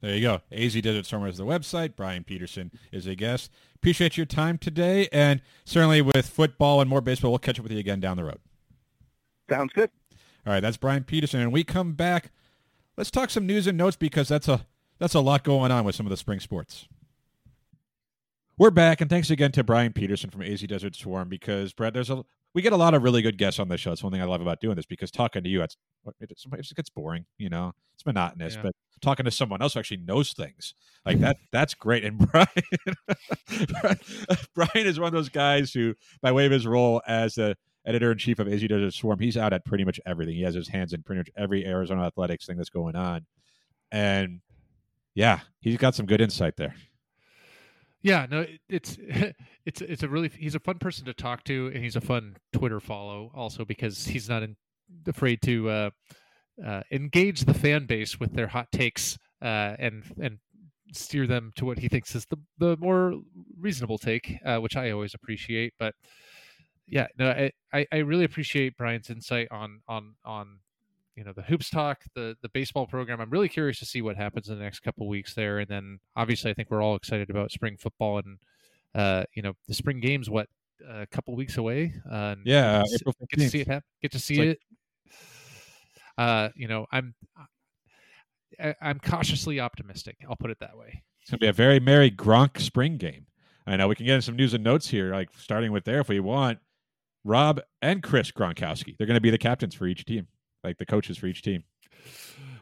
There 0.00 0.14
you 0.14 0.22
go. 0.22 0.40
AZ 0.50 0.72
Desert 0.74 1.04
Stormer 1.04 1.28
is 1.28 1.36
the 1.36 1.44
website. 1.44 1.94
Brian 1.94 2.24
Pedersen 2.24 2.70
is 2.90 3.06
a 3.06 3.14
guest. 3.14 3.50
Appreciate 3.74 4.16
your 4.16 4.26
time 4.26 4.56
today, 4.56 5.08
and 5.12 5.42
certainly 5.64 6.00
with 6.00 6.26
football 6.28 6.80
and 6.80 6.88
more 6.88 7.02
baseball, 7.02 7.32
we'll 7.32 7.38
catch 7.38 7.58
up 7.58 7.64
with 7.64 7.72
you 7.72 7.78
again 7.78 8.00
down 8.00 8.16
the 8.16 8.24
road. 8.24 8.40
Sounds 9.48 9.72
good. 9.74 9.90
All 10.46 10.54
right, 10.54 10.60
that's 10.60 10.78
Brian 10.78 11.04
Pedersen, 11.04 11.40
and 11.40 11.52
we 11.52 11.64
come 11.64 11.92
back. 11.92 12.30
Let's 12.96 13.10
talk 13.10 13.30
some 13.30 13.46
news 13.46 13.66
and 13.66 13.76
notes 13.76 13.96
because 13.96 14.28
that's 14.28 14.48
a 14.48 14.66
that's 14.98 15.14
a 15.14 15.20
lot 15.20 15.44
going 15.44 15.70
on 15.70 15.84
with 15.84 15.94
some 15.94 16.06
of 16.06 16.10
the 16.10 16.16
spring 16.16 16.40
sports. 16.40 16.88
We're 18.56 18.70
back, 18.70 19.00
and 19.00 19.08
thanks 19.08 19.30
again 19.30 19.52
to 19.52 19.64
Brian 19.64 19.92
Pedersen 19.92 20.30
from 20.30 20.42
AZ 20.42 20.60
Desert 20.62 20.94
Swarm 20.94 21.28
because 21.28 21.72
Brad, 21.72 21.94
there's 21.94 22.10
a 22.10 22.24
we 22.54 22.62
get 22.62 22.72
a 22.72 22.76
lot 22.76 22.94
of 22.94 23.02
really 23.02 23.22
good 23.22 23.38
guests 23.38 23.60
on 23.60 23.68
this 23.68 23.80
show. 23.80 23.90
That's 23.90 24.02
one 24.02 24.12
thing 24.12 24.20
I 24.20 24.24
love 24.24 24.40
about 24.40 24.60
doing 24.60 24.76
this 24.76 24.86
because 24.86 25.10
talking 25.10 25.44
to 25.44 25.48
you, 25.48 25.62
it's 25.62 25.76
it, 26.20 26.30
it 26.30 26.72
gets 26.74 26.90
boring, 26.90 27.26
you 27.38 27.48
know, 27.48 27.72
it's 27.94 28.04
monotonous. 28.04 28.56
Yeah. 28.56 28.62
But 28.62 28.72
talking 29.00 29.24
to 29.24 29.30
someone 29.30 29.62
else 29.62 29.74
who 29.74 29.80
actually 29.80 29.98
knows 29.98 30.32
things 30.32 30.74
like 31.06 31.20
that, 31.20 31.36
that's 31.52 31.74
great. 31.74 32.04
And 32.04 32.18
Brian, 32.32 32.48
Brian 34.54 34.86
is 34.86 34.98
one 34.98 35.08
of 35.08 35.12
those 35.12 35.28
guys 35.28 35.72
who, 35.72 35.94
by 36.22 36.32
way 36.32 36.46
of 36.46 36.52
his 36.52 36.66
role 36.66 37.02
as 37.06 37.34
the 37.34 37.56
editor 37.86 38.12
in 38.12 38.18
chief 38.18 38.38
of 38.38 38.48
AZ 38.48 38.60
Desert 38.62 38.94
Swarm, 38.94 39.20
he's 39.20 39.36
out 39.36 39.52
at 39.52 39.64
pretty 39.64 39.84
much 39.84 40.00
everything. 40.04 40.34
He 40.34 40.42
has 40.42 40.54
his 40.54 40.68
hands 40.68 40.92
in 40.92 41.02
pretty 41.02 41.20
much 41.20 41.30
every 41.36 41.64
Arizona 41.64 42.04
athletics 42.04 42.46
thing 42.46 42.56
that's 42.56 42.70
going 42.70 42.96
on, 42.96 43.26
and 43.92 44.40
yeah, 45.14 45.40
he's 45.60 45.76
got 45.76 45.94
some 45.94 46.06
good 46.06 46.20
insight 46.20 46.56
there. 46.56 46.74
Yeah, 48.02 48.26
no, 48.30 48.46
it's 48.68 48.96
it's 49.66 49.80
it's 49.82 50.02
a 50.02 50.08
really 50.08 50.28
he's 50.28 50.54
a 50.54 50.60
fun 50.60 50.78
person 50.78 51.04
to 51.06 51.14
talk 51.14 51.44
to, 51.44 51.70
and 51.74 51.82
he's 51.82 51.96
a 51.96 52.00
fun 52.00 52.36
Twitter 52.52 52.80
follow 52.80 53.30
also 53.34 53.64
because 53.64 54.06
he's 54.06 54.28
not 54.28 54.42
in, 54.42 54.56
afraid 55.06 55.42
to 55.42 55.68
uh, 55.68 55.90
uh, 56.64 56.82
engage 56.90 57.42
the 57.42 57.54
fan 57.54 57.86
base 57.86 58.18
with 58.18 58.32
their 58.34 58.46
hot 58.48 58.70
takes 58.72 59.18
uh, 59.42 59.76
and 59.78 60.04
and 60.20 60.38
steer 60.92 61.26
them 61.26 61.52
to 61.56 61.64
what 61.64 61.78
he 61.78 61.88
thinks 61.88 62.14
is 62.14 62.26
the 62.26 62.38
the 62.58 62.76
more 62.78 63.14
reasonable 63.58 63.98
take, 63.98 64.36
uh, 64.44 64.58
which 64.58 64.76
I 64.76 64.90
always 64.90 65.14
appreciate. 65.14 65.74
But 65.78 65.94
yeah, 66.86 67.06
no, 67.18 67.48
I 67.72 67.86
I 67.92 67.98
really 67.98 68.24
appreciate 68.24 68.76
Brian's 68.76 69.10
insight 69.10 69.48
on 69.50 69.80
on 69.88 70.14
on 70.24 70.60
you 71.20 71.26
know 71.26 71.34
the 71.34 71.42
hoops 71.42 71.68
talk, 71.68 72.02
the 72.14 72.34
the 72.40 72.48
baseball 72.48 72.86
program. 72.86 73.20
I'm 73.20 73.28
really 73.28 73.50
curious 73.50 73.78
to 73.80 73.84
see 73.84 74.00
what 74.00 74.16
happens 74.16 74.48
in 74.48 74.56
the 74.56 74.64
next 74.64 74.80
couple 74.80 75.06
weeks 75.06 75.34
there, 75.34 75.58
and 75.58 75.68
then 75.68 76.00
obviously 76.16 76.50
I 76.50 76.54
think 76.54 76.70
we're 76.70 76.82
all 76.82 76.96
excited 76.96 77.28
about 77.28 77.52
spring 77.52 77.76
football 77.76 78.16
and 78.18 78.38
uh, 78.94 79.24
you 79.34 79.42
know 79.42 79.52
the 79.68 79.74
spring 79.74 80.00
games. 80.00 80.30
What 80.30 80.48
a 80.88 81.06
couple 81.06 81.36
weeks 81.36 81.58
away? 81.58 81.92
Uh, 82.10 82.36
yeah, 82.42 82.82
get 83.28 83.38
to, 83.38 83.50
see 83.50 83.60
it 83.60 83.68
happen. 83.68 83.84
Get 84.00 84.12
to 84.12 84.18
see 84.18 84.36
like, 84.36 84.48
it. 84.48 84.58
Uh, 86.16 86.48
you 86.56 86.68
know, 86.68 86.86
I'm 86.90 87.14
I, 88.58 88.74
I'm 88.80 88.98
cautiously 88.98 89.60
optimistic. 89.60 90.16
I'll 90.26 90.36
put 90.36 90.50
it 90.50 90.60
that 90.60 90.78
way. 90.78 91.02
It's 91.20 91.30
gonna 91.30 91.38
be 91.38 91.48
a 91.48 91.52
very 91.52 91.80
merry 91.80 92.10
Gronk 92.10 92.58
spring 92.58 92.96
game. 92.96 93.26
I 93.66 93.76
know 93.76 93.88
we 93.88 93.94
can 93.94 94.06
get 94.06 94.14
in 94.14 94.22
some 94.22 94.36
news 94.36 94.54
and 94.54 94.64
notes 94.64 94.88
here, 94.88 95.12
like 95.12 95.28
starting 95.36 95.70
with 95.70 95.84
there 95.84 96.00
if 96.00 96.08
we 96.08 96.18
want. 96.18 96.60
Rob 97.24 97.60
and 97.82 98.02
Chris 98.02 98.30
Gronkowski. 98.30 98.96
They're 98.96 99.06
going 99.06 99.18
to 99.18 99.20
be 99.20 99.28
the 99.28 99.36
captains 99.36 99.74
for 99.74 99.86
each 99.86 100.06
team 100.06 100.26
like 100.64 100.78
the 100.78 100.86
coaches 100.86 101.18
for 101.18 101.26
each 101.26 101.42
team. 101.42 101.64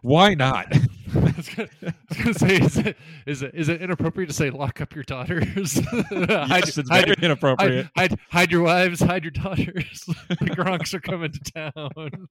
Why 0.02 0.34
not? 0.34 0.72
I 1.14 1.34
was 1.36 1.48
gonna, 1.48 2.34
say, 2.34 2.56
is 2.56 2.76
it, 2.76 2.96
is 3.26 3.42
it 3.42 3.54
is 3.54 3.68
it 3.68 3.80
inappropriate 3.80 4.28
to 4.28 4.34
say 4.34 4.50
lock 4.50 4.80
up 4.80 4.94
your 4.94 5.04
daughters? 5.04 5.74
hide, 5.88 6.64
yes, 6.64 6.78
it's 6.78 6.88
very 6.88 7.08
hide, 7.08 7.24
inappropriate. 7.24 7.88
Hide, 7.96 8.10
hide, 8.10 8.20
hide, 8.30 8.52
your 8.52 8.62
wives, 8.62 9.00
hide 9.00 9.24
your 9.24 9.30
daughters. 9.30 10.04
the 10.28 10.36
Gronks 10.36 10.94
are 10.94 11.00
coming 11.00 11.32
to 11.32 11.70
town. 11.72 12.28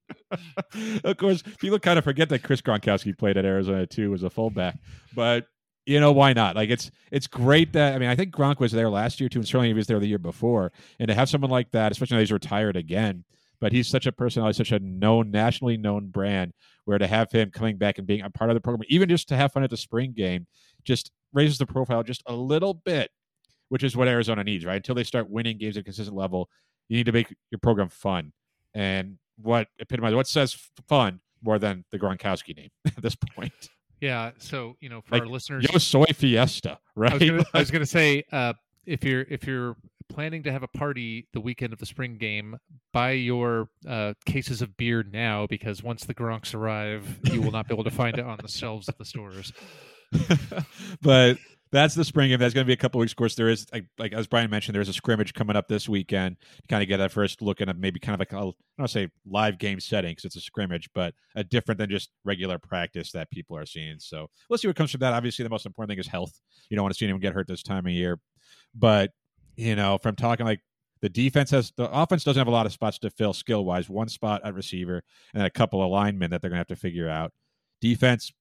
of 1.04 1.18
course, 1.18 1.44
people 1.60 1.80
kind 1.80 1.98
of 1.98 2.06
forget 2.06 2.30
that 2.30 2.44
Chris 2.44 2.62
Gronkowski 2.62 3.18
played 3.18 3.36
at 3.36 3.46
Arizona 3.46 3.86
too 3.86 4.14
as 4.14 4.24
a 4.24 4.30
fullback, 4.30 4.78
but 5.16 5.48
you 5.86 6.00
know 6.00 6.12
why 6.12 6.34
not? 6.34 6.56
Like 6.56 6.70
it's 6.70 6.92
it's 7.12 7.28
great 7.28 7.74
that 7.74 7.96
I 7.96 7.98
mean 7.98 8.10
I 8.10 8.16
think 8.16 8.34
Gronk 8.34 8.60
was 8.60 8.72
there 8.72 8.90
last 8.90 9.20
year 9.20 9.28
too, 9.28 9.40
and 9.40 9.48
certainly 9.48 9.70
he 9.70 9.74
was 9.74 9.88
there 9.88 10.00
the 10.00 10.08
year 10.08 10.20
before, 10.20 10.72
and 11.00 11.08
to 11.08 11.14
have 11.14 11.30
someone 11.30 11.52
like 11.52 11.72
that, 11.72 11.92
especially 11.92 12.16
now 12.16 12.22
he's 12.22 12.32
retired 12.32 12.78
again 12.78 13.26
but 13.60 13.72
he's 13.72 13.88
such 13.88 14.06
a 14.06 14.12
personality, 14.12 14.56
such 14.56 14.72
a 14.72 14.80
known, 14.80 15.32
nationally 15.32 15.78
known 15.78 16.08
brand. 16.08 16.54
Where 16.86 16.98
to 16.98 17.08
have 17.08 17.32
him 17.32 17.52
coming 17.52 17.78
back 17.78 17.98
and 17.98 18.08
being 18.08 18.22
a 18.22 18.30
part 18.30 18.50
of 18.50 18.54
the 18.54 18.62
program, 18.62 18.86
even 18.88 19.10
just 19.10 19.28
to 19.30 19.36
have 19.36 19.52
fun 19.52 19.64
at 19.64 19.70
the 19.70 19.78
spring 19.78 20.14
game, 20.16 20.48
just 20.86 21.12
raises 21.34 21.58
the 21.58 21.66
profile 21.66 22.02
just 22.02 22.24
a 22.28 22.34
little 22.34 22.74
bit, 22.74 23.12
which 23.68 23.84
is 23.84 23.98
what 23.98 24.08
Arizona 24.08 24.44
needs, 24.44 24.64
right? 24.66 24.78
Until 24.78 24.96
they 24.96 25.04
start 25.04 25.30
winning 25.30 25.58
games 25.58 25.76
at 25.76 25.82
a 25.82 25.84
consistent 25.84 26.16
level, 26.16 26.50
you 26.88 26.98
need 26.98 27.06
to 27.08 27.12
make 27.12 27.36
your 27.52 27.60
program 27.60 27.90
fun. 27.90 28.32
And 28.74 29.18
what 29.38 29.68
epitomizes 29.80 30.16
what 30.16 30.28
says 30.28 30.56
fun 30.88 31.20
more 31.44 31.60
than 31.60 31.84
the 31.92 32.00
Gronkowski 32.00 32.56
name 32.56 32.70
at 32.86 33.02
this 33.02 33.16
point? 33.16 33.52
Yeah. 34.00 34.32
So 34.38 34.76
you 34.80 34.90
know, 34.90 35.02
for 35.02 35.16
like, 35.16 35.24
our 35.24 35.28
listeners, 35.28 35.66
Yo 35.70 35.78
Soy 35.78 36.06
Fiesta, 36.14 36.80
right? 36.96 37.22
I 37.22 37.60
was 37.60 37.72
gonna, 37.72 37.86
say, 37.86 38.24
uh, 38.32 38.54
if 38.86 39.04
you're 39.04 39.26
if 39.30 39.46
you're 39.46 39.76
planning 40.10 40.44
to 40.44 40.52
have 40.52 40.64
a 40.64 40.68
party 40.68 41.28
the 41.34 41.42
weekend 41.42 41.74
of 41.74 41.80
the 41.80 41.86
spring 41.86 42.18
game, 42.18 42.58
buy 42.94 43.12
your 43.12 43.70
uh, 43.88 44.14
cases 44.26 44.62
of 44.62 44.76
beer 44.78 45.04
now 45.04 45.48
because 45.48 45.84
once 45.84 46.06
the 46.06 46.14
Gronks 46.14 46.54
arrive, 46.54 47.20
you 47.32 47.42
will 47.42 47.52
not 47.52 47.68
be 47.68 47.74
able 47.74 47.84
to 47.84 47.92
find 47.92 48.18
it 48.18 48.26
on 48.26 48.38
the 48.42 48.48
shelves 48.48 48.88
of 48.88 48.98
the 48.98 49.06
stores. 49.06 49.54
but 51.02 51.38
that's 51.72 51.96
the 51.96 52.06
spring 52.06 52.30
game. 52.30 52.40
That's 52.40 52.54
going 52.54 52.66
to 52.66 52.68
be 52.68 52.74
a 52.74 52.78
couple 52.78 53.00
weeks. 53.00 53.12
Of 53.12 53.18
course, 53.18 53.36
there 53.36 53.50
is 53.50 53.68
like, 53.74 53.86
like 53.98 54.14
as 54.14 54.28
Brian 54.28 54.50
mentioned, 54.50 54.76
there's 54.76 54.90
a 54.90 54.94
scrimmage 54.94 55.34
coming 55.34 55.56
up 55.56 55.68
this 55.68 55.90
weekend 55.90 56.38
to 56.62 56.68
kind 56.68 56.82
of 56.82 56.88
get 56.88 56.98
that 56.98 57.12
first 57.12 57.42
look 57.42 57.60
at 57.62 57.78
maybe 57.78 58.00
kind 58.00 58.14
of 58.14 58.20
like 58.20 58.32
a, 58.32 58.38
I 58.38 58.40
don't 58.40 58.56
want 58.78 58.90
to 58.90 58.94
say 59.00 59.10
live 59.26 59.58
game 59.58 59.80
setting 59.80 60.12
because 60.12 60.26
it's 60.26 60.38
a 60.38 60.42
scrimmage, 60.42 60.90
but 60.94 61.14
a 61.36 61.44
different 61.44 61.78
than 61.80 61.90
just 61.90 62.10
regular 62.24 62.58
practice 62.58 63.12
that 63.12 63.30
people 63.32 63.58
are 63.58 63.66
seeing. 63.66 64.00
So 64.00 64.30
we'll 64.50 64.58
see 64.58 64.68
what 64.68 64.78
comes 64.78 64.92
from 64.92 65.00
that. 65.00 65.14
Obviously, 65.14 65.44
the 65.44 65.50
most 65.50 65.66
important 65.66 65.92
thing 65.92 66.00
is 66.00 66.08
health. 66.08 66.40
You 66.70 66.76
don't 66.76 66.84
want 66.84 66.94
to 66.94 66.98
see 66.98 67.06
anyone 67.06 67.22
get 67.22 67.34
hurt 67.34 67.48
this 67.48 67.64
time 67.64 67.86
of 67.86 67.92
year, 67.92 68.20
but 68.74 69.12
you 69.58 69.76
know, 69.76 69.98
from 69.98 70.16
talking 70.16 70.46
like 70.46 70.62
the 71.02 71.10
defense 71.10 71.52
has 71.52 71.74
the 71.76 71.92
offense 71.92 72.24
doesn't 72.24 72.40
have 72.40 72.48
a 72.48 72.52
lot 72.52 72.66
of 72.66 72.72
spots 72.72 72.98
to 73.00 73.10
fill 73.10 73.34
skill 73.34 73.66
wise. 73.66 73.90
One 73.90 74.08
spot 74.08 74.42
at 74.46 74.54
receiver 74.54 75.04
and 75.34 75.44
a 75.44 75.50
couple 75.50 75.84
of 75.84 75.92
linemen 75.92 76.32
that 76.32 76.42
they're 76.42 76.50
going 76.50 76.58
to 76.58 76.62
have 76.62 76.68
to 76.68 76.76
figure 76.76 77.10
out. 77.10 77.34
Defense 77.82 78.32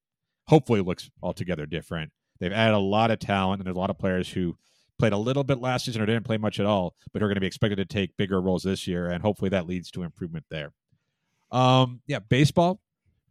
hopefully 0.47 0.81
looks 0.81 1.11
altogether 1.23 1.67
different. 1.67 2.13
They've 2.39 2.53
added 2.53 2.75
a 2.75 2.79
lot 2.79 3.11
of 3.11 3.19
talent, 3.19 3.61
and 3.61 3.67
there's 3.67 3.77
a 3.77 3.81
lot 3.81 3.91
of 3.91 3.99
players 3.99 4.31
who 4.31 4.57
played 4.99 5.13
a 5.13 5.19
little 5.19 5.45
bit 5.45 5.59
last 5.59 5.87
season 5.87 6.01
or 6.01 6.07
didn't 6.07 6.25
play 6.25 6.39
much 6.39 6.61
at 6.61 6.67
all, 6.67 6.95
but 7.13 7.23
are 7.23 7.27
going 7.27 7.37
to 7.37 7.41
be 7.41 7.47
expected 7.47 7.77
to 7.77 7.85
take 7.85 8.17
bigger 8.17 8.41
roles 8.41 8.63
this 8.63 8.87
year, 8.87 9.09
and 9.09 9.23
hopefully 9.23 9.49
that 9.51 9.67
leads 9.67 9.91
to 9.91 10.03
improvement 10.03 10.45
there. 10.51 10.73
Um, 11.51 12.01
yeah, 12.07 12.19
baseball. 12.19 12.81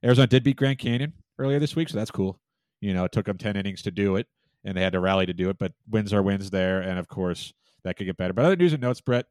Arizona 0.03 0.27
did 0.27 0.43
beat 0.43 0.57
Grand 0.57 0.77
Canyon 0.77 1.13
earlier 1.39 1.59
this 1.59 1.75
week, 1.75 1.89
so 1.89 1.97
that's 1.97 2.11
cool. 2.11 2.39
You 2.81 2.93
know, 2.93 3.05
it 3.05 3.11
took 3.11 3.25
them 3.25 3.38
ten 3.38 3.55
innings 3.55 3.81
to 3.83 3.91
do 3.91 4.15
it, 4.15 4.27
and 4.63 4.75
they 4.75 4.81
had 4.81 4.93
to 4.93 4.99
rally 4.99 5.25
to 5.25 5.33
do 5.33 5.49
it, 5.49 5.57
but 5.57 5.73
wins 5.89 6.13
are 6.13 6.21
wins 6.21 6.49
there, 6.49 6.81
and 6.81 6.99
of 6.99 7.07
course 7.07 7.53
that 7.86 7.95
could 7.95 8.05
get 8.05 8.17
better. 8.17 8.33
But 8.33 8.43
other 8.45 8.55
news 8.57 8.73
and 8.73 8.81
notes, 8.81 8.99
Brett. 9.01 9.25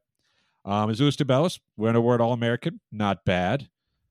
Um, 0.65 0.89
Azuolas 0.89 1.15
Tubelis, 1.15 1.59
Wooden 1.77 1.95
Award 1.95 2.21
All 2.21 2.33
American, 2.33 2.81
not 2.91 3.23
bad. 3.23 3.69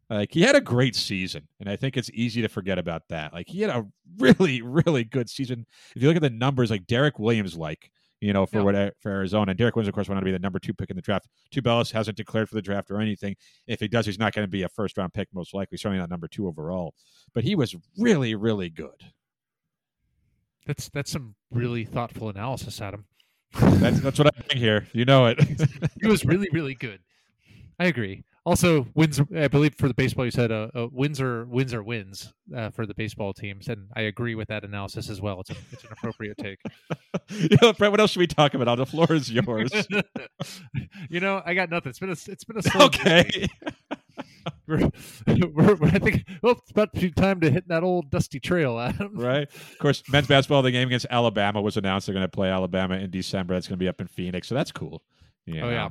Like 0.09 0.32
he 0.32 0.42
had 0.42 0.55
a 0.55 0.61
great 0.61 0.95
season, 0.95 1.49
and 1.59 1.68
I 1.68 1.74
think 1.74 1.97
it's 1.97 2.11
easy 2.14 2.42
to 2.42 2.49
forget 2.49 2.78
about 2.78 3.03
that. 3.09 3.32
Like 3.32 3.49
he 3.49 3.62
had 3.62 3.70
a 3.70 3.84
really, 4.18 4.62
really 4.62 5.03
good 5.03 5.28
season. 5.28 5.66
If 5.97 6.03
you 6.03 6.07
look 6.09 6.14
at 6.16 6.22
the 6.22 6.30
numbers, 6.30 6.70
like 6.70 6.86
Derrick 6.86 7.18
Williams, 7.18 7.57
like 7.57 7.90
you 8.20 8.32
know, 8.32 8.47
for 8.47 8.59
Yeah. 8.59 8.62
what 8.84 8.95
for 9.01 9.11
Arizona, 9.11 9.51
and 9.51 9.59
Derrick 9.59 9.74
Williams, 9.74 9.88
of 9.88 9.95
course, 9.95 10.09
went 10.09 10.18
on 10.18 10.22
to 10.22 10.26
be 10.26 10.30
the 10.30 10.38
number 10.38 10.59
two 10.61 10.72
pick 10.72 10.90
in 10.90 10.97
the 10.97 11.03
draft. 11.03 11.26
Tubelis 11.53 11.90
hasn't 11.90 12.16
declared 12.16 12.49
for 12.49 12.55
the 12.55 12.62
draft 12.62 12.90
or 12.90 13.01
anything. 13.01 13.34
If 13.66 13.80
he 13.80 13.88
does, 13.88 14.07
he's 14.07 14.18
not 14.18 14.32
going 14.32 14.47
to 14.47 14.51
be 14.51 14.62
a 14.62 14.68
first 14.68 14.97
round 14.97 15.12
pick, 15.12 15.28
most 15.34 15.53
likely. 15.55 15.76
Certainly 15.78 15.99
not 15.99 16.11
number 16.11 16.28
two 16.28 16.47
overall. 16.47 16.95
But 17.34 17.42
he 17.45 17.55
was 17.57 17.74
really, 17.99 18.34
really 18.36 18.70
good. 18.70 19.03
That's 20.66 20.88
that's 20.90 21.11
some 21.11 21.34
really 21.51 21.84
thoughtful 21.84 22.28
analysis, 22.28 22.80
Adam. 22.80 23.07
That's 23.55 24.00
that's 24.00 24.18
what 24.18 24.26
I 24.28 24.40
think 24.42 24.61
here. 24.61 24.86
You 24.92 25.05
know 25.05 25.26
it. 25.26 25.38
He 26.00 26.09
was 26.09 26.24
really, 26.24 26.48
really 26.52 26.74
good. 26.74 27.00
I 27.78 27.86
agree. 27.86 28.24
Also, 28.46 28.86
wins. 28.94 29.20
I 29.34 29.48
believe 29.48 29.74
for 29.76 29.88
the 29.88 29.94
baseball, 29.94 30.26
you 30.26 30.30
said 30.30 30.52
uh, 30.52 30.68
uh, 30.74 30.88
wins 30.92 31.18
are 31.18 31.46
wins 31.46 31.72
are 31.72 31.82
wins 31.82 32.34
uh, 32.55 32.68
for 32.70 32.84
the 32.84 32.92
baseball 32.92 33.32
teams, 33.32 33.68
and 33.68 33.88
I 33.96 34.02
agree 34.02 34.34
with 34.34 34.48
that 34.48 34.64
analysis 34.64 35.09
as 35.09 35.18
well. 35.20 35.40
It's 35.40 35.50
a, 35.50 35.57
it's 35.72 35.82
an 35.84 35.92
appropriate 35.92 36.36
take. 36.36 36.59
you 37.30 37.57
know, 37.62 37.72
Brett, 37.72 37.90
what 37.90 38.00
else 38.00 38.11
should 38.11 38.20
we 38.20 38.26
talk 38.26 38.52
about? 38.52 38.76
The 38.76 38.84
floor 38.84 39.11
is 39.12 39.30
yours. 39.32 39.70
you 41.09 41.20
know, 41.20 41.40
I 41.46 41.55
got 41.55 41.70
nothing. 41.70 41.88
It's 41.90 41.98
been 41.98 42.11
a 42.11 42.12
it's 42.12 42.44
been 42.44 42.59
a 42.59 42.62
slow 42.62 42.88
day. 42.90 43.20
okay. 43.20 43.48
We're, 44.67 44.91
we're, 45.27 45.77
I 45.89 45.99
think 45.99 46.25
well, 46.41 46.53
it's 46.55 46.71
about 46.71 46.91
time 47.17 47.41
to 47.41 47.51
hit 47.51 47.69
that 47.69 47.83
old 47.83 48.11
dusty 48.11 48.41
trail, 48.41 48.79
Adam. 48.79 49.12
right? 49.15 49.47
Of 49.55 49.79
course, 49.79 50.03
men's 50.11 50.27
basketball, 50.27 50.62
the 50.62 50.71
game 50.71 50.89
against 50.89 51.07
Alabama 51.11 51.61
was 51.61 51.77
announced. 51.77 52.07
They're 52.07 52.15
going 52.15 52.25
to 52.25 52.31
play 52.31 52.49
Alabama 52.49 52.97
in 52.97 53.11
December. 53.11 53.55
That's 53.55 53.69
going 53.69 53.79
to 53.79 53.83
be 53.83 53.89
up 53.89 54.01
in 54.01 54.07
Phoenix, 54.07 54.49
so 54.49 54.55
that's 54.55 54.73
cool. 54.73 55.03
You 55.45 55.61
Oh 55.61 55.69
yeah, 55.69 55.91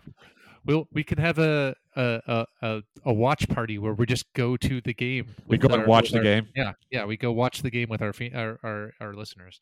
we'll 0.65 0.87
we 0.91 1.03
could 1.03 1.19
have 1.19 1.37
a 1.37 1.75
a, 1.95 2.45
a 2.63 2.81
a 3.05 3.13
watch 3.13 3.47
party 3.49 3.77
where 3.77 3.93
we 3.93 4.07
just 4.07 4.31
go 4.33 4.57
to 4.57 4.81
the 4.81 4.93
game. 4.93 5.35
we 5.47 5.57
go 5.59 5.67
and 5.73 5.85
watch 5.85 6.09
the 6.09 6.17
our- 6.17 6.23
game. 6.23 6.47
Yeah, 6.55 6.71
yeah, 6.89 7.05
we 7.05 7.15
go 7.17 7.31
watch 7.31 7.61
the 7.61 7.69
game 7.69 7.89
with 7.89 8.01
our 8.01 8.13
our 8.33 8.59
our, 8.63 8.93
our 8.99 9.13
listeners. 9.13 9.61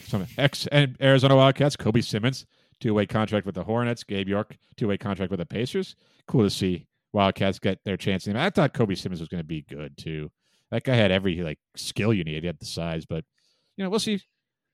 Some 0.00 0.26
ex 0.36 0.66
and 0.66 0.96
Arizona 1.00 1.36
Wildcats, 1.36 1.76
Kobe 1.76 2.02
Simmons, 2.02 2.44
two 2.80 2.92
way 2.94 3.06
contract 3.06 3.46
with 3.46 3.54
the 3.54 3.64
Hornets. 3.64 4.04
Gabe 4.04 4.28
York, 4.28 4.56
two 4.76 4.88
way 4.88 4.98
contract 4.98 5.30
with 5.30 5.38
the 5.40 5.46
Pacers. 5.46 5.96
Cool 6.26 6.44
to 6.44 6.50
see 6.50 6.86
Wildcats 7.12 7.58
get 7.58 7.78
their 7.84 7.96
chance. 7.96 8.26
I 8.26 8.50
thought 8.50 8.72
Kobe 8.72 8.94
Simmons 8.94 9.20
was 9.20 9.28
going 9.28 9.42
to 9.42 9.46
be 9.46 9.62
good 9.62 9.96
too. 9.96 10.30
That 10.70 10.84
guy 10.84 10.94
had 10.94 11.10
every 11.10 11.42
like 11.42 11.58
skill 11.76 12.14
you 12.14 12.24
need. 12.24 12.42
He 12.42 12.46
had 12.46 12.58
the 12.58 12.66
size, 12.66 13.04
but 13.04 13.24
you 13.76 13.84
know 13.84 13.90
we'll 13.90 14.00
see. 14.00 14.20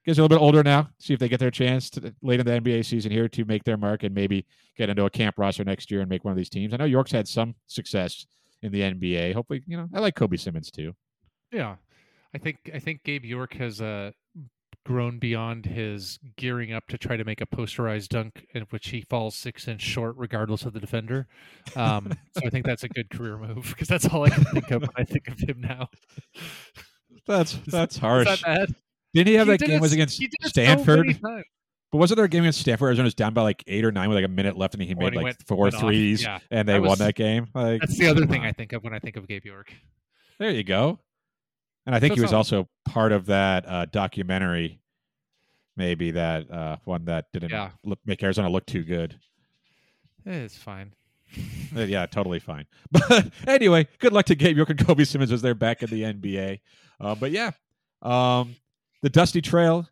Are 0.07 0.13
a 0.13 0.15
little 0.15 0.29
bit 0.29 0.41
older 0.41 0.63
now. 0.63 0.89
See 0.99 1.13
if 1.13 1.21
they 1.21 1.29
get 1.29 1.39
their 1.39 1.51
chance 1.51 1.91
to 1.91 2.15
late 2.23 2.41
in 2.41 2.47
the 2.47 2.53
NBA 2.53 2.87
season 2.87 3.13
here 3.13 3.29
to 3.29 3.45
make 3.45 3.65
their 3.65 3.77
mark 3.77 4.05
and 4.05 4.15
maybe 4.15 4.47
get 4.75 4.89
into 4.89 5.05
a 5.05 5.11
camp 5.11 5.35
roster 5.39 5.65
next 5.65 5.91
year 5.91 6.01
and 6.01 6.09
make 6.09 6.25
one 6.25 6.33
of 6.33 6.37
these 6.39 6.49
teams. 6.49 6.73
I 6.73 6.79
know 6.79 6.87
York's 6.87 7.13
had 7.13 7.29
some 7.29 7.57
success 7.67 8.25
in 8.63 8.73
the 8.73 8.81
NBA. 8.81 9.35
Hopefully, 9.35 9.63
you 9.67 9.77
know 9.77 9.87
I 9.93 10.01
like 10.01 10.15
Kobe 10.15 10.39
Simmons 10.39 10.71
too. 10.71 10.95
Yeah, 11.53 11.77
I 12.35 12.39
think 12.39 12.71
I 12.73 12.79
think 12.79 13.05
Gabe 13.05 13.25
York 13.25 13.55
has 13.55 13.83
uh, 13.83 14.13
grown 14.89 15.19
beyond 15.19 15.67
his 15.67 16.19
gearing 16.37 16.73
up 16.73 16.89
to 16.89 16.97
try 16.97 17.15
to 17.15 17.23
make 17.23 17.43
a 17.43 17.47
posterized 17.47 18.09
dunk 18.09 18.47
in 18.55 18.63
which 18.71 18.89
he 18.89 19.03
falls 19.03 19.37
six 19.37 19.69
inch 19.69 19.83
short 19.83 20.15
regardless 20.17 20.63
of 20.65 20.73
the 20.73 20.81
defender. 20.81 21.29
Um, 21.77 22.11
so 22.33 22.47
I 22.47 22.49
think 22.49 22.65
that's 22.65 22.85
a 22.85 22.89
good 22.89 23.11
career 23.11 23.37
move 23.37 23.67
because 23.69 23.87
that's 23.87 24.07
all 24.07 24.25
I 24.25 24.31
can 24.31 24.45
think 24.45 24.71
of 24.71 24.81
when 24.81 24.91
I 24.97 25.05
think 25.05 25.29
of 25.29 25.39
him 25.39 25.61
now. 25.61 25.91
That's 27.27 27.53
that's 27.67 27.99
harsh. 27.99 28.43
that? 28.43 28.71
Didn't 29.13 29.29
he 29.29 29.35
have 29.35 29.47
He 29.49 29.59
that 29.59 29.61
game 29.61 29.77
it 29.77 29.81
was 29.83 29.93
against 29.93 30.17
so 30.17 30.27
Stanford? 30.49 31.19
But 31.21 31.99
wasn't 31.99 32.17
there 32.17 32.25
a 32.25 32.29
game 32.29 32.45
against 32.45 32.61
Stanford? 32.61 32.87
Arizona 32.87 33.05
was 33.05 33.15
down 33.15 33.35
by 33.35 33.43
like 33.43 33.63
eight 33.67 33.85
or 33.85 33.93
nine 33.93 34.09
with 34.09 34.17
like 34.17 34.25
a 34.25 34.29
minute 34.29 34.57
left, 34.57 34.73
and 34.73 34.83
he 34.83 34.95
made 34.95 35.13
he 35.13 35.17
like 35.19 35.25
went- 35.25 35.47
four 35.47 35.65
went 35.65 35.75
threes, 35.75 36.23
yeah. 36.23 36.39
and 36.51 36.67
they 36.67 36.75
That 36.75 36.83
won 36.83 36.97
that 36.99 37.15
game. 37.15 37.49
Like 37.55 37.81
That's 37.83 37.99
the 37.99 38.09
other 38.09 38.25
thing. 38.27 38.43
I 38.47 38.53
think 38.53 38.73
of 38.73 38.83
when 38.85 38.95
I 38.95 39.01
think 39.01 39.17
of 39.17 39.29
Gabe 39.29 39.45
York. 39.45 39.71
There 40.39 40.51
you 40.51 40.65
go. 40.65 40.99
And 41.87 41.95
I 41.95 42.01
think 42.01 42.13
So 42.13 42.15
he 42.17 42.21
was 42.23 42.33
also 42.33 42.69
part 42.85 43.13
of 43.13 43.27
that 43.27 43.67
uh, 43.69 43.87
documentary, 43.87 44.81
maybe 45.77 46.11
that 46.13 46.51
uh, 46.51 46.77
one 46.85 47.05
that 47.07 47.27
didn't 47.33 47.51
Yeah. 47.51 47.71
look, 47.85 47.99
make 48.05 48.23
Arizona 48.23 48.49
look 48.51 48.67
too 48.67 48.85
good. 48.85 49.19
Eh, 50.27 50.33
It's 50.41 50.57
fine. 50.57 50.93
Uh, 51.77 51.81
yeah, 51.83 52.07
totally 52.07 52.39
fine. 52.41 52.67
But 52.91 53.31
anyway, 53.47 53.87
good 53.99 54.13
luck 54.13 54.27
to 54.27 54.35
Gabe 54.35 54.57
York 54.57 54.71
and 54.71 54.87
Kobe 54.87 55.05
Simmons 55.05 55.33
as 55.33 55.41
they're 55.43 55.55
back 55.55 55.83
in 55.83 55.91
the 55.91 56.03
NBA. 56.03 56.61
Uh, 57.01 57.15
but 57.15 57.31
yeah, 57.31 57.53
um, 58.03 58.57
the 59.03 59.09
Dusty 59.11 59.41
Trail. 59.41 59.89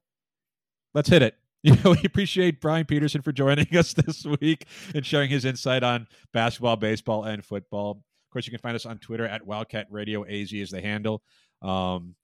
Let's 0.94 1.08
hit 1.08 1.22
it. 1.22 1.34
You 1.66 1.74
know, 1.82 1.90
we 1.90 2.02
appreciate 2.04 2.60
Brian 2.60 2.86
Pedersen 2.86 3.22
for 3.22 3.32
joining 3.32 3.66
us 3.76 3.92
this 3.92 4.24
week 4.40 4.66
and 4.94 5.04
sharing 5.04 5.28
his 5.30 5.44
insight 5.44 5.82
on 5.82 6.06
basketball, 6.32 6.76
baseball, 6.76 7.24
and 7.24 7.44
football. 7.44 7.90
Of 7.90 8.30
course, 8.32 8.46
you 8.46 8.52
can 8.52 8.60
find 8.60 8.76
us 8.76 8.86
on 8.86 8.98
Twitter 8.98 9.26
at 9.26 9.44
Wildcat 9.44 9.88
Radio. 9.90 10.24
AZ 10.24 10.52
is 10.52 10.70
the 10.70 10.80
handle. 10.80 11.24
Um, 11.62 12.14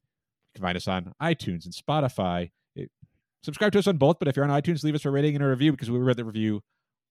you 0.55 0.61
can 0.61 0.63
find 0.63 0.77
us 0.77 0.89
on 0.89 1.15
iTunes 1.21 1.65
and 1.65 1.75
Spotify. 1.75 2.51
It- 2.77 2.91
subscribe 3.43 3.73
to 3.73 3.79
us 3.79 3.87
on 3.87 3.97
both, 3.97 4.19
but 4.19 4.29
if 4.29 4.37
you're 4.37 4.45
on 4.45 4.63
iTunes, 4.63 4.85
leave 4.85 4.95
us 4.95 5.05
a 5.05 5.11
rating 5.11 5.35
and 5.35 5.45
a 5.45 5.49
review 5.49 5.73
because 5.73 5.91
we 5.91 5.99
read 5.99 6.17
the 6.17 6.25
review 6.25 6.63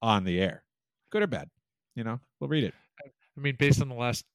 on 0.01 0.23
the 0.23 0.39
air. 0.39 0.63
Good 1.11 1.23
or 1.23 1.27
bad, 1.27 1.49
you 1.95 2.03
know, 2.03 2.19
we'll 2.39 2.49
read 2.49 2.63
it. 2.63 2.73
I 3.37 3.41
mean, 3.41 3.55
based 3.57 3.81
on 3.81 3.89
the 3.89 3.95
last 3.95 4.25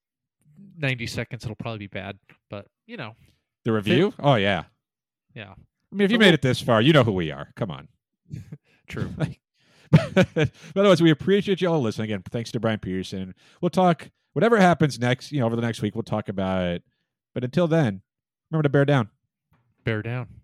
ninety 0.76 1.06
seconds, 1.06 1.44
it'll 1.44 1.56
probably 1.56 1.78
be 1.78 1.86
bad, 1.86 2.18
but 2.50 2.66
you 2.86 2.96
know, 2.96 3.14
The 3.64 3.72
review? 3.72 4.12
Oh 4.20 4.34
yeah. 4.34 4.64
yeah, 5.34 5.50
I 5.52 5.96
mean, 5.96 6.04
if 6.04 6.10
you 6.10 6.18
made 6.18 6.34
it 6.34 6.42
this 6.42 6.60
far, 6.60 6.82
you 6.82 6.92
know 6.92 7.04
who 7.04 7.12
we 7.12 7.30
are. 7.30 7.52
Come 7.56 7.70
on. 7.70 7.88
true. 8.88 9.10
but 10.34 10.50
otherwise, 10.74 11.00
we 11.00 11.10
appreciate 11.10 11.60
you 11.60 11.68
all 11.68 11.80
listening. 11.80 12.06
Again, 12.06 12.22
thanks 12.30 12.50
to 12.52 12.60
Brian 12.60 12.78
Pedersen. 12.78 13.34
We'll 13.60 13.70
talk 13.70 14.10
whatever 14.32 14.58
happens 14.58 14.98
next. 14.98 15.30
You 15.32 15.40
know, 15.40 15.46
over 15.46 15.56
the 15.56 15.62
next 15.62 15.80
week, 15.80 15.94
we'll 15.94 16.02
talk 16.02 16.28
about 16.28 16.62
it. 16.64 16.82
But 17.36 17.44
until 17.44 17.68
then, 17.68 18.00
remember 18.50 18.62
to 18.62 18.70
bear 18.70 18.86
down. 18.86 19.10
Bear 19.84 20.00
down. 20.00 20.40